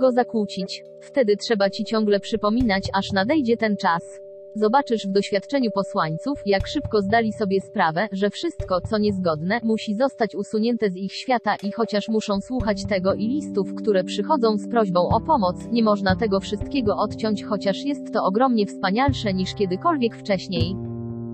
[0.00, 0.84] go zakłócić.
[1.00, 4.20] Wtedy trzeba ci ciągle przypominać, aż nadejdzie ten czas.
[4.54, 10.34] Zobaczysz w doświadczeniu posłańców, jak szybko zdali sobie sprawę, że wszystko, co niezgodne, musi zostać
[10.34, 15.08] usunięte z ich świata i chociaż muszą słuchać tego i listów, które przychodzą z prośbą
[15.08, 20.89] o pomoc, nie można tego wszystkiego odciąć, chociaż jest to ogromnie wspanialsze niż kiedykolwiek wcześniej.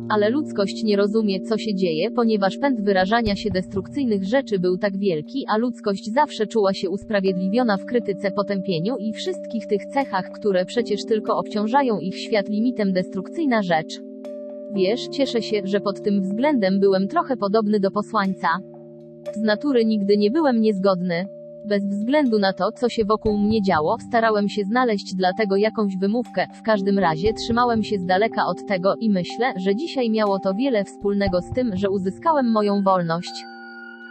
[0.08, 4.98] Ale ludzkość nie rozumie, co się dzieje, ponieważ pęd wyrażania się destrukcyjnych rzeczy był tak
[4.98, 10.64] wielki, a ludzkość zawsze czuła się usprawiedliwiona w krytyce, potępieniu i wszystkich tych cechach, które
[10.64, 14.00] przecież tylko obciążają ich świat limitem destrukcyjna rzecz.
[14.74, 18.48] Wiesz, cieszę się, że pod tym względem byłem trochę podobny do posłańca.
[19.34, 21.35] Z natury nigdy nie byłem niezgodny.
[21.68, 25.96] Bez względu na to, co się wokół mnie działo, starałem się znaleźć dla tego jakąś
[25.96, 30.38] wymówkę, w każdym razie trzymałem się z daleka od tego i myślę, że dzisiaj miało
[30.38, 33.44] to wiele wspólnego z tym, że uzyskałem moją wolność.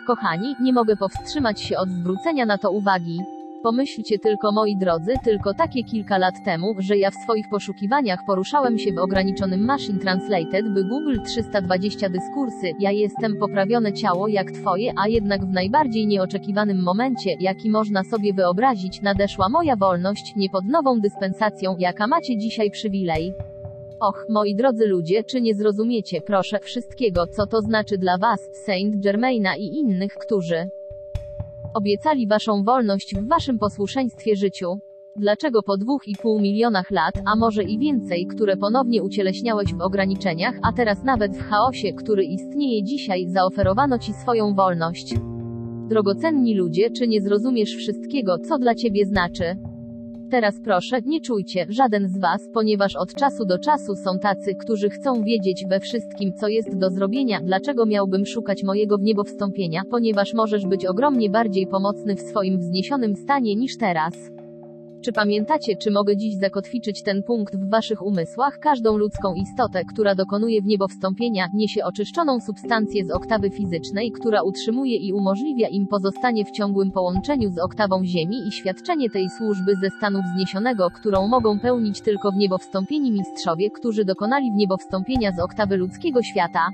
[0.07, 3.19] Kochani, nie mogę powstrzymać się od zwrócenia na to uwagi.
[3.65, 8.77] Pomyślcie tylko moi drodzy, tylko takie kilka lat temu, że ja w swoich poszukiwaniach poruszałem
[8.77, 14.93] się w ograniczonym Machine Translated by Google 320 dyskursy, ja jestem poprawione ciało jak twoje,
[14.97, 20.65] a jednak w najbardziej nieoczekiwanym momencie, jaki można sobie wyobrazić, nadeszła moja wolność, nie pod
[20.65, 23.33] nową dyspensacją, jaka macie dzisiaj przywilej.
[23.99, 28.95] Och, moi drodzy ludzie, czy nie zrozumiecie, proszę, wszystkiego, co to znaczy dla was, Saint
[28.95, 30.69] Germaina i innych, którzy
[31.75, 34.79] obiecali waszą wolność w waszym posłuszeństwie życiu?
[35.15, 39.81] Dlaczego po dwóch i pół milionach lat, a może i więcej, które ponownie ucieleśniałeś w
[39.81, 45.15] ograniczeniach, a teraz nawet w chaosie, który istnieje dzisiaj, zaoferowano ci swoją wolność?
[45.89, 49.55] Drogocenni ludzie, czy nie zrozumiesz wszystkiego, co dla ciebie znaczy?
[50.31, 54.89] Teraz proszę, nie czujcie, żaden z was, ponieważ od czasu do czasu są tacy, którzy
[54.89, 59.81] chcą wiedzieć we wszystkim, co jest do zrobienia, dlaczego miałbym szukać mojego w niebo wstąpienia,
[59.91, 64.34] ponieważ możesz być ogromnie bardziej pomocny w swoim wzniesionym stanie niż teraz.
[65.05, 68.59] Czy pamiętacie, czy mogę dziś zakotwiczyć ten punkt w waszych umysłach?
[68.59, 74.43] Każdą ludzką istotę, która dokonuje w niebo wstąpienia, niesie oczyszczoną substancję z oktawy fizycznej, która
[74.43, 79.75] utrzymuje i umożliwia im pozostanie w ciągłym połączeniu z oktawą Ziemi i świadczenie tej służby
[79.81, 84.77] ze stanu wzniesionego, którą mogą pełnić tylko w niebo wstąpieni mistrzowie, którzy dokonali w niebo
[84.77, 86.69] wstąpienia z oktawy ludzkiego świata.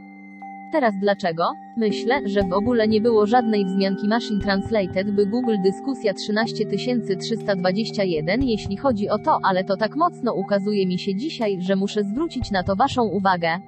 [0.71, 1.53] Teraz dlaczego?
[1.77, 8.77] Myślę, że w ogóle nie było żadnej wzmianki Machine Translated by Google dyskusja 13321 jeśli
[8.77, 12.63] chodzi o to, ale to tak mocno ukazuje mi się dzisiaj, że muszę zwrócić na
[12.63, 13.59] to waszą uwagę.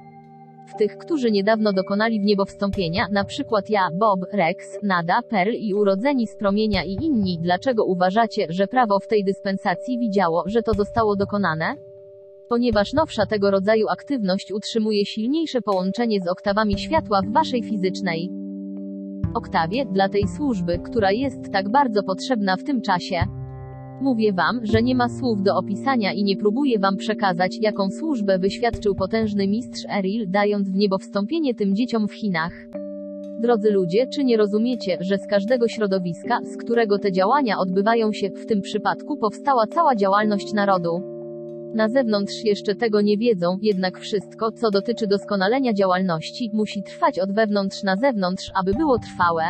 [0.68, 5.52] W tych, którzy niedawno dokonali w niebo wstąpienia, na przykład ja, Bob, Rex, Nada, Pearl
[5.52, 10.64] i urodzeni z promienia i inni, dlaczego uważacie, że prawo w tej dyspensacji widziało, że
[10.64, 11.76] to zostało dokonane?
[12.50, 18.30] Ponieważ nowsza tego rodzaju aktywność utrzymuje silniejsze połączenie z oktawami światła w waszej fizycznej
[19.34, 23.16] oktawie, dla tej służby, która jest tak bardzo potrzebna w tym czasie.
[24.02, 28.40] Mówię wam, że nie ma słów do opisania i nie próbuję wam przekazać, jaką służbę
[28.40, 32.54] wyświadczył potężny mistrz Eril, dając w niebo wstąpienie tym dzieciom w Chinach.
[33.40, 38.30] Drodzy ludzie, czy nie rozumiecie, że z każdego środowiska, z którego te działania odbywają się,
[38.30, 41.13] w tym przypadku powstała cała działalność narodu?
[41.74, 47.32] Na zewnątrz jeszcze tego nie wiedzą, jednak wszystko, co dotyczy doskonalenia działalności, musi trwać od
[47.32, 49.44] wewnątrz na zewnątrz, aby było trwałe.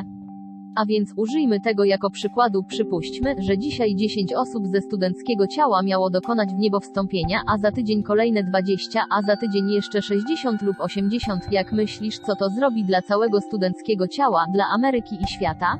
[0.75, 2.63] A więc użyjmy tego jako przykładu.
[2.63, 7.71] Przypuśćmy, że dzisiaj 10 osób ze studenckiego ciała miało dokonać w niebo wstąpienia, a za
[7.71, 11.51] tydzień kolejne 20, a za tydzień jeszcze 60 lub 80.
[11.51, 15.77] Jak myślisz, co to zrobi dla całego studenckiego ciała, dla Ameryki i świata?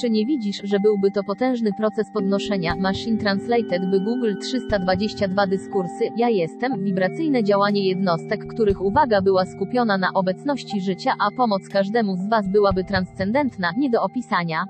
[0.00, 6.04] Czy nie widzisz, że byłby to potężny proces podnoszenia Machine Translated by Google 322 dyskursy
[6.16, 12.16] Ja jestem wibracyjne działanie jednostek, których uwaga była skupiona na obecności życia, a pomoc każdemu
[12.16, 14.64] z Was byłaby transcendentna, nie do opisania.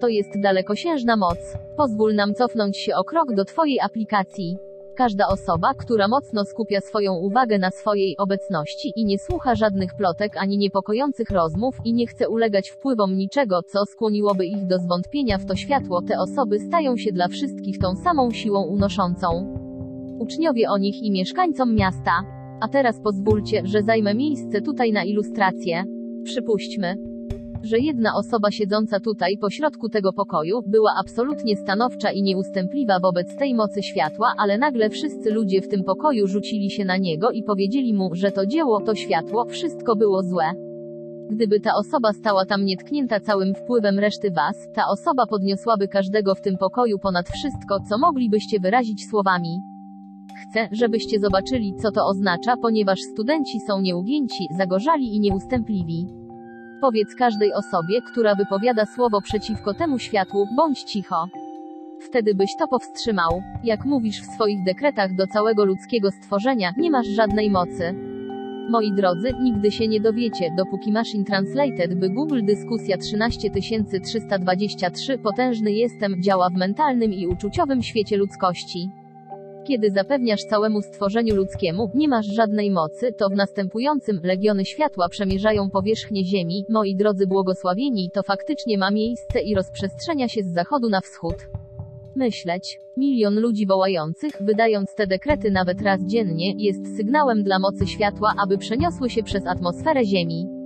[0.00, 1.38] To jest dalekosiężna moc.
[1.76, 4.56] Pozwól nam cofnąć się o krok do Twojej aplikacji.
[5.00, 10.36] Każda osoba, która mocno skupia swoją uwagę na swojej obecności i nie słucha żadnych plotek
[10.36, 15.46] ani niepokojących rozmów i nie chce ulegać wpływom niczego, co skłoniłoby ich do zwątpienia w
[15.46, 19.56] to światło, te osoby stają się dla wszystkich tą samą siłą unoszącą.
[20.18, 22.12] Uczniowie o nich i mieszkańcom miasta.
[22.60, 25.84] A teraz pozwólcie, że zajmę miejsce tutaj na ilustrację.
[26.24, 26.96] Przypuśćmy,
[27.62, 33.54] że jedna osoba siedząca tutaj pośrodku tego pokoju była absolutnie stanowcza i nieustępliwa wobec tej
[33.54, 37.94] mocy światła, ale nagle wszyscy ludzie w tym pokoju rzucili się na niego i powiedzieli
[37.94, 40.44] mu, że to dzieło, to światło, wszystko było złe.
[41.30, 46.40] Gdyby ta osoba stała tam nietknięta całym wpływem reszty was, ta osoba podniosłaby każdego w
[46.40, 49.60] tym pokoju ponad wszystko, co moglibyście wyrazić słowami.
[50.42, 56.19] Chcę, żebyście zobaczyli, co to oznacza, ponieważ studenci są nieugięci, zagorzali i nieustępliwi.
[56.80, 61.28] Powiedz każdej osobie, która wypowiada słowo przeciwko temu światłu, bądź cicho.
[62.00, 63.42] Wtedy byś to powstrzymał.
[63.64, 67.94] Jak mówisz w swoich dekretach do całego ludzkiego stworzenia, nie masz żadnej mocy.
[68.70, 76.22] Moi drodzy, nigdy się nie dowiecie, dopóki Machine Translated by Google dyskusja 13323 potężny jestem
[76.22, 78.90] działa w mentalnym i uczuciowym świecie ludzkości.
[79.64, 85.70] Kiedy zapewniasz całemu stworzeniu ludzkiemu, nie masz żadnej mocy, to w następującym legiony światła przemierzają
[85.70, 91.00] powierzchnię Ziemi, moi drodzy błogosławieni, to faktycznie ma miejsce i rozprzestrzenia się z zachodu na
[91.00, 91.36] wschód.
[92.16, 92.80] Myśleć.
[92.96, 98.58] Milion ludzi wołających, wydając te dekrety nawet raz dziennie, jest sygnałem dla mocy światła, aby
[98.58, 100.59] przeniosły się przez atmosferę Ziemi.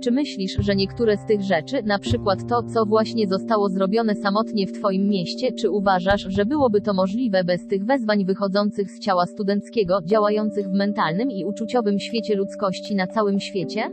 [0.00, 4.66] Czy myślisz, że niektóre z tych rzeczy, na przykład to, co właśnie zostało zrobione samotnie
[4.66, 9.26] w Twoim mieście, czy uważasz, że byłoby to możliwe bez tych wezwań wychodzących z ciała
[9.26, 13.90] studenckiego, działających w mentalnym i uczuciowym świecie ludzkości na całym świecie?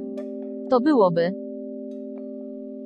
[0.70, 1.34] To byłoby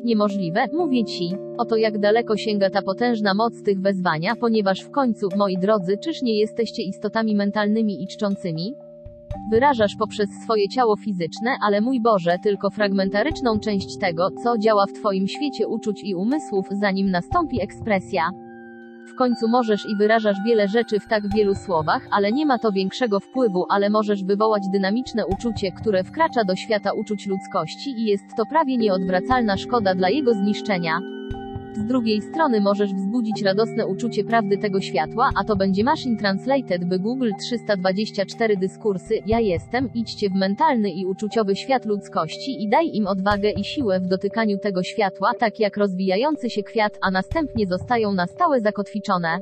[0.03, 1.35] Niemożliwe, mówię ci.
[1.57, 6.22] Oto jak daleko sięga ta potężna moc tych wezwania, ponieważ w końcu, moi drodzy, czyż
[6.22, 8.76] nie jesteście istotami mentalnymi i czczącymi?
[9.49, 14.93] Wyrażasz poprzez swoje ciało fizyczne, ale mój Boże, tylko fragmentaryczną część tego, co działa w
[14.93, 18.31] Twoim świecie uczuć i umysłów, zanim nastąpi ekspresja.
[19.07, 22.72] W końcu możesz i wyrażasz wiele rzeczy w tak wielu słowach, ale nie ma to
[22.72, 28.35] większego wpływu, ale możesz wywołać dynamiczne uczucie, które wkracza do świata uczuć ludzkości i jest
[28.38, 30.99] to prawie nieodwracalna szkoda dla jego zniszczenia.
[31.76, 36.85] Z drugiej strony możesz wzbudzić radosne uczucie prawdy tego światła, a to będzie Machine Translated
[36.85, 42.89] by Google 324 dyskursy, ja jestem, idźcie w mentalny i uczuciowy świat ludzkości i daj
[42.93, 47.68] im odwagę i siłę w dotykaniu tego światła, tak jak rozwijający się kwiat, a następnie
[47.68, 49.39] zostają na stałe zakotwiczone.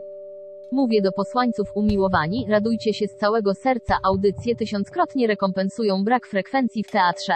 [0.71, 6.91] Mówię do posłańców umiłowani, radujcie się z całego serca, audycje tysiąckrotnie rekompensują brak frekwencji w
[6.91, 7.33] teatrze.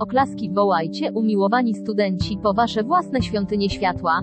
[0.00, 4.20] Oklaski wołajcie, umiłowani studenci, po wasze własne świątynie światła.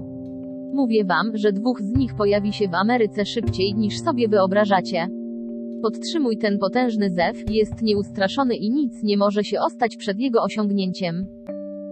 [0.73, 5.07] Mówię wam, że dwóch z nich pojawi się w Ameryce szybciej niż sobie wyobrażacie.
[5.81, 11.27] Podtrzymuj ten potężny zew, jest nieustraszony i nic nie może się ostać przed jego osiągnięciem.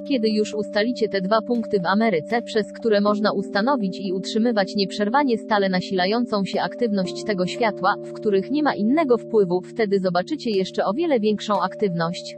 [0.07, 5.37] Kiedy już ustalicie te dwa punkty w Ameryce, przez które można ustanowić i utrzymywać nieprzerwanie
[5.37, 10.85] stale nasilającą się aktywność tego światła, w których nie ma innego wpływu, wtedy zobaczycie jeszcze
[10.85, 12.37] o wiele większą aktywność.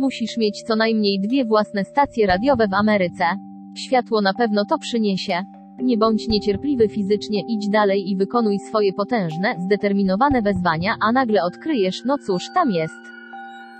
[0.00, 3.24] Musisz mieć co najmniej dwie własne stacje radiowe w Ameryce.
[3.76, 5.44] Światło na pewno to przyniesie.
[5.82, 12.02] Nie bądź niecierpliwy fizycznie, idź dalej i wykonuj swoje potężne, zdeterminowane wezwania, a nagle odkryjesz,
[12.04, 13.00] no cóż, tam jest.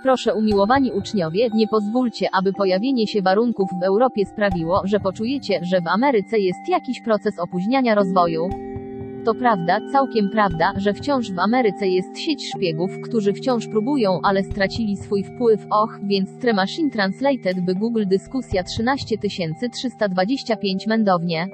[0.03, 5.81] Proszę umiłowani uczniowie, nie pozwólcie, aby pojawienie się warunków w Europie sprawiło, że poczujecie, że
[5.81, 8.70] w Ameryce jest jakiś proces opóźniania rozwoju.
[9.25, 14.43] To prawda, całkiem prawda, że wciąż w Ameryce jest sieć szpiegów, którzy wciąż próbują, ale
[14.43, 15.65] stracili swój wpływ.
[15.69, 21.47] Och, więc The Machine Translated by Google dyskusja 13325 mędownie.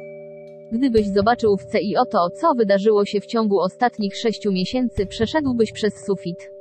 [0.72, 6.06] Gdybyś zobaczył w CIO to, co wydarzyło się w ciągu ostatnich sześciu miesięcy, przeszedłbyś przez
[6.06, 6.57] sufit.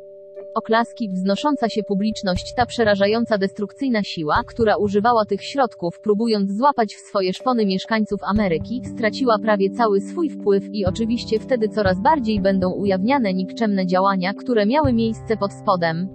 [0.56, 6.98] Oklaski, wznosząca się publiczność, ta przerażająca destrukcyjna siła, która używała tych środków, próbując złapać w
[6.98, 12.72] swoje szpony mieszkańców Ameryki, straciła prawie cały swój wpływ i oczywiście wtedy coraz bardziej będą
[12.72, 16.08] ujawniane nikczemne działania, które miały miejsce pod spodem.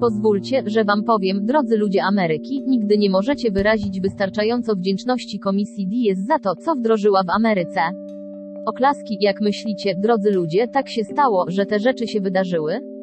[0.00, 6.18] Pozwólcie, że wam powiem, drodzy ludzie Ameryki, nigdy nie możecie wyrazić wystarczająco wdzięczności Komisji Diez
[6.18, 7.80] za to, co wdrożyła w Ameryce.
[8.66, 12.97] Oklaski, jak myślicie, drodzy ludzie, tak się stało, że te rzeczy się wydarzyły?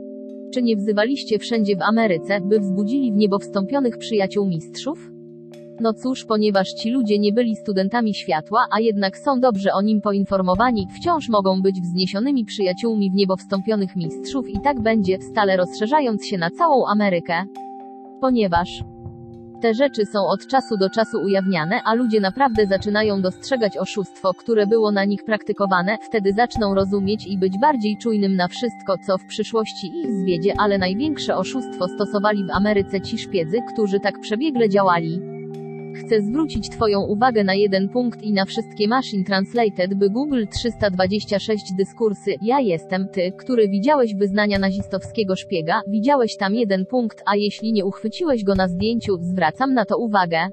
[0.53, 5.11] Czy nie wzywaliście wszędzie w Ameryce, by wzbudzili w niebo wstąpionych przyjaciół mistrzów?
[5.79, 10.01] No cóż, ponieważ ci ludzie nie byli studentami światła, a jednak są dobrze o nim
[10.01, 16.25] poinformowani, wciąż mogą być wzniesionymi przyjaciółmi w niebo wstąpionych mistrzów i tak będzie, stale rozszerzając
[16.25, 17.43] się na całą Amerykę.
[18.21, 18.83] Ponieważ
[19.65, 24.67] te rzeczy są od czasu do czasu ujawniane, a ludzie naprawdę zaczynają dostrzegać oszustwo, które
[24.67, 29.25] było na nich praktykowane, wtedy zaczną rozumieć i być bardziej czujnym na wszystko, co w
[29.25, 35.21] przyszłości ich zwiedzie, ale największe oszustwo stosowali w Ameryce ci szpiedzy, którzy tak przebiegle działali.
[35.95, 41.63] Chcę zwrócić Twoją uwagę na jeden punkt i na wszystkie Machine Translated by Google 326
[41.77, 42.35] dyskursy.
[42.41, 47.85] Ja jestem ty, który widziałeś wyznania nazistowskiego szpiega, widziałeś tam jeden punkt, a jeśli nie
[47.85, 50.49] uchwyciłeś go na zdjęciu, zwracam na to uwagę.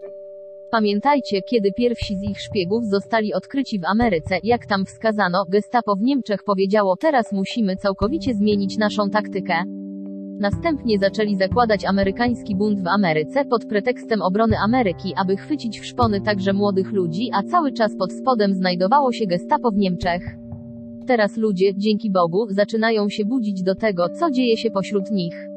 [0.71, 6.03] Pamiętajcie, kiedy pierwsi z ich szpiegów zostali odkryci w Ameryce, jak tam wskazano, Gestapo w
[6.03, 9.55] Niemczech powiedziało: Teraz musimy całkowicie zmienić naszą taktykę.
[10.43, 16.21] Następnie zaczęli zakładać amerykański bunt w Ameryce pod pretekstem obrony Ameryki, aby chwycić w szpony
[16.21, 20.23] także młodych ludzi, a cały czas pod spodem znajdowało się gestapo w Niemczech.
[21.07, 25.49] Teraz ludzie, dzięki Bogu, zaczynają się budzić do tego, co dzieje się pośród nich.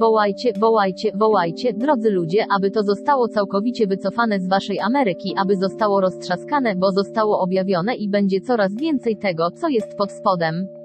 [0.00, 6.00] Wołajcie, wołajcie, wołajcie, drodzy ludzie, aby to zostało całkowicie wycofane z waszej Ameryki, aby zostało
[6.00, 10.79] roztrzaskane, bo zostało objawione i będzie coraz więcej tego, co jest pod spodem.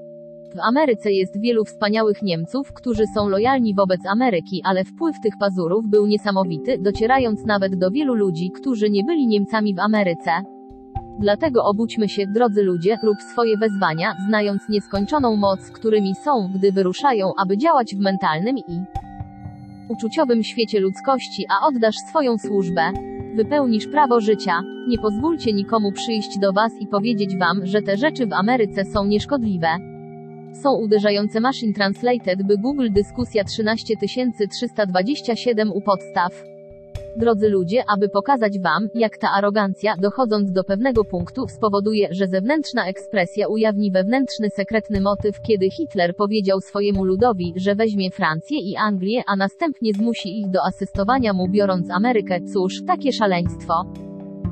[0.56, 5.88] W Ameryce jest wielu wspaniałych Niemców, którzy są lojalni wobec Ameryki, ale wpływ tych pazurów
[5.88, 10.32] był niesamowity, docierając nawet do wielu ludzi, którzy nie byli Niemcami w Ameryce.
[11.19, 17.32] Dlatego obudźmy się, drodzy ludzie, rób swoje wezwania, znając nieskończoną moc, którymi są, gdy wyruszają,
[17.38, 18.82] aby działać w mentalnym i
[19.90, 22.91] uczuciowym świecie ludzkości, a oddasz swoją służbę.
[23.36, 24.61] Wypełnisz prawo życia.
[24.88, 29.06] Nie pozwólcie nikomu przyjść do Was i powiedzieć Wam, że te rzeczy w Ameryce są
[29.06, 29.95] nieszkodliwe.
[30.64, 36.44] Są uderzające Machine Translated by Google dyskusja 13327 u podstaw.
[37.18, 42.88] Drodzy ludzie, aby pokazać wam, jak ta arogancja, dochodząc do pewnego punktu, spowoduje, że zewnętrzna
[42.88, 49.23] ekspresja ujawni wewnętrzny sekretny motyw, kiedy Hitler powiedział swojemu ludowi, że weźmie Francję i Anglię,
[49.27, 52.40] a następnie zmusi ich do asystowania mu biorąc Amerykę.
[52.53, 53.86] Cóż, takie szaleństwo.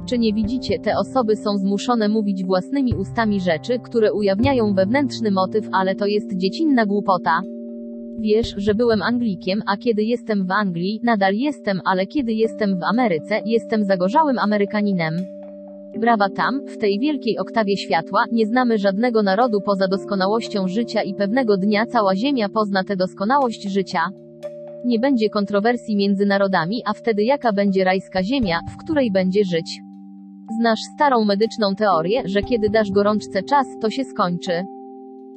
[0.05, 5.65] Czy nie widzicie, te osoby są zmuszone mówić własnymi ustami rzeczy, które ujawniają wewnętrzny motyw,
[5.71, 7.41] ale to jest dziecinna głupota.
[8.19, 12.83] Wiesz, że byłem Anglikiem, a kiedy jestem w Anglii, nadal jestem, ale kiedy jestem w
[12.83, 15.13] Ameryce, jestem zagorzałym Amerykaninem.
[15.99, 21.13] Brawa tam, w tej wielkiej oktawie światła, nie znamy żadnego narodu poza doskonałością życia i
[21.13, 23.99] pewnego dnia cała Ziemia pozna tę doskonałość życia.
[24.85, 29.92] Nie będzie kontrowersji między narodami, a wtedy jaka będzie rajska ziemia, w której będzie żyć.
[30.51, 34.63] Znasz starą medyczną teorię, że kiedy dasz gorączce czas, to się skończy.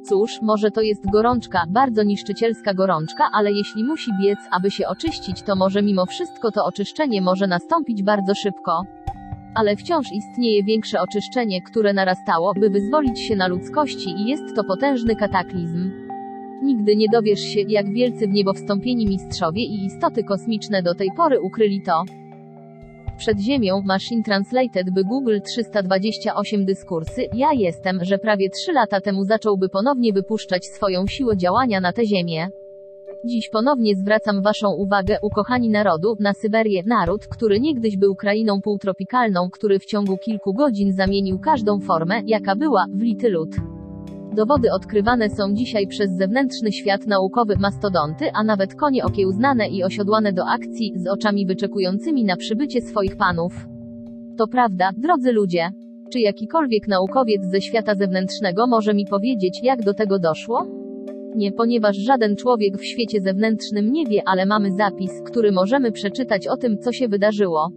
[0.09, 5.41] Cóż, może to jest gorączka, bardzo niszczycielska gorączka, ale jeśli musi biec, aby się oczyścić,
[5.41, 8.81] to może mimo wszystko to oczyszczenie może nastąpić bardzo szybko.
[9.55, 14.63] Ale wciąż istnieje większe oczyszczenie, które narastało, by wyzwolić się na ludzkości i jest to
[14.63, 15.91] potężny kataklizm.
[16.63, 21.09] Nigdy nie dowiesz się, jak wielcy w niebo wstąpieni mistrzowie i istoty kosmiczne do tej
[21.17, 22.03] pory ukryli to.
[23.17, 29.23] Przed Ziemią, Machine Translated by Google 328 dyskursy, ja jestem, że prawie 3 lata temu
[29.23, 32.47] zacząłby ponownie wypuszczać swoją siłę działania na tę Ziemię.
[33.25, 39.49] Dziś ponownie zwracam Waszą uwagę, ukochani narodu, na Syberię, naród, który niegdyś był krainą półtropikalną,
[39.51, 43.76] który w ciągu kilku godzin zamienił każdą formę, jaka była, w lity lud.
[44.37, 50.33] Dowody odkrywane są dzisiaj przez zewnętrzny świat naukowy mastodonty, a nawet konie okiełznane i osiodłane
[50.33, 53.67] do akcji, z oczami wyczekującymi na przybycie swoich panów.
[54.37, 55.69] To prawda, drodzy ludzie.
[56.13, 60.67] Czy jakikolwiek naukowiec ze świata zewnętrznego może mi powiedzieć, jak do tego doszło?
[61.35, 66.47] Nie, ponieważ żaden człowiek w świecie zewnętrznym nie wie, ale mamy zapis, który możemy przeczytać
[66.47, 67.69] o tym, co się wydarzyło.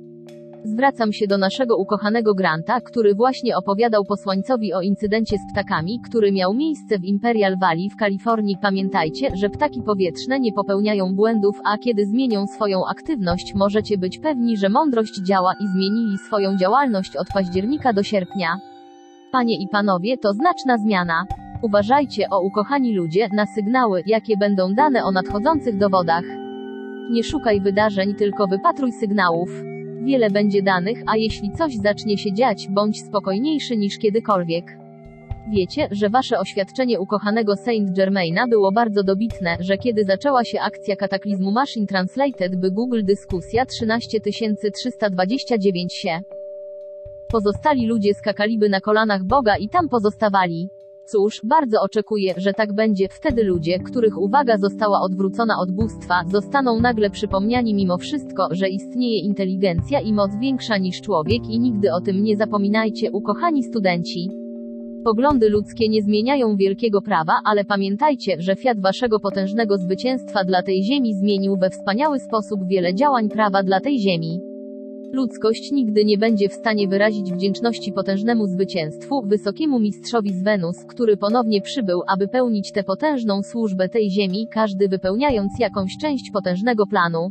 [0.65, 6.32] Zwracam się do naszego ukochanego Granta, który właśnie opowiadał posłańcowi o incydencie z ptakami, który
[6.32, 8.57] miał miejsce w Imperial Valley w Kalifornii.
[8.62, 14.57] Pamiętajcie, że ptaki powietrzne nie popełniają błędów, a kiedy zmienią swoją aktywność, możecie być pewni,
[14.57, 18.57] że mądrość działa i zmienili swoją działalność od października do sierpnia.
[19.32, 21.24] Panie i panowie, to znaczna zmiana.
[21.62, 26.24] Uważajcie, o ukochani ludzie, na sygnały, jakie będą dane o nadchodzących dowodach.
[27.11, 29.69] Nie szukaj wydarzeń, tylko wypatruj sygnałów.
[30.01, 34.64] Wiele będzie danych, a jeśli coś zacznie się dziać, bądź spokojniejszy niż kiedykolwiek.
[35.52, 40.97] Wiecie, że wasze oświadczenie ukochanego Saint Germaina było bardzo dobitne, że kiedy zaczęła się akcja
[40.97, 46.20] kataklizmu Machine Translated by Google dyskusja 13329 się.
[47.28, 50.68] Pozostali ludzie skakaliby na kolanach Boga i tam pozostawali.
[51.12, 53.09] Cóż, bardzo oczekuję, że tak będzie.
[53.09, 59.20] Wtedy ludzie, których uwaga została odwrócona od bóstwa, zostaną nagle przypomniani mimo wszystko, że istnieje
[59.20, 64.31] inteligencja i moc większa niż człowiek i nigdy o tym nie zapominajcie, ukochani studenci.
[65.05, 70.82] Poglądy ludzkie nie zmieniają wielkiego prawa, ale pamiętajcie, że fiat waszego potężnego zwycięstwa dla tej
[70.82, 74.49] ziemi zmienił we wspaniały sposób wiele działań prawa dla tej ziemi.
[75.12, 81.16] Ludzkość nigdy nie będzie w stanie wyrazić wdzięczności potężnemu zwycięstwu, wysokiemu mistrzowi z Wenus, który
[81.16, 87.31] ponownie przybył, aby pełnić tę potężną służbę tej ziemi, każdy wypełniając jakąś część potężnego planu.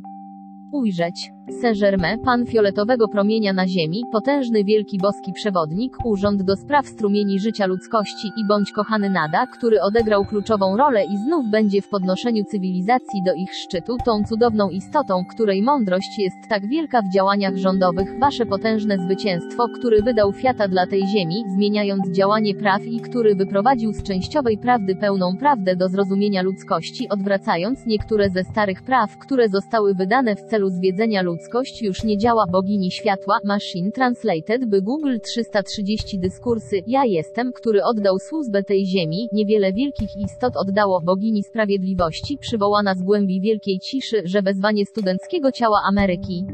[0.72, 1.32] Ujrzeć.
[1.52, 7.66] Saint-Germain, pan fioletowego promienia na ziemi, potężny wielki boski przewodnik, urząd do spraw strumieni życia
[7.66, 13.24] ludzkości i bądź kochany Nada, który odegrał kluczową rolę i znów będzie w podnoszeniu cywilizacji
[13.26, 18.46] do ich szczytu, tą cudowną istotą, której mądrość jest tak wielka w działaniach rządowych, wasze
[18.46, 24.04] potężne zwycięstwo, który wydał fiata dla tej ziemi, zmieniając działanie praw i który wyprowadził z
[24.04, 30.36] częściowej prawdy pełną prawdę do zrozumienia ludzkości, odwracając niektóre ze starych praw, które zostały wydane
[30.36, 36.20] w celu zwiedzenia ludzkości ludzkość już nie działa bogini światła, Machine Translated by Google 330
[36.20, 42.96] dyskursy, ja jestem, który oddał służbę tej ziemi, niewiele wielkich istot oddało bogini sprawiedliwości, przywołana
[42.96, 46.46] z głębi wielkiej ciszy, że wezwanie studenckiego ciała Ameryki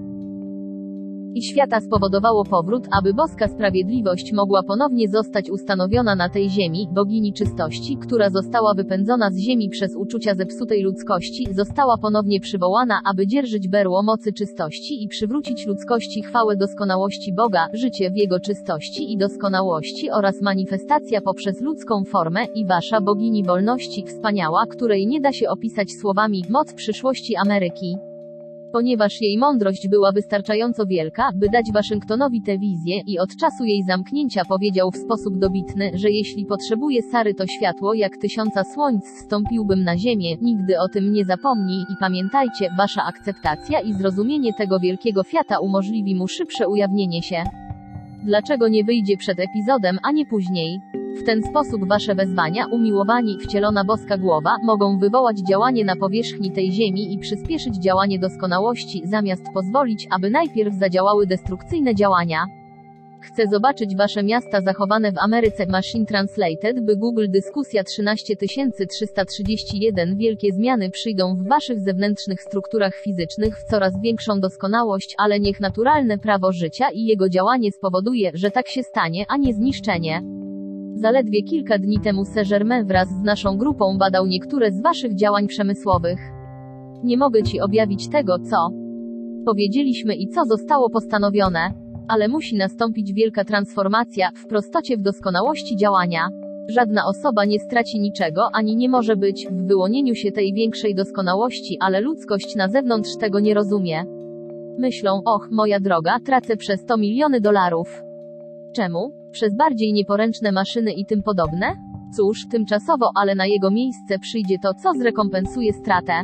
[1.36, 7.34] i świata spowodowało powrót, aby boska sprawiedliwość mogła ponownie zostać ustanowiona na tej ziemi, bogini
[7.34, 13.68] czystości, która została wypędzona z ziemi przez uczucia zepsutej ludzkości, została ponownie przywołana, aby dzierżyć
[13.68, 20.12] berło mocy czystości i przywrócić ludzkości chwałę doskonałości Boga, życie w Jego czystości i doskonałości
[20.12, 25.92] oraz manifestacja poprzez ludzką formę i wasza bogini wolności wspaniała, której nie da się opisać
[26.02, 28.15] słowami, moc przyszłości Ameryki.
[28.76, 33.84] Ponieważ jej mądrość była wystarczająco wielka, by dać Waszyngtonowi tę wizję i od czasu jej
[33.84, 39.84] zamknięcia powiedział w sposób dobitny, że jeśli potrzebuje Sary to światło jak tysiąca słońc stąpiłbym
[39.84, 45.24] na ziemię, nigdy o tym nie zapomnij i pamiętajcie, Wasza akceptacja i zrozumienie tego wielkiego
[45.24, 47.44] fiata umożliwi mu szybsze ujawnienie się.
[48.26, 50.82] Dlaczego nie wyjdzie przed epizodem, a nie później?
[51.20, 56.72] W ten sposób wasze wezwania, umiłowani, wcielona boska głowa, mogą wywołać działanie na powierzchni tej
[56.72, 62.46] ziemi i przyspieszyć działanie doskonałości, zamiast pozwolić, aby najpierw zadziałały destrukcyjne działania.
[63.28, 70.90] Chcę zobaczyć wasze miasta zachowane w Ameryce Machine Translated, by Google dyskusja 13331 Wielkie zmiany
[70.90, 76.86] przyjdą w waszych zewnętrznych strukturach fizycznych w coraz większą doskonałość, ale niech naturalne prawo życia
[76.94, 80.22] i jego działanie spowoduje, że tak się stanie, a nie zniszczenie.
[80.96, 86.20] Zaledwie kilka dni temu Saint-Germain wraz z naszą grupą badał niektóre z waszych działań przemysłowych.
[87.04, 88.70] Nie mogę ci objawić tego, co
[89.46, 96.28] powiedzieliśmy i co zostało postanowione, ale musi nastąpić wielka transformacja w prostocie w doskonałości działania.
[96.70, 101.78] Żadna osoba nie straci niczego, ani nie może być w wyłonieniu się tej większej doskonałości,
[101.80, 104.04] ale ludzkość na zewnątrz tego nie rozumie.
[104.80, 108.04] Myślą, och, moja droga, tracę przez to miliony dolarów.
[108.76, 109.12] Czemu?
[109.32, 111.76] Przez bardziej nieporęczne maszyny i tym podobne?
[112.18, 116.24] Cóż, tymczasowo, ale na jego miejsce przyjdzie to, co zrekompensuje stratę.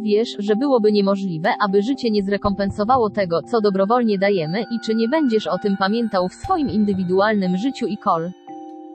[0.00, 5.08] Wiesz, że byłoby niemożliwe, aby życie nie zrekompensowało tego, co dobrowolnie dajemy, i czy nie
[5.08, 8.30] będziesz o tym pamiętał w swoim indywidualnym życiu i kol.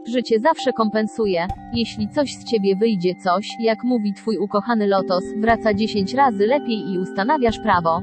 [0.07, 1.47] Życie zawsze kompensuje.
[1.73, 6.91] Jeśli coś z ciebie wyjdzie coś, jak mówi twój ukochany lotos, wraca 10 razy lepiej
[6.91, 8.01] i ustanawiasz prawo.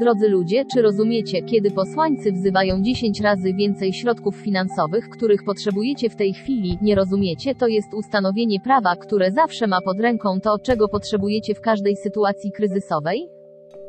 [0.00, 6.16] Drodzy ludzie, czy rozumiecie, kiedy posłańcy wzywają 10 razy więcej środków finansowych, których potrzebujecie w
[6.16, 10.88] tej chwili, nie rozumiecie, to jest ustanowienie prawa, które zawsze ma pod ręką to, czego
[10.88, 13.28] potrzebujecie w każdej sytuacji kryzysowej?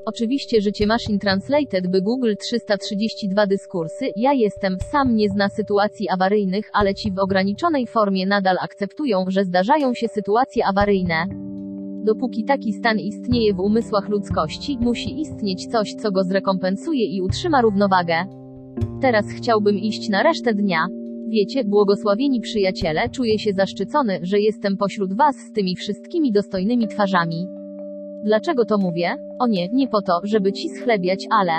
[0.05, 6.69] Oczywiście życie Machine Translated by Google 332 dyskursy, ja jestem, sam nie zna sytuacji awaryjnych,
[6.73, 11.25] ale ci w ograniczonej formie nadal akceptują, że zdarzają się sytuacje awaryjne.
[12.03, 17.61] Dopóki taki stan istnieje w umysłach ludzkości, musi istnieć coś, co go zrekompensuje i utrzyma
[17.61, 18.15] równowagę.
[19.01, 20.87] Teraz chciałbym iść na resztę dnia.
[21.27, 27.47] Wiecie, błogosławieni przyjaciele, czuję się zaszczycony, że jestem pośród Was z tymi wszystkimi dostojnymi twarzami.
[28.23, 29.15] Dlaczego to mówię?
[29.39, 31.51] O nie, nie po to, żeby ci schlebiać, ale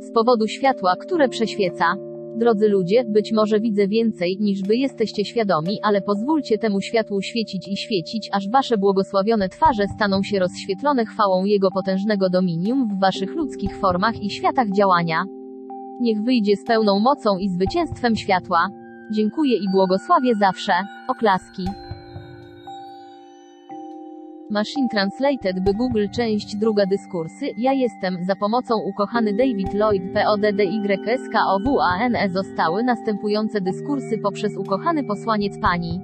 [0.00, 2.05] z powodu światła, które prześwieca.
[2.36, 7.68] Drodzy ludzie, być może widzę więcej, niż wy jesteście świadomi, ale pozwólcie temu światłu świecić
[7.68, 13.34] i świecić, aż wasze błogosławione twarze staną się rozświetlone chwałą Jego potężnego dominium w waszych
[13.34, 15.24] ludzkich formach i światach działania.
[16.00, 18.68] Niech wyjdzie z pełną mocą i zwycięstwem światła.
[19.12, 20.72] Dziękuję i błogosławię zawsze.
[21.08, 21.85] Oklaski.
[24.50, 27.46] Machine Translated by Google Część druga dyskursy.
[27.56, 36.00] Ja jestem za pomocą ukochany David Lloyd PODDYSKOWANE zostały następujące dyskursy poprzez ukochany posłaniec pani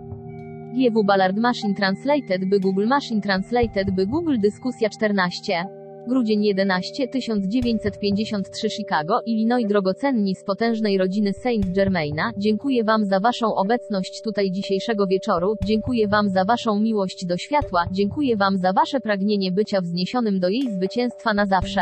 [0.75, 8.71] GW Ballard Machine Translated by Google Machine Translated by Google Dyskusja 14 Grudzień 11 1953
[8.71, 15.07] Chicago, Illinois Drogocenni z potężnej rodziny Saint Germaina, dziękuję Wam za Waszą obecność tutaj dzisiejszego
[15.07, 20.41] wieczoru, dziękuję Wam za Waszą miłość do światła, dziękuję Wam za Wasze pragnienie bycia wzniesionym
[20.41, 21.81] do jej zwycięstwa na zawsze.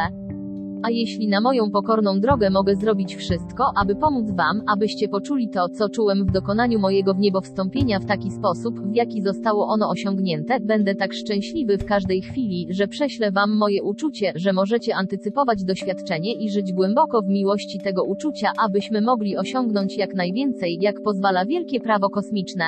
[0.82, 5.68] A jeśli na moją pokorną drogę mogę zrobić wszystko, aby pomóc Wam, abyście poczuli to,
[5.68, 9.90] co czułem w dokonaniu mojego w niebo wstąpienia w taki sposób, w jaki zostało ono
[9.90, 15.64] osiągnięte, będę tak szczęśliwy w każdej chwili, że prześlę Wam moje uczucie, że możecie antycypować
[15.64, 21.46] doświadczenie i żyć głęboko w miłości tego uczucia, abyśmy mogli osiągnąć jak najwięcej, jak pozwala
[21.46, 22.64] wielkie prawo kosmiczne.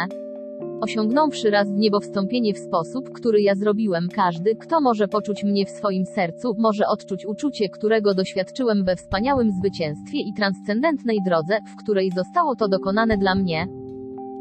[0.82, 5.66] Osiągnąwszy raz w niebo wstąpienie w sposób, który ja zrobiłem, każdy, kto może poczuć mnie
[5.66, 11.76] w swoim sercu, może odczuć uczucie, którego doświadczyłem we wspaniałym zwycięstwie i transcendentnej drodze, w
[11.76, 13.66] której zostało to dokonane dla mnie.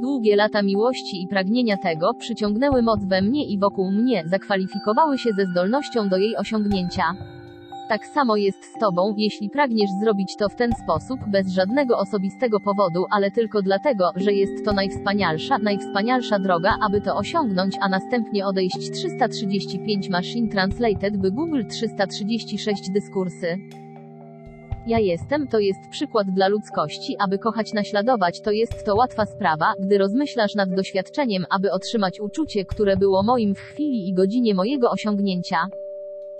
[0.02, 5.30] Długie lata miłości i pragnienia tego przyciągnęły moc we mnie i wokół mnie, zakwalifikowały się
[5.38, 7.04] ze zdolnością do jej osiągnięcia.
[7.90, 12.60] Tak samo jest z Tobą, jeśli pragniesz zrobić to w ten sposób, bez żadnego osobistego
[12.60, 18.46] powodu, ale tylko dlatego, że jest to najwspanialsza, najwspanialsza droga, aby to osiągnąć, a następnie
[18.46, 23.58] odejść 335 Machine Translated by Google 336 dyskursy.
[24.88, 29.74] Ja jestem, to jest przykład dla ludzkości, aby kochać naśladować, to jest to łatwa sprawa,
[29.80, 34.92] gdy rozmyślasz nad doświadczeniem, aby otrzymać uczucie, które było moim w chwili i godzinie mojego
[34.92, 35.58] osiągnięcia.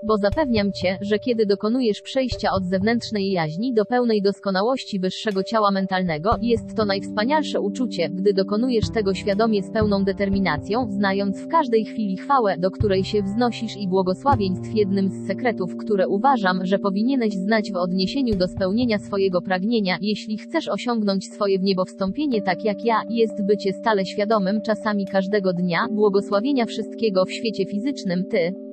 [0.04, 5.70] Bo zapewniam cię, że kiedy dokonujesz przejścia od zewnętrznej jaźni do pełnej doskonałości wyższego ciała
[5.70, 11.84] mentalnego, jest to najwspanialsze uczucie, gdy dokonujesz tego świadomie z pełną determinacją, znając w każdej
[11.84, 17.34] chwili chwałę, do której się wznosisz i błogosławieństw jednym z sekretów, które uważam, że powinieneś
[17.34, 22.64] znać w odniesieniu do spełnienia swojego pragnienia, jeśli chcesz osiągnąć swoje w niebo wstąpienie tak
[22.64, 28.71] jak ja, jest bycie stale świadomym czasami każdego dnia, błogosławienia wszystkiego w świecie fizycznym, ty.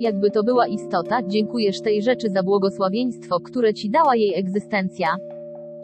[0.00, 5.08] Jakby to była istota, dziękujesz tej rzeczy za błogosławieństwo, które ci dała jej egzystencja.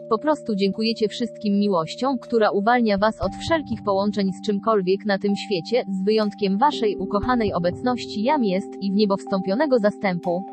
[0.09, 5.35] Po prostu dziękujecie wszystkim miłością, która uwalnia was od wszelkich połączeń z czymkolwiek na tym
[5.35, 10.43] świecie, z wyjątkiem waszej ukochanej obecności jam jest i w niebo wstąpionego zastępu.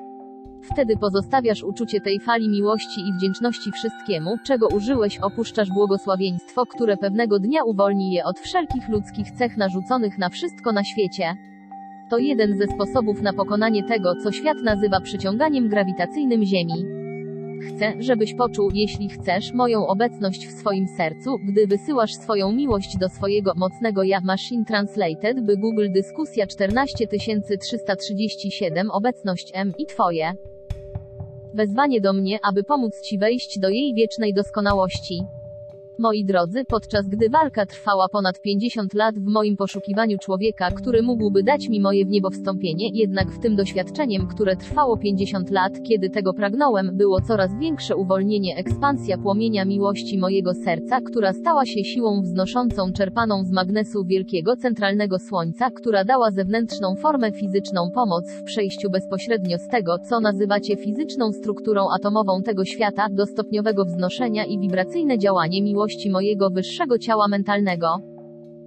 [0.73, 7.39] Wtedy pozostawiasz uczucie tej fali miłości i wdzięczności wszystkiemu, czego użyłeś, opuszczasz błogosławieństwo, które pewnego
[7.39, 11.50] dnia uwolni je od wszelkich ludzkich cech narzuconych na wszystko na świecie.
[12.11, 16.85] To jeden ze sposobów na pokonanie tego, co świat nazywa przyciąganiem grawitacyjnym Ziemi.
[17.61, 23.09] Chcę, żebyś poczuł, jeśli chcesz, moją obecność w swoim sercu, gdy wysyłasz swoją miłość do
[23.09, 24.21] swojego mocnego ja.
[24.25, 30.33] Machine Translated, by Google Dyskusja 14337 Obecność M i Twoje.
[31.55, 35.23] Wezwanie do mnie, aby pomóc Ci wejść do jej wiecznej doskonałości.
[36.01, 41.43] Moi drodzy, podczas gdy walka trwała ponad 50 lat w moim poszukiwaniu człowieka, który mógłby
[41.43, 46.11] dać mi moje w niebo wstąpienie, jednak w tym doświadczeniem, które trwało 50 lat, kiedy
[46.11, 52.21] tego pragnąłem, było coraz większe uwolnienie, ekspansja płomienia miłości mojego serca, która stała się siłą
[52.23, 58.91] wznoszącą czerpaną z magnesu wielkiego centralnego słońca, która dała zewnętrzną formę fizyczną pomoc w przejściu
[58.91, 65.19] bezpośrednio z tego, co nazywacie fizyczną strukturą atomową tego świata, do stopniowego wznoszenia i wibracyjne
[65.19, 67.99] działanie miłości mojego wyższego ciała mentalnego.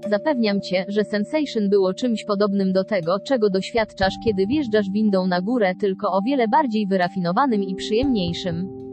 [0.09, 5.41] Zapewniam cię, że Sensation było czymś podobnym do tego, czego doświadczasz, kiedy wjeżdżasz windą na
[5.41, 8.83] górę, tylko o wiele bardziej wyrafinowanym i przyjemniejszym.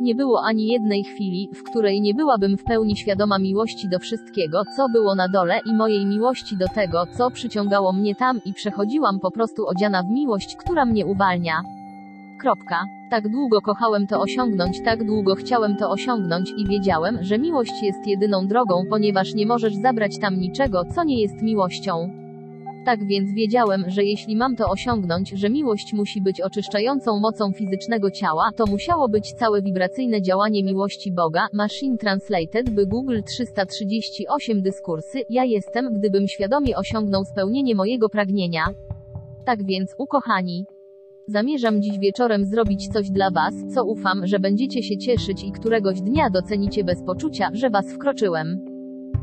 [0.00, 4.62] Nie było ani jednej chwili, w której nie byłabym w pełni świadoma miłości do wszystkiego,
[4.76, 9.20] co było na dole i mojej miłości do tego, co przyciągało mnie tam i przechodziłam
[9.20, 11.62] po prostu odziana w miłość, która mnie uwalnia.
[12.40, 12.95] Kropka.
[13.10, 18.06] Tak długo kochałem to osiągnąć, tak długo chciałem to osiągnąć i wiedziałem, że miłość jest
[18.06, 22.10] jedyną drogą, ponieważ nie możesz zabrać tam niczego, co nie jest miłością.
[22.84, 28.10] Tak więc wiedziałem, że jeśli mam to osiągnąć, że miłość musi być oczyszczającą mocą fizycznego
[28.10, 31.46] ciała, to musiało być całe wibracyjne działanie miłości Boga.
[31.52, 35.22] Machine Translated by Google 338 dyskursy.
[35.30, 38.64] Ja jestem, gdybym świadomie osiągnął spełnienie mojego pragnienia.
[39.44, 40.66] Tak więc, ukochani,
[41.28, 46.00] Zamierzam dziś wieczorem zrobić coś dla Was, co ufam, że będziecie się cieszyć i któregoś
[46.00, 48.60] dnia docenicie bez poczucia, że Was wkroczyłem.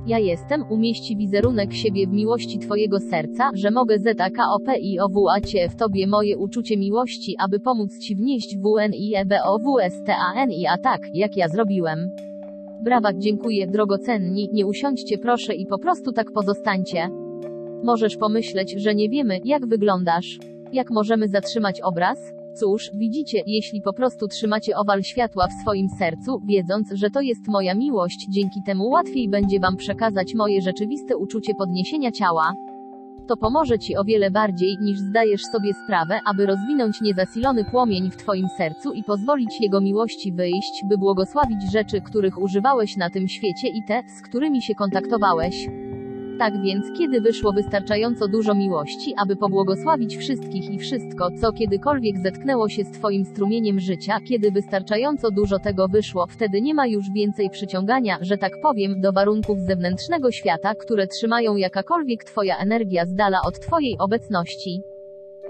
[0.07, 6.37] Ja jestem, umieści wizerunek siebie w miłości Twojego serca, że mogę ZAKOPIOWAcie w Tobie moje
[6.37, 12.09] uczucie miłości, aby pomóc Ci wnieść WNIEBOWSTANI a tak, jak ja zrobiłem.
[12.83, 17.09] Brawa, dziękuję, drogocenni, nie usiądźcie proszę i po prostu tak pozostańcie.
[17.83, 20.39] Możesz pomyśleć, że nie wiemy, jak wyglądasz.
[20.73, 22.17] Jak możemy zatrzymać obraz?
[22.59, 27.47] Cóż, widzicie, jeśli po prostu trzymacie owal światła w swoim sercu, wiedząc, że to jest
[27.47, 32.53] moja miłość, dzięki temu łatwiej będzie Wam przekazać moje rzeczywiste uczucie podniesienia ciała.
[33.27, 38.17] To pomoże Ci o wiele bardziej, niż zdajesz sobie sprawę, aby rozwinąć niezasilony płomień w
[38.17, 43.67] Twoim sercu i pozwolić Jego miłości wyjść, by błogosławić rzeczy, których używałeś na tym świecie
[43.67, 45.67] i te, z którymi się kontaktowałeś.
[46.39, 52.69] Tak więc, kiedy wyszło wystarczająco dużo miłości, aby pobłogosławić wszystkich i wszystko, co kiedykolwiek zetknęło
[52.69, 57.49] się z Twoim strumieniem życia, kiedy wystarczająco dużo tego wyszło, wtedy nie ma już więcej
[57.49, 63.41] przyciągania, że tak powiem, do warunków zewnętrznego świata, które trzymają jakakolwiek Twoja energia z dala
[63.47, 64.92] od Twojej obecności.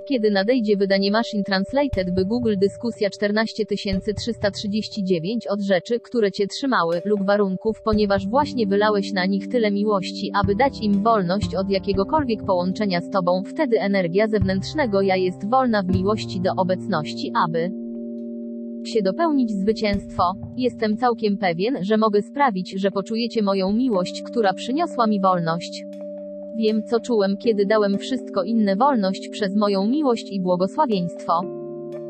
[0.06, 7.26] Kiedy nadejdzie wydanie Machine Translated by Google Dyskusja 14339 od rzeczy, które cię trzymały, lub
[7.26, 13.02] warunków, ponieważ właśnie wylałeś na nich tyle miłości, aby dać im wolność od jakiegokolwiek połączenia
[13.02, 17.72] z tobą, wtedy energia zewnętrznego ja jest wolna w miłości do obecności, aby
[18.86, 20.24] się dopełnić zwycięstwo.
[20.58, 25.84] Jestem całkiem pewien, że mogę sprawić, że poczujecie moją miłość, która przyniosła mi wolność.
[26.56, 31.42] Wiem, co czułem, kiedy dałem wszystko inne wolność przez moją miłość i błogosławieństwo.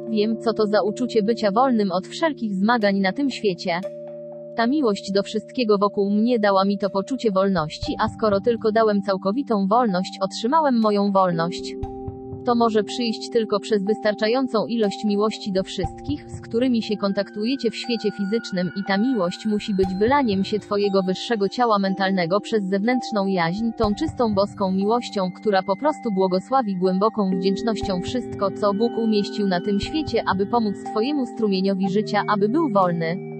[0.10, 3.82] Wiem, co to za uczucie bycia wolnym od wszelkich zmagań na tym świecie.
[4.56, 9.02] Ta miłość do wszystkiego wokół mnie dała mi to poczucie wolności, a skoro tylko dałem
[9.02, 11.76] całkowitą wolność, otrzymałem moją wolność.
[12.46, 17.76] To może przyjść tylko przez wystarczającą ilość miłości do wszystkich, z którymi się kontaktujecie w
[17.76, 23.28] świecie fizycznym i ta miłość musi być wylaniem się Twojego wyższego ciała mentalnego przez zewnętrzną
[23.28, 29.48] jaźń, tą czystą boską miłością, która po prostu błogosławi głęboką wdzięcznością wszystko, co Bóg umieścił
[29.48, 33.33] na tym świecie, aby pomóc Twojemu strumieniowi życia, aby był wolny.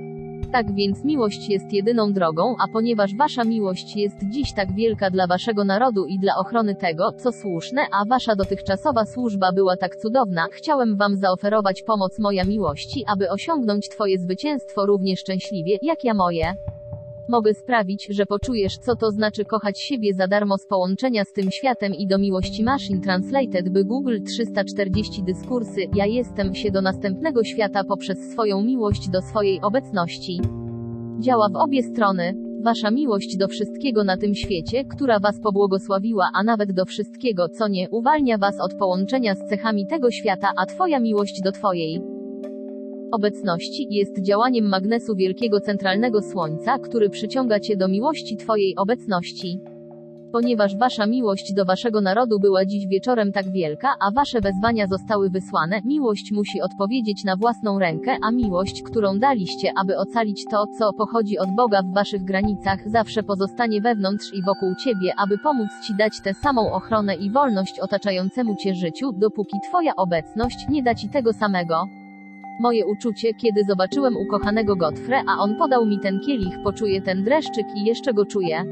[0.52, 5.28] Tak więc miłość jest jedyną drogą, a ponieważ wasza miłość jest dziś tak wielka dla
[5.28, 10.48] waszego narodu i dla ochrony tego, co słuszne, a wasza dotychczasowa służba była tak cudowna,
[10.52, 16.56] chciałem wam zaoferować pomoc moja miłości, aby osiągnąć twoje zwycięstwo równie szczęśliwie, jak ja moje.
[17.30, 21.52] Mogę sprawić, że poczujesz, co to znaczy kochać siebie za darmo z połączenia z tym
[21.52, 27.44] światem i do miłości Machine Translated by Google 340 dyskursy, ja jestem się do następnego
[27.44, 30.42] świata poprzez swoją miłość do swojej obecności.
[31.20, 32.34] Działa w obie strony.
[32.64, 37.68] Wasza miłość do wszystkiego na tym świecie, która was pobłogosławiła, a nawet do wszystkiego, co
[37.68, 42.02] nie, uwalnia was od połączenia z cechami tego świata, a twoja miłość do twojej
[43.14, 49.60] obecności jest działaniem magnesu wielkiego centralnego słońca, który przyciąga cię do miłości twojej obecności.
[50.32, 55.30] Ponieważ wasza miłość do waszego narodu była dziś wieczorem tak wielka, a wasze wezwania zostały
[55.30, 60.94] wysłane, miłość musi odpowiedzieć na własną rękę, a miłość, którą daliście, aby ocalić to, co
[60.94, 65.96] pochodzi od Boga w waszych granicach, zawsze pozostanie wewnątrz i wokół ciebie, aby pomóc ci
[65.96, 71.10] dać tę samą ochronę i wolność otaczającemu cię życiu, dopóki twoja obecność nie da ci
[71.10, 72.03] tego samego.
[72.60, 77.66] Moje uczucie, kiedy zobaczyłem ukochanego Godfre, a on podał mi ten kielich, poczuję ten dreszczyk
[77.76, 78.66] i jeszcze go czuję.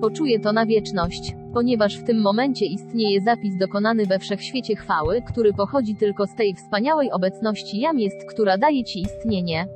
[0.00, 5.52] Poczuję to na wieczność, ponieważ w tym momencie istnieje zapis dokonany we wszechświecie chwały, który
[5.52, 9.68] pochodzi tylko z tej wspaniałej obecności jam jest, która daje ci istnienie.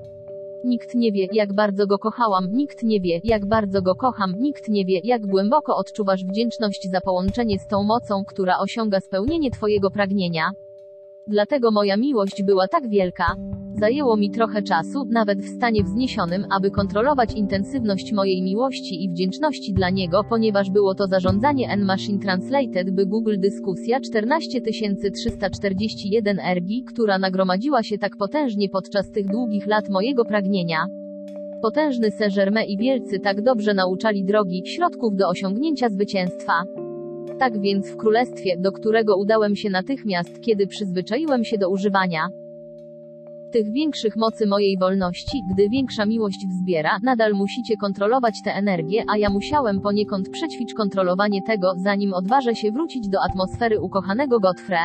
[0.64, 4.68] Nikt nie wie, jak bardzo go kochałam, nikt nie wie, jak bardzo go kocham, nikt
[4.68, 9.90] nie wie, jak głęboko odczuwasz wdzięczność za połączenie z tą mocą, która osiąga spełnienie Twojego
[9.90, 10.50] pragnienia.
[11.28, 13.36] Dlatego moja miłość była tak wielka.
[13.80, 19.72] Zajęło mi trochę czasu, nawet w stanie wzniesionym, aby kontrolować intensywność mojej miłości i wdzięczności
[19.72, 27.82] dla niego, ponieważ było to zarządzanie N-Machine Translated by Google dyskusja 14341 ergi, która nagromadziła
[27.82, 30.86] się tak potężnie podczas tych długich lat mojego pragnienia.
[31.62, 36.52] Potężny Saint-Germain i wielcy tak dobrze nauczali drogi, środków do osiągnięcia zwycięstwa.
[37.38, 42.28] Tak więc w królestwie, do którego udałem się natychmiast, kiedy przyzwyczaiłem się do używania
[43.52, 49.18] tych większych mocy mojej wolności, gdy większa miłość wzbiera, nadal musicie kontrolować tę energię, a
[49.18, 54.78] ja musiałem poniekąd przećwicz kontrolowanie tego, zanim odważę się wrócić do atmosfery ukochanego Godfre.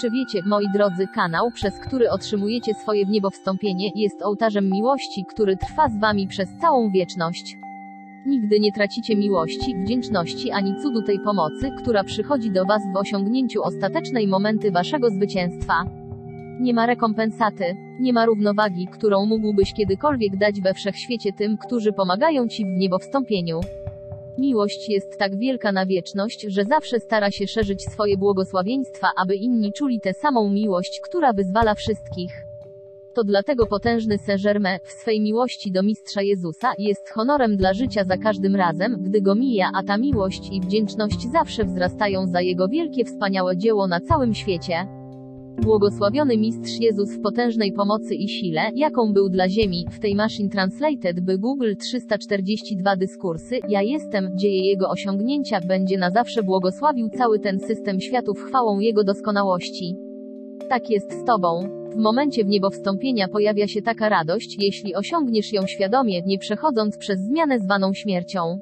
[0.00, 5.24] Czy wiecie, moi drodzy, kanał, przez który otrzymujecie swoje w niebo wstąpienie, jest ołtarzem miłości,
[5.28, 7.61] który trwa z wami przez całą wieczność.
[8.26, 13.62] Nigdy nie tracicie miłości, wdzięczności ani cudu tej pomocy, która przychodzi do Was w osiągnięciu
[13.62, 15.84] ostatecznej momenty Waszego zwycięstwa.
[16.60, 17.64] Nie ma rekompensaty,
[18.00, 23.60] nie ma równowagi, którą mógłbyś kiedykolwiek dać we wszechświecie tym, którzy pomagają Ci w niebowstąpieniu.
[24.38, 29.72] Miłość jest tak wielka na wieczność, że zawsze stara się szerzyć swoje błogosławieństwa, aby inni
[29.72, 32.51] czuli tę samą miłość, która wyzwala wszystkich.
[33.14, 38.16] To dlatego potężny Saint-Germain, w swej miłości do Mistrza Jezusa, jest honorem dla życia za
[38.16, 43.04] każdym razem, gdy go mija, a ta miłość i wdzięczność zawsze wzrastają za jego wielkie
[43.04, 44.86] wspaniałe dzieło na całym świecie.
[45.62, 50.48] Błogosławiony Mistrz Jezus w potężnej pomocy i sile, jaką był dla Ziemi, w tej Machine
[50.48, 57.38] Translated by Google 342 dyskursy, ja jestem, dzieje Jego osiągnięcia, będzie na zawsze błogosławił cały
[57.38, 59.96] ten system światów chwałą Jego doskonałości.
[60.68, 61.81] Tak jest z Tobą.
[61.92, 66.98] W momencie w niebo wstąpienia pojawia się taka radość, jeśli osiągniesz ją świadomie, nie przechodząc
[66.98, 68.58] przez zmianę zwaną śmiercią.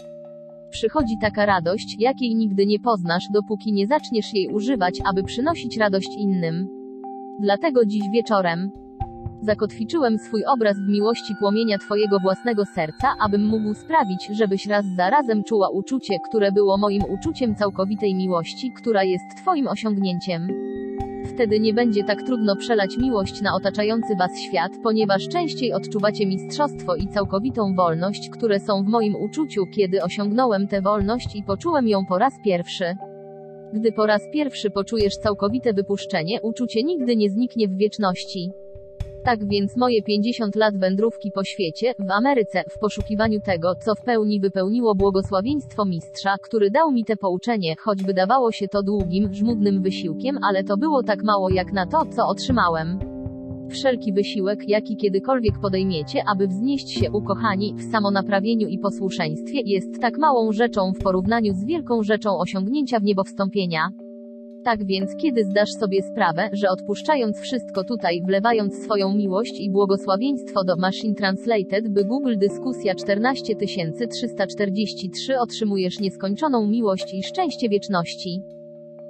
[0.71, 6.09] Przychodzi taka radość, jakiej nigdy nie poznasz, dopóki nie zaczniesz jej używać, aby przynosić radość
[6.19, 6.69] innym.
[7.41, 8.71] Dlatego dziś wieczorem
[9.43, 15.11] zakotwiczyłem swój obraz w miłości płomienia Twojego własnego serca, abym mógł sprawić, żebyś raz za
[15.11, 20.49] razem czuła uczucie, które było moim uczuciem całkowitej miłości, która jest Twoim osiągnięciem.
[21.35, 26.97] Wtedy nie będzie tak trudno przelać miłość na otaczający Was świat, ponieważ częściej odczuwacie mistrzostwo
[26.97, 32.07] i całkowitą wolność, które są w moim uczuciu, kiedy osiągnąłem tę wolność i poczułem ją
[32.07, 32.85] po raz pierwszy.
[33.73, 38.51] Gdy po raz pierwszy poczujesz całkowite wypuszczenie, uczucie nigdy nie zniknie w wieczności.
[39.25, 44.05] Tak więc moje 50 lat wędrówki po świecie, w Ameryce, w poszukiwaniu tego, co w
[44.05, 49.83] pełni wypełniło błogosławieństwo mistrza, który dał mi te pouczenie, choć wydawało się to długim, żmudnym
[49.83, 52.99] wysiłkiem, ale to było tak mało jak na to, co otrzymałem.
[53.71, 60.19] Wszelki wysiłek, jaki kiedykolwiek podejmiecie, aby wznieść się ukochani, w samonaprawieniu i posłuszeństwie, jest tak
[60.19, 63.91] małą rzeczą w porównaniu z wielką rzeczą osiągnięcia w niebo wstąpienia.
[64.65, 70.65] Tak więc, kiedy zdasz sobie sprawę, że odpuszczając wszystko tutaj, wlewając swoją miłość i błogosławieństwo
[70.65, 78.43] do Machine Translated, by Google dyskusja 14343 otrzymujesz nieskończoną miłość i szczęście wieczności.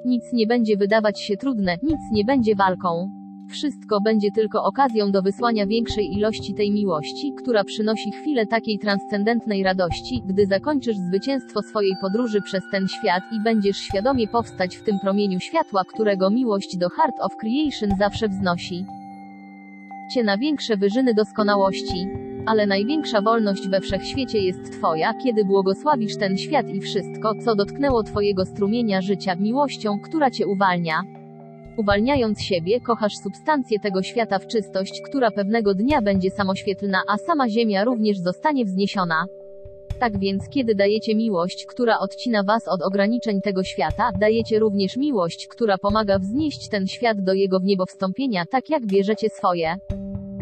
[0.05, 3.20] Nic nie będzie wydawać się trudne, nic nie będzie walką.
[3.51, 9.62] Wszystko będzie tylko okazją do wysłania większej ilości tej miłości, która przynosi chwilę takiej transcendentnej
[9.62, 14.98] radości, gdy zakończysz zwycięstwo swojej podróży przez ten świat i będziesz świadomie powstać w tym
[14.98, 18.85] promieniu światła, którego miłość do Heart of Creation zawsze wznosi
[20.10, 22.09] cię na większe wyżyny doskonałości.
[22.47, 28.02] Ale największa wolność we wszechświecie jest Twoja, kiedy błogosławisz ten świat i wszystko, co dotknęło
[28.02, 31.20] Twojego strumienia życia, miłością, która Cię uwalnia.
[31.81, 37.48] Uwalniając siebie, kochasz substancję tego świata w czystość, która pewnego dnia będzie samoświetlna, a sama
[37.48, 39.24] Ziemia również zostanie wzniesiona.
[40.01, 45.48] Tak więc, kiedy dajecie miłość, która odcina was od ograniczeń tego świata, dajecie również miłość,
[45.48, 49.77] która pomaga wznieść ten świat do jego wniebowstąpienia, tak jak bierzecie swoje.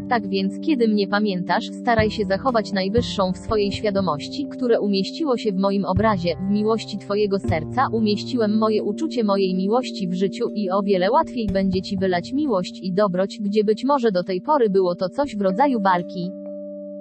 [0.08, 5.52] Tak więc, kiedy mnie pamiętasz, staraj się zachować najwyższą w swojej świadomości, które umieściło się
[5.52, 10.70] w moim obrazie, w miłości Twojego serca, umieściłem moje uczucie mojej miłości w życiu i
[10.70, 14.70] o wiele łatwiej będzie Ci wylać miłość i dobroć, gdzie być może do tej pory
[14.70, 16.47] było to coś w rodzaju walki.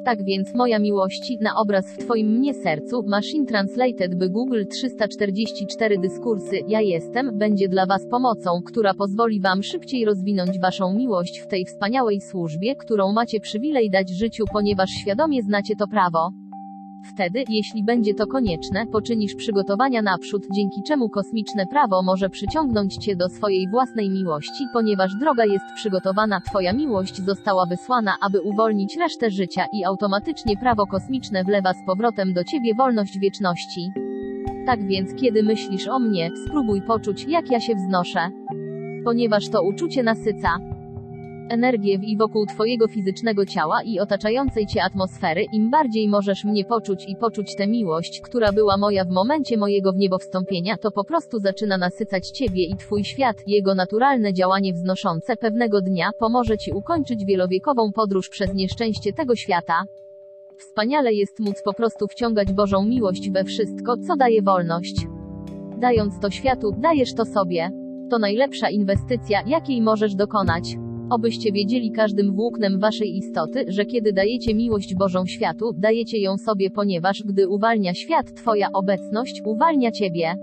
[0.07, 5.97] Tak więc moja miłości, na obraz w Twoim mnie sercu, Machine Translated by Google 344
[5.97, 11.47] dyskursy, ja jestem, będzie dla Was pomocą, która pozwoli Wam szybciej rozwinąć Waszą miłość w
[11.47, 16.46] tej wspaniałej służbie, którą macie przywilej dać życiu, ponieważ świadomie znacie to prawo.
[17.13, 23.15] Wtedy, jeśli będzie to konieczne, poczynisz przygotowania naprzód, dzięki czemu kosmiczne prawo może przyciągnąć Cię
[23.15, 29.31] do swojej własnej miłości, ponieważ droga jest przygotowana, Twoja miłość została wysłana, aby uwolnić resztę
[29.31, 33.91] życia i automatycznie prawo kosmiczne wlewa z powrotem do Ciebie wolność wieczności.
[34.65, 38.29] Tak więc, kiedy myślisz o mnie, spróbuj poczuć, jak ja się wznoszę.
[39.03, 40.76] Ponieważ to uczucie nasyca
[41.49, 46.65] energię w i wokół Twojego fizycznego ciała i otaczającej Cię atmosfery, im bardziej możesz mnie
[46.65, 51.39] poczuć i poczuć tę miłość, która była moja w momencie mojego wniebowstąpienia, to po prostu
[51.39, 57.25] zaczyna nasycać Ciebie i Twój świat, jego naturalne działanie wznoszące pewnego dnia pomoże Ci ukończyć
[57.25, 59.83] wielowiekową podróż przez nieszczęście tego świata.
[60.57, 65.07] Wspaniale jest móc po prostu wciągać Bożą miłość we wszystko, co daje wolność.
[65.77, 67.71] Dając to światu, dajesz to sobie.
[68.09, 70.86] To najlepsza inwestycja, jakiej możesz dokonać.
[71.09, 76.69] Obyście wiedzieli każdym włóknem waszej istoty, że kiedy dajecie miłość Bożą światu, dajecie ją sobie,
[76.69, 80.35] ponieważ gdy uwalnia świat, Twoja obecność uwalnia Ciebie.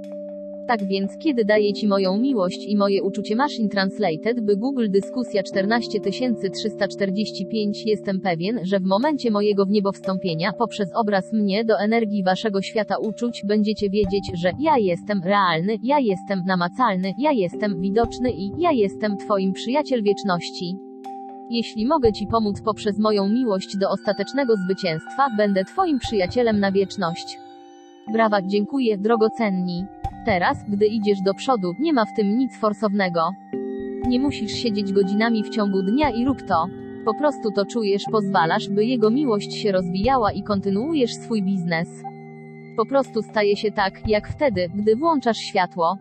[0.67, 5.43] Tak więc, kiedy daję Ci moją miłość i moje uczucie Machine Translated, by Google dyskusja
[5.43, 12.99] 14345, jestem pewien, że w momencie mojego wniebowstąpienia, poprzez obraz mnie do energii Waszego świata
[12.99, 18.73] uczuć, będziecie wiedzieć, że ja jestem realny, ja jestem namacalny, ja jestem widoczny i ja
[18.73, 20.77] jestem Twoim przyjaciel wieczności.
[21.51, 27.39] Jeśli mogę Ci pomóc poprzez moją miłość do ostatecznego zwycięstwa, będę Twoim przyjacielem na wieczność.
[28.13, 29.85] Brawa, dziękuję, drogocenni.
[30.25, 33.31] Teraz, gdy idziesz do przodu, nie ma w tym nic forsownego.
[34.09, 36.67] Nie musisz siedzieć godzinami w ciągu dnia i rób to.
[37.05, 41.89] Po prostu to czujesz, pozwalasz, by jego miłość się rozwijała i kontynuujesz swój biznes.
[42.77, 45.99] Po prostu staje się tak, jak wtedy, gdy włączasz światło.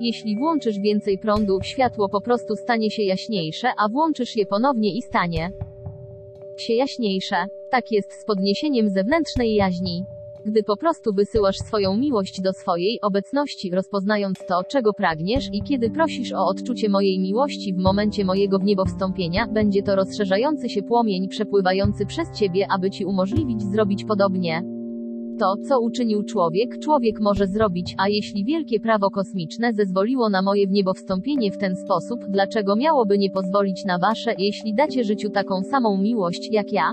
[0.00, 5.02] Jeśli włączysz więcej prądu, światło po prostu stanie się jaśniejsze, a włączysz je ponownie i
[5.02, 5.50] stanie
[6.58, 7.36] się jaśniejsze.
[7.70, 10.04] Tak jest z podniesieniem zewnętrznej jaźni
[10.46, 15.90] gdy po prostu wysyłasz swoją miłość do swojej obecności, rozpoznając to, czego pragniesz, i kiedy
[15.90, 22.06] prosisz o odczucie mojej miłości w momencie mojego wniebowstąpienia, będzie to rozszerzający się płomień przepływający
[22.06, 24.62] przez ciebie, aby ci umożliwić zrobić podobnie.
[25.38, 30.66] To, co uczynił człowiek, człowiek może zrobić, a jeśli wielkie prawo kosmiczne zezwoliło na moje
[30.66, 35.98] wniebowstąpienie w ten sposób, dlaczego miałoby nie pozwolić na wasze, jeśli dacie życiu taką samą
[35.98, 36.92] miłość, jak ja?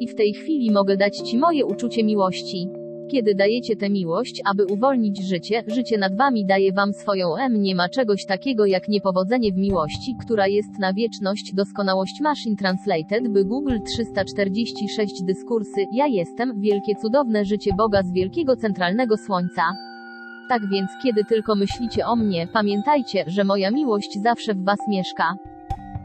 [0.00, 2.68] I w tej chwili mogę dać Ci moje uczucie miłości.
[3.10, 7.62] Kiedy dajecie tę miłość, aby uwolnić życie, życie nad Wami daje Wam swoją M.
[7.62, 11.54] Nie ma czegoś takiego jak niepowodzenie w miłości, która jest na wieczność.
[11.54, 15.86] Doskonałość Machine Translated, by Google 346 dyskursy.
[15.92, 19.62] Ja jestem, wielkie cudowne życie Boga z wielkiego centralnego słońca.
[20.48, 25.34] Tak więc, kiedy tylko myślicie o mnie, pamiętajcie, że moja miłość zawsze w Was mieszka.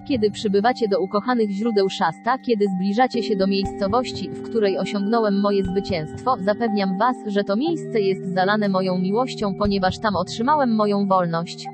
[0.08, 5.64] Kiedy przybywacie do ukochanych źródeł szasta, kiedy zbliżacie się do miejscowości, w której osiągnąłem moje
[5.64, 11.66] zwycięstwo, zapewniam was, że to miejsce jest zalane moją miłością, ponieważ tam otrzymałem moją wolność.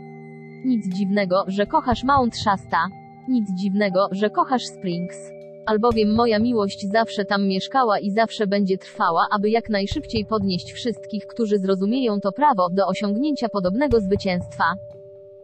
[0.66, 2.88] Nic dziwnego, że kochasz Mount Shasta.
[3.28, 5.32] Nic dziwnego, że kochasz Springs.
[5.66, 11.28] Albowiem moja miłość zawsze tam mieszkała i zawsze będzie trwała, aby jak najszybciej podnieść wszystkich,
[11.28, 14.64] którzy zrozumieją to prawo, do osiągnięcia podobnego zwycięstwa.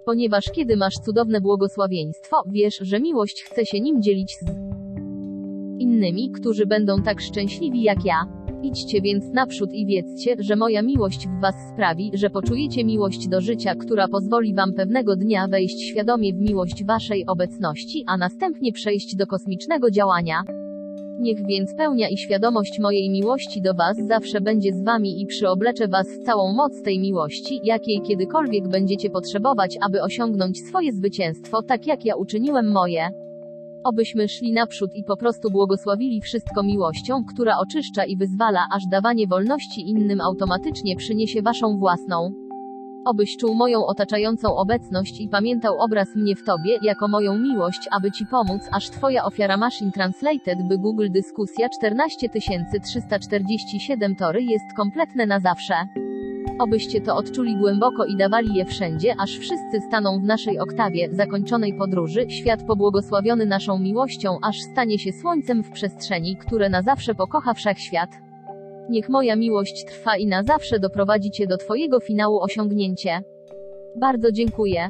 [0.07, 4.49] Ponieważ kiedy masz cudowne błogosławieństwo, wiesz, że miłość chce się nim dzielić z
[5.79, 8.25] innymi, którzy będą tak szczęśliwi jak ja.
[8.63, 13.41] Idźcie więc naprzód i wiedzcie, że moja miłość w was sprawi, że poczujecie miłość do
[13.41, 19.15] życia, która pozwoli wam pewnego dnia wejść świadomie w miłość waszej obecności, a następnie przejść
[19.15, 20.43] do kosmicznego działania.
[21.19, 25.87] Niech więc pełnia i świadomość mojej miłości do was zawsze będzie z wami i przyobleczę
[25.87, 31.87] was w całą moc tej miłości, jakiej kiedykolwiek będziecie potrzebować, aby osiągnąć swoje zwycięstwo, tak
[31.87, 33.09] jak ja uczyniłem moje.
[33.83, 39.27] Obyśmy szli naprzód i po prostu błogosławili wszystko miłością, która oczyszcza i wyzwala, aż dawanie
[39.27, 42.46] wolności innym automatycznie przyniesie waszą własną.
[43.07, 48.11] Obyś czuł moją otaczającą obecność i pamiętał obraz mnie w tobie, jako moją miłość, aby
[48.11, 55.39] ci pomóc, aż twoja ofiara Machine Translated by Google dyskusja 14347 tory jest kompletne na
[55.39, 55.73] zawsze.
[56.59, 61.73] Obyście to odczuli głęboko i dawali je wszędzie, aż wszyscy staną w naszej oktawie, zakończonej
[61.73, 67.53] podróży, świat pobłogosławiony naszą miłością, aż stanie się słońcem w przestrzeni, które na zawsze pokocha
[67.53, 68.26] wszechświat.
[68.89, 73.21] Niech moja miłość trwa i na zawsze doprowadzi cię do twojego finału osiągnięcie.
[73.95, 74.89] Bardzo dziękuję.